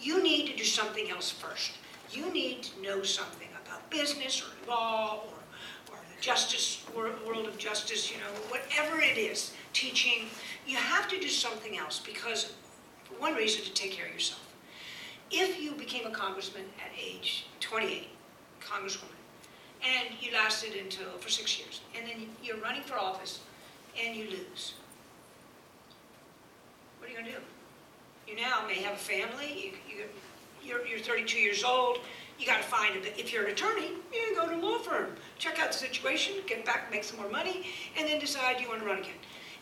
You 0.00 0.22
need 0.22 0.46
to 0.48 0.56
do 0.56 0.64
something 0.64 1.10
else 1.10 1.30
first. 1.30 1.72
You 2.10 2.30
need 2.32 2.62
to 2.64 2.82
know 2.82 3.02
something 3.02 3.48
about 3.64 3.88
business 3.90 4.42
or 4.42 4.68
law 4.68 5.22
or, 5.26 5.94
or 5.94 5.98
the 6.14 6.20
justice, 6.20 6.84
wor- 6.94 7.10
world 7.26 7.46
of 7.46 7.56
justice, 7.58 8.10
you 8.10 8.18
know, 8.18 8.40
whatever 8.48 9.00
it 9.00 9.16
is, 9.16 9.52
teaching. 9.72 10.26
You 10.66 10.76
have 10.76 11.08
to 11.08 11.18
do 11.18 11.28
something 11.28 11.78
else 11.78 12.00
because, 12.04 12.52
for 13.04 13.14
one 13.20 13.34
reason, 13.34 13.64
to 13.64 13.72
take 13.72 13.92
care 13.92 14.06
of 14.06 14.12
yourself. 14.12 14.40
If 15.30 15.60
you 15.60 15.72
became 15.72 16.06
a 16.06 16.10
congressman 16.10 16.64
at 16.78 16.90
age 17.02 17.46
28, 17.60 18.08
congresswoman, 18.60 19.08
and 19.82 20.14
you 20.20 20.32
lasted 20.32 20.74
until, 20.74 21.10
for 21.18 21.28
six 21.28 21.58
years, 21.58 21.80
and 21.96 22.06
then 22.08 22.28
you're 22.42 22.58
running 22.58 22.82
for 22.82 22.98
office 22.98 23.40
and 24.02 24.16
you 24.16 24.30
lose, 24.30 24.74
what 26.98 27.08
are 27.08 27.12
you 27.12 27.18
going 27.18 27.26
to 27.26 27.32
do? 27.32 27.44
You 28.26 28.36
now 28.36 28.66
may 28.66 28.76
have 28.76 28.94
a 28.94 28.96
family, 28.96 29.72
you, 29.88 29.96
you, 29.96 30.04
you're, 30.62 30.86
you're 30.86 30.98
32 30.98 31.38
years 31.38 31.62
old, 31.62 31.98
you 32.38 32.46
got 32.46 32.58
to 32.58 32.68
find, 32.68 32.96
a, 32.96 33.20
if 33.20 33.32
you're 33.32 33.44
an 33.44 33.50
attorney, 33.50 33.90
you 34.12 34.34
go 34.34 34.48
to 34.48 34.54
a 34.54 34.58
law 34.58 34.78
firm, 34.78 35.10
check 35.38 35.60
out 35.60 35.72
the 35.72 35.78
situation, 35.78 36.34
get 36.46 36.64
back, 36.64 36.90
make 36.90 37.04
some 37.04 37.18
more 37.18 37.30
money, 37.30 37.66
and 37.98 38.08
then 38.08 38.18
decide 38.18 38.60
you 38.60 38.68
want 38.68 38.80
to 38.80 38.86
run 38.86 38.98
again. 38.98 39.12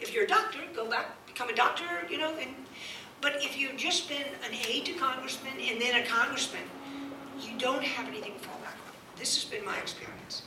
If 0.01 0.15
you're 0.15 0.25
a 0.25 0.29
doctor, 0.29 0.59
go 0.75 0.89
back, 0.89 1.27
become 1.27 1.49
a 1.49 1.55
doctor, 1.55 1.85
you 2.09 2.19
know, 2.19 2.35
and, 2.41 2.51
but 3.21 3.37
if 3.37 3.59
you've 3.59 3.77
just 3.77 4.09
been 4.09 4.27
an 4.45 4.55
aide 4.69 4.85
to 4.87 4.93
congressman 4.95 5.55
and 5.61 5.81
then 5.81 6.03
a 6.03 6.07
congressman, 6.07 6.63
you 7.41 7.59
don't 7.59 7.83
have 7.83 8.09
anything 8.09 8.35
to 8.35 8.49
fall 8.49 8.59
back 8.61 8.77
on. 8.87 8.93
This 9.17 9.41
has 9.41 9.51
been 9.51 9.65
my 9.65 9.79
experience. 9.79 10.43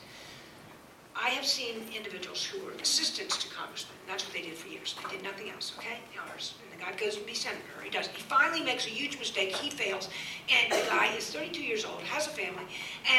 I 1.14 1.30
have 1.30 1.46
seen 1.46 1.76
individuals 1.94 2.44
who 2.44 2.64
were 2.64 2.72
assistants 2.72 3.35
and 3.58 4.10
that's 4.10 4.24
what 4.24 4.34
they 4.34 4.42
did 4.42 4.54
for 4.54 4.68
years. 4.68 4.94
They 5.02 5.16
did 5.16 5.24
nothing 5.24 5.50
else, 5.50 5.72
okay? 5.78 5.98
Ours. 6.28 6.54
And 6.62 6.78
the 6.78 6.84
guy 6.84 6.92
goes 6.92 7.16
to 7.16 7.24
be 7.24 7.34
senator, 7.34 7.62
he 7.82 7.90
does. 7.90 8.06
He 8.08 8.22
finally 8.22 8.62
makes 8.62 8.86
a 8.86 8.90
huge 8.90 9.18
mistake, 9.18 9.54
he 9.54 9.70
fails, 9.70 10.08
and 10.50 10.72
the 10.72 10.86
guy 10.88 11.14
is 11.16 11.30
32 11.30 11.62
years 11.62 11.84
old, 11.84 12.00
has 12.02 12.26
a 12.26 12.30
family, 12.30 12.64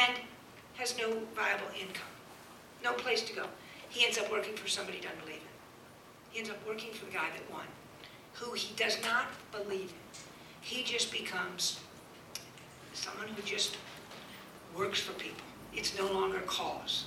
and 0.06 0.14
has 0.76 0.98
no 0.98 1.10
viable 1.36 1.68
income, 1.80 2.08
no 2.84 2.94
place 2.94 3.22
to 3.24 3.34
go. 3.34 3.46
He 3.90 4.06
ends 4.06 4.18
up 4.18 4.32
working 4.32 4.56
for 4.56 4.68
somebody 4.68 4.98
he 4.98 5.04
doesn't 5.04 5.20
believe 5.22 5.38
in. 5.38 6.32
He 6.32 6.40
ends 6.40 6.50
up 6.50 6.58
working 6.68 6.94
for 6.94 7.06
the 7.06 7.12
guy 7.12 7.28
that 7.34 7.52
won, 7.52 7.66
who 8.34 8.54
he 8.54 8.76
does 8.76 9.02
not 9.02 9.26
believe 9.52 9.90
in. 9.92 10.20
He 10.62 10.84
just 10.84 11.12
becomes 11.12 11.80
someone 12.94 13.28
who 13.28 13.42
just 13.44 13.78
works 14.76 15.00
for 15.00 15.14
people. 15.14 15.46
It's 15.74 15.98
no 15.98 16.12
longer 16.12 16.38
a 16.38 16.42
cause. 16.42 17.06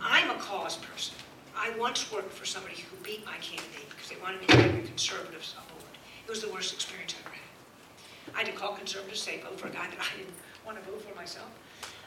I'm 0.00 0.30
a 0.30 0.38
cause 0.38 0.76
person. 0.76 1.14
I 1.58 1.76
once 1.76 2.10
worked 2.12 2.32
for 2.32 2.46
somebody 2.46 2.76
who 2.76 2.96
beat 3.02 3.26
my 3.26 3.36
candidate 3.38 3.90
because 3.90 4.08
they 4.08 4.16
wanted 4.22 4.40
me 4.40 4.46
to 4.46 4.56
bring 4.56 4.82
the 4.82 4.86
conservatives 4.86 5.56
on 5.58 5.64
board. 5.74 5.98
It 6.24 6.30
was 6.30 6.40
the 6.40 6.52
worst 6.52 6.72
experience 6.72 7.16
I 7.16 7.26
ever 7.26 7.34
had. 7.34 8.36
I 8.36 8.38
had 8.44 8.46
to 8.46 8.52
call 8.52 8.76
conservatives, 8.76 9.20
say 9.20 9.40
vote 9.40 9.58
for 9.58 9.66
a 9.66 9.70
guy 9.70 9.86
that 9.88 9.98
I 9.98 10.16
didn't 10.16 10.34
want 10.64 10.78
to 10.78 10.88
vote 10.88 11.02
for 11.02 11.14
myself. 11.16 11.48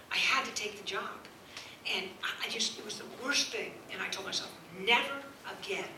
I 0.09 0.15
had 0.15 0.45
to 0.45 0.53
take 0.53 0.77
the 0.77 0.85
job. 0.85 1.19
And 1.93 2.05
I 2.23 2.47
just, 2.47 2.79
it 2.79 2.85
was 2.85 2.97
the 2.97 3.05
worst 3.23 3.51
thing. 3.51 3.71
And 3.91 4.01
I 4.01 4.07
told 4.07 4.25
myself, 4.25 4.51
never 4.79 5.15
again. 5.59 5.89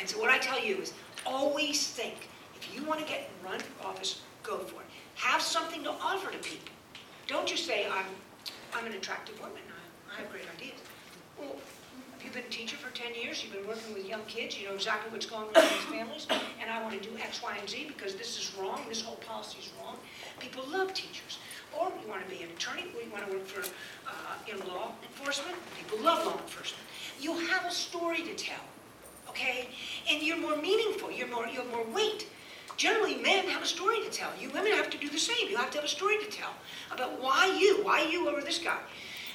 And 0.00 0.08
so 0.08 0.18
what 0.18 0.30
I 0.30 0.38
tell 0.38 0.62
you 0.62 0.78
is 0.78 0.92
always 1.24 1.86
think, 1.88 2.28
if 2.56 2.74
you 2.74 2.84
want 2.84 2.98
to 2.98 3.06
get 3.06 3.30
run 3.44 3.60
for 3.60 3.86
office, 3.86 4.22
go 4.42 4.58
for 4.58 4.80
it. 4.80 4.88
Have 5.14 5.40
something 5.40 5.84
to 5.84 5.90
offer 5.90 6.32
to 6.32 6.38
people. 6.38 6.70
Don't 7.28 7.46
just 7.46 7.64
say, 7.64 7.86
I'm, 7.86 8.06
I'm 8.74 8.86
an 8.86 8.94
attractive 8.94 9.38
woman, 9.38 9.62
I, 9.68 10.16
I 10.16 10.20
have 10.22 10.30
great 10.32 10.44
ideas. 10.56 10.80
Well, 11.38 11.56
you've 12.26 12.34
been 12.34 12.44
a 12.44 12.48
teacher 12.48 12.76
for 12.76 12.90
10 12.90 13.14
years, 13.14 13.44
you've 13.44 13.52
been 13.52 13.66
working 13.68 13.94
with 13.94 14.04
young 14.04 14.24
kids, 14.26 14.58
you 14.58 14.66
know 14.66 14.74
exactly 14.74 15.12
what's 15.12 15.26
going 15.26 15.46
on 15.54 15.62
in 15.62 15.70
these 15.70 15.84
families, 15.84 16.26
and 16.60 16.68
I 16.68 16.82
want 16.82 17.00
to 17.00 17.08
do 17.08 17.16
X, 17.18 17.40
Y, 17.40 17.56
and 17.56 17.68
Z 17.68 17.84
because 17.86 18.16
this 18.16 18.36
is 18.36 18.52
wrong, 18.58 18.80
this 18.88 19.00
whole 19.00 19.14
policy 19.16 19.58
is 19.60 19.70
wrong. 19.80 19.96
People 20.40 20.64
love 20.68 20.92
teachers. 20.92 21.38
Or 21.78 21.92
you 22.02 22.08
want 22.08 22.24
to 22.24 22.28
be 22.28 22.42
an 22.42 22.50
attorney, 22.50 22.86
or 22.96 23.02
you 23.02 23.12
want 23.12 23.26
to 23.28 23.32
work 23.32 23.46
for, 23.46 23.60
uh, 24.08 24.12
in 24.50 24.58
law 24.66 24.90
enforcement, 25.04 25.56
people 25.78 26.04
love 26.04 26.26
law 26.26 26.32
enforcement. 26.32 26.82
You 27.20 27.38
have 27.46 27.64
a 27.64 27.70
story 27.70 28.22
to 28.22 28.34
tell, 28.34 28.64
okay? 29.28 29.68
And 30.10 30.20
you're 30.20 30.36
more 30.36 30.56
meaningful, 30.56 31.12
you're 31.12 31.28
more, 31.28 31.46
you 31.46 31.60
have 31.60 31.70
more 31.70 31.86
weight. 31.94 32.26
Generally, 32.76 33.16
men 33.16 33.46
have 33.46 33.62
a 33.62 33.66
story 33.66 34.02
to 34.02 34.10
tell. 34.10 34.30
You 34.38 34.50
women 34.50 34.72
have 34.72 34.90
to 34.90 34.98
do 34.98 35.08
the 35.08 35.18
same. 35.18 35.48
You 35.48 35.56
have 35.58 35.70
to 35.70 35.78
have 35.78 35.84
a 35.84 35.88
story 35.88 36.18
to 36.18 36.26
tell 36.26 36.50
about 36.90 37.22
why 37.22 37.56
you, 37.58 37.84
why 37.84 38.02
you 38.02 38.28
over 38.28 38.40
this 38.40 38.58
guy. 38.58 38.78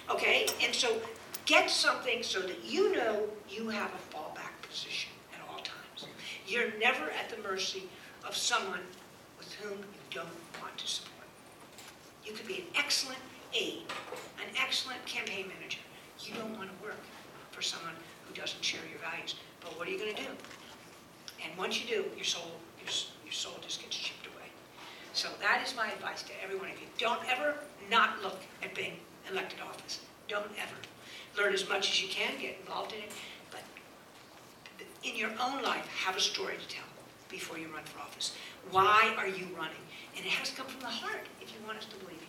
Okay? 0.09 0.47
And 0.61 0.75
so 0.75 1.01
get 1.45 1.69
something 1.69 2.23
so 2.23 2.41
that 2.41 2.63
you 2.63 2.93
know 2.95 3.23
you 3.49 3.69
have 3.69 3.91
a 3.91 4.15
fallback 4.15 4.61
position 4.67 5.11
at 5.33 5.47
all 5.49 5.57
times. 5.57 6.07
You're 6.47 6.71
never 6.79 7.09
at 7.11 7.29
the 7.29 7.41
mercy 7.41 7.83
of 8.27 8.35
someone 8.35 8.81
with 9.37 9.51
whom 9.53 9.77
you 9.77 10.01
don't 10.09 10.27
want 10.61 10.77
to 10.77 10.87
support. 10.87 11.27
You 12.25 12.33
could 12.33 12.47
be 12.47 12.57
an 12.57 12.67
excellent 12.75 13.19
aide, 13.53 13.83
an 14.37 14.53
excellent 14.61 15.03
campaign 15.05 15.47
manager. 15.57 15.79
You 16.19 16.35
don't 16.35 16.55
want 16.57 16.69
to 16.69 16.83
work 16.83 16.99
for 17.51 17.61
someone 17.61 17.95
who 18.27 18.33
doesn't 18.33 18.63
share 18.63 18.81
your 18.89 18.99
values. 18.99 19.35
But 19.59 19.77
what 19.77 19.87
are 19.87 19.91
you 19.91 19.97
going 19.97 20.15
to 20.15 20.21
do? 20.21 20.29
And 21.43 21.57
once 21.57 21.81
you 21.81 21.87
do, 21.87 22.05
your 22.15 22.25
soul, 22.25 22.51
your, 22.79 22.89
your 23.25 23.33
soul 23.33 23.53
just 23.61 23.81
gets 23.81 23.97
chipped 23.97 24.27
away. 24.27 24.47
So 25.13 25.27
that 25.41 25.61
is 25.65 25.75
my 25.75 25.91
advice 25.91 26.23
to 26.23 26.31
every 26.43 26.57
one 26.57 26.69
of 26.69 26.79
you. 26.79 26.87
Don't 26.97 27.19
ever 27.29 27.55
not 27.89 28.21
look 28.21 28.39
at 28.63 28.73
being 28.75 28.93
elected 29.29 29.59
office. 29.61 30.01
Don't 30.27 30.51
ever. 30.57 30.75
Learn 31.37 31.53
as 31.53 31.67
much 31.67 31.89
as 31.91 32.01
you 32.01 32.09
can, 32.09 32.39
get 32.39 32.57
involved 32.59 32.93
in 32.93 32.99
it, 32.99 33.11
but 33.49 33.61
in 35.03 35.15
your 35.15 35.31
own 35.39 35.63
life, 35.63 35.87
have 36.05 36.15
a 36.15 36.19
story 36.19 36.55
to 36.55 36.67
tell 36.73 36.85
before 37.29 37.57
you 37.57 37.67
run 37.73 37.83
for 37.83 37.99
office. 37.99 38.35
Why 38.69 39.13
are 39.17 39.27
you 39.27 39.47
running? 39.57 39.83
And 40.15 40.25
it 40.25 40.31
has 40.31 40.49
to 40.49 40.55
come 40.55 40.67
from 40.67 40.81
the 40.81 40.87
heart 40.87 41.25
if 41.41 41.53
you 41.53 41.65
want 41.65 41.77
us 41.79 41.85
to 41.85 41.95
believe 41.97 42.19
you. 42.21 42.27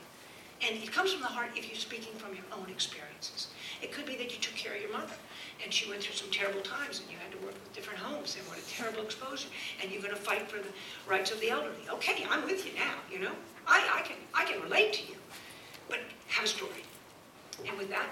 And 0.69 0.77
it 0.81 0.93
comes 0.93 1.13
from 1.13 1.23
the 1.23 1.27
heart 1.27 1.51
if 1.57 1.67
you're 1.67 1.79
speaking 1.79 2.15
from 2.15 2.35
your 2.35 2.45
own 2.53 2.71
experiences. 2.71 3.49
It 3.83 3.91
could 3.91 4.07
be 4.07 4.17
that 4.17 4.33
you 4.33 4.41
took 4.41 4.55
care 4.55 4.77
of 4.77 4.81
your 4.81 4.93
mother, 4.93 5.15
and 5.63 5.73
she 5.73 5.91
went 5.91 6.03
through 6.03 6.15
some 6.15 6.31
terrible 6.31 6.61
times, 6.61 7.01
and 7.01 7.11
you 7.11 7.17
had 7.19 7.33
to 7.33 7.45
work 7.45 7.55
with 7.55 7.73
different 7.75 7.99
homes, 7.99 8.37
and 8.39 8.47
what 8.47 8.59
a 8.59 8.69
terrible 8.71 9.03
exposure, 9.03 9.49
and 9.83 9.91
you're 9.91 10.01
going 10.01 10.15
to 10.15 10.21
fight 10.21 10.49
for 10.49 10.59
the 10.59 10.71
rights 11.11 11.33
of 11.33 11.41
the 11.41 11.51
elderly. 11.51 11.83
Okay, 11.91 12.25
I'm 12.31 12.45
with 12.45 12.65
you 12.65 12.75
now, 12.75 12.95
you 13.11 13.19
know? 13.19 13.33
I, 13.67 13.99
I, 13.99 14.03
can, 14.03 14.17
I 14.35 14.45
can 14.45 14.63
relate 14.63 14.93
to 14.95 15.03
you, 15.09 15.17
but 15.89 15.99
have 16.29 16.45
a 16.45 16.49
story. 16.49 16.87
And 17.67 17.77
with 17.77 17.91
that, 17.91 18.07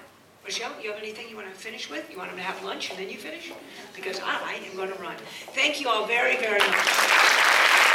Michelle, 0.44 0.72
you 0.82 0.90
have 0.90 0.98
anything 1.00 1.28
you 1.28 1.36
want 1.36 1.48
to 1.48 1.54
finish 1.54 1.88
with? 1.90 2.10
You 2.10 2.18
want 2.18 2.30
them 2.30 2.38
to 2.38 2.42
have 2.44 2.62
lunch 2.64 2.90
and 2.90 2.98
then 2.98 3.08
you 3.10 3.18
finish? 3.18 3.52
Because 3.94 4.20
I 4.24 4.54
am 4.68 4.76
going 4.76 4.90
to 4.92 5.00
run. 5.00 5.14
Thank 5.54 5.80
you 5.80 5.88
all 5.88 6.06
very, 6.06 6.36
very 6.38 6.58
much. 6.58 7.90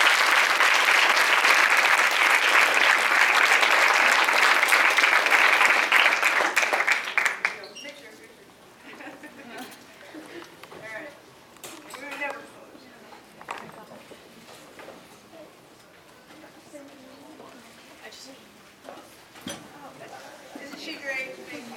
Isn't 19.46 20.80
she 20.80 20.94
great? 20.98 21.36
Thank 21.52 21.66
you. 21.70 21.76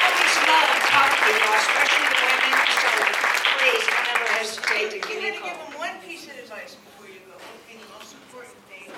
Always 0.00 0.36
love 0.48 0.70
talking 0.88 1.20
to 1.20 1.32
you, 1.36 1.50
especially 1.52 2.08
the 2.08 2.20
women, 2.24 2.54
so 2.72 2.88
please 3.60 3.84
don't 3.84 4.08
ever 4.16 4.26
hesitate 4.32 4.88
to 4.92 4.98
give 5.00 5.10
You 5.10 5.20
me 5.20 5.28
a 5.28 5.32
had 5.32 5.36
to 5.36 5.44
give 5.44 5.56
call. 5.58 5.70
them 5.70 5.78
one 5.78 5.96
piece 6.06 6.24
of 6.24 6.38
advice 6.38 6.76
before 6.80 7.06
you 7.12 7.20
go, 7.28 7.34
what 7.36 7.52
would 7.52 7.66
be 7.68 7.76
the 7.76 7.90
most 7.92 8.14
important 8.16 8.56
thing, 8.72 8.88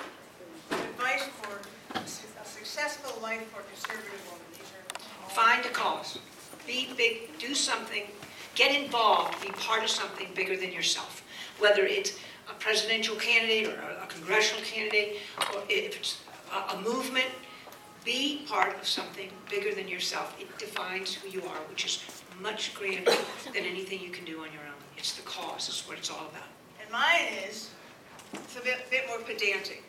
advice 0.71 1.23
for 1.41 1.59
a 1.99 2.07
su- 2.07 2.27
a 2.41 2.45
successful 2.45 3.19
life 3.21 3.43
for 3.51 3.59
a 3.59 3.63
conservative 3.67 4.21
woman. 4.31 4.45
These 4.53 4.71
are 4.71 4.83
all- 5.25 5.29
Find 5.29 5.65
a 5.65 5.69
cause. 5.69 6.19
Be 6.65 6.89
big, 6.95 7.37
do 7.39 7.53
something, 7.55 8.03
get 8.55 8.73
involved, 8.79 9.41
be 9.41 9.49
part 9.49 9.83
of 9.83 9.89
something 9.89 10.27
bigger 10.35 10.55
than 10.55 10.71
yourself. 10.71 11.23
Whether 11.57 11.83
it's 11.85 12.13
a 12.49 12.53
presidential 12.53 13.15
candidate 13.15 13.67
or 13.67 13.79
a 14.03 14.07
congressional 14.07 14.63
candidate, 14.63 15.17
or 15.53 15.61
if 15.69 15.95
it's 15.97 16.21
a, 16.53 16.75
a 16.75 16.81
movement, 16.81 17.25
be 18.05 18.45
part 18.47 18.75
of 18.79 18.87
something 18.87 19.29
bigger 19.59 19.75
than 19.75 19.87
yourself. 19.87 20.35
It 20.39 20.47
defines 20.57 21.13
who 21.13 21.27
you 21.29 21.41
are, 21.43 21.61
which 21.69 21.85
is 21.85 22.03
much 22.41 22.73
grander 22.73 23.11
than 23.53 23.65
anything 23.65 23.99
you 23.99 24.09
can 24.09 24.23
do 24.23 24.39
on 24.39 24.51
your 24.53 24.63
own. 24.63 24.79
It's 24.97 25.13
the 25.13 25.21
cause, 25.23 25.67
it's 25.67 25.87
what 25.87 25.97
it's 25.97 26.09
all 26.09 26.27
about. 26.31 26.47
And 26.81 26.89
mine 26.91 27.27
is, 27.47 27.71
it's 28.33 28.55
a 28.57 28.61
bit, 28.61 28.89
bit 28.89 29.07
more 29.07 29.19
pedantic. 29.19 29.83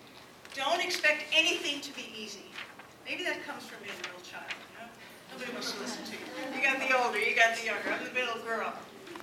Don't 0.54 0.82
expect 0.82 1.22
anything 1.32 1.80
to 1.82 1.94
be 1.94 2.10
easy. 2.18 2.50
Maybe 3.06 3.22
that 3.24 3.44
comes 3.46 3.64
from 3.64 3.78
being 3.82 3.94
a 3.94 4.10
real 4.10 4.22
child, 4.26 4.50
you 4.50 4.82
know? 4.82 4.90
Nobody 5.32 5.52
wants 5.52 5.72
to 5.72 5.78
listen 5.78 6.02
to 6.04 6.12
you. 6.12 6.26
You 6.56 6.62
got 6.62 6.82
the 6.82 6.90
older, 6.90 7.18
you 7.18 7.36
got 7.36 7.56
the 7.56 7.66
younger, 7.66 7.94
I'm 7.94 8.02
the 8.02 8.14
middle 8.14 8.42
girl. 8.42 8.74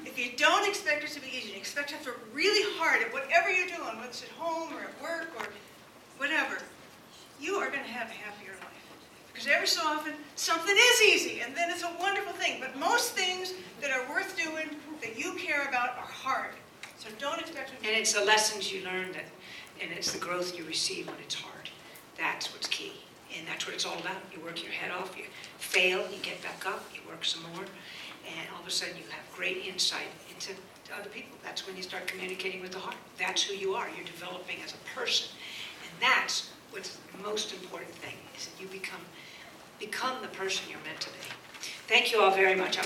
If 0.06 0.18
you 0.18 0.32
don't 0.38 0.68
expect 0.68 1.04
it 1.04 1.12
to 1.12 1.20
be 1.20 1.28
easy, 1.28 1.56
expect 1.58 1.90
to 1.90 1.96
have 1.96 2.04
to 2.06 2.12
work 2.12 2.24
really 2.34 2.64
hard 2.80 3.04
at 3.04 3.12
whatever 3.12 3.52
you're 3.52 3.68
doing, 3.68 4.00
whether 4.00 4.08
it's 4.08 4.24
at 4.24 4.32
home 4.40 4.72
or 4.72 4.88
at 4.88 4.96
work 5.04 5.28
or 5.36 5.52
whatever, 6.16 6.64
you 7.42 7.56
are 7.56 7.68
gonna 7.68 7.84
have 7.84 8.08
a 8.08 8.16
happier 8.16 8.56
life. 8.64 8.67
Because 9.38 9.54
every 9.54 9.68
so 9.68 9.86
often, 9.86 10.14
something 10.36 10.76
is 10.76 11.02
easy, 11.04 11.42
and 11.42 11.56
then 11.56 11.70
it's 11.70 11.84
a 11.84 11.94
wonderful 12.00 12.34
thing. 12.34 12.60
But 12.60 12.76
most 12.76 13.12
things 13.12 13.54
that 13.82 13.92
are 13.92 14.10
worth 14.10 14.36
doing, 14.36 14.68
that 15.00 15.16
you 15.16 15.34
care 15.34 15.68
about, 15.70 15.90
are 15.90 16.10
hard. 16.10 16.56
So 16.98 17.08
don't 17.20 17.40
expect 17.40 17.70
to 17.70 17.88
And 17.88 17.96
it's 17.96 18.14
the 18.14 18.26
lessons 18.26 18.74
you 18.74 18.84
learn 18.84 19.12
that, 19.12 19.26
and 19.80 19.92
it's 19.92 20.12
the 20.12 20.18
growth 20.18 20.58
you 20.58 20.66
receive 20.66 21.06
when 21.06 21.18
it's 21.24 21.36
hard. 21.36 21.70
That's 22.18 22.52
what's 22.52 22.68
key. 22.68 22.94
And 23.38 23.48
that's 23.48 23.68
what 23.68 23.76
it's 23.76 23.86
all 23.86 24.00
about. 24.00 24.18
You 24.34 24.42
work 24.42 24.64
your 24.64 24.72
head 24.72 24.90
off, 24.90 25.16
you 25.16 25.26
fail, 25.60 26.00
you 26.10 26.18
get 26.24 26.42
back 26.42 26.66
up, 26.66 26.84
you 26.92 27.02
work 27.08 27.24
some 27.24 27.44
more, 27.54 27.66
and 28.26 28.48
all 28.56 28.62
of 28.62 28.68
a 28.68 28.72
sudden 28.72 28.98
you 28.98 29.04
have 29.12 29.36
great 29.36 29.68
insight 29.68 30.10
into 30.34 30.54
other 31.00 31.10
people. 31.10 31.38
That's 31.44 31.68
when 31.68 31.78
you 31.78 31.84
start 31.84 32.08
communicating 32.08 32.62
with 32.62 32.72
the 32.72 32.80
heart. 32.80 32.96
That's 33.20 33.44
who 33.44 33.54
you 33.54 33.76
are. 33.76 33.88
You're 33.96 34.06
developing 34.06 34.56
as 34.66 34.74
a 34.74 34.98
person. 34.98 35.30
And 35.84 35.92
that's 36.02 36.50
what's 36.72 36.98
the 37.12 37.22
most 37.22 37.54
important 37.54 37.94
thing, 37.96 38.16
is 38.36 38.48
that 38.48 38.60
you 38.60 38.68
become, 38.68 39.02
become 39.80 40.22
the 40.22 40.28
person 40.30 40.66
you're 40.70 40.80
meant 40.86 41.02
to 41.02 41.10
be. 41.10 41.16
Thank 41.88 42.12
you 42.12 42.22
all 42.22 42.32
very 42.32 42.56
much. 42.56 42.78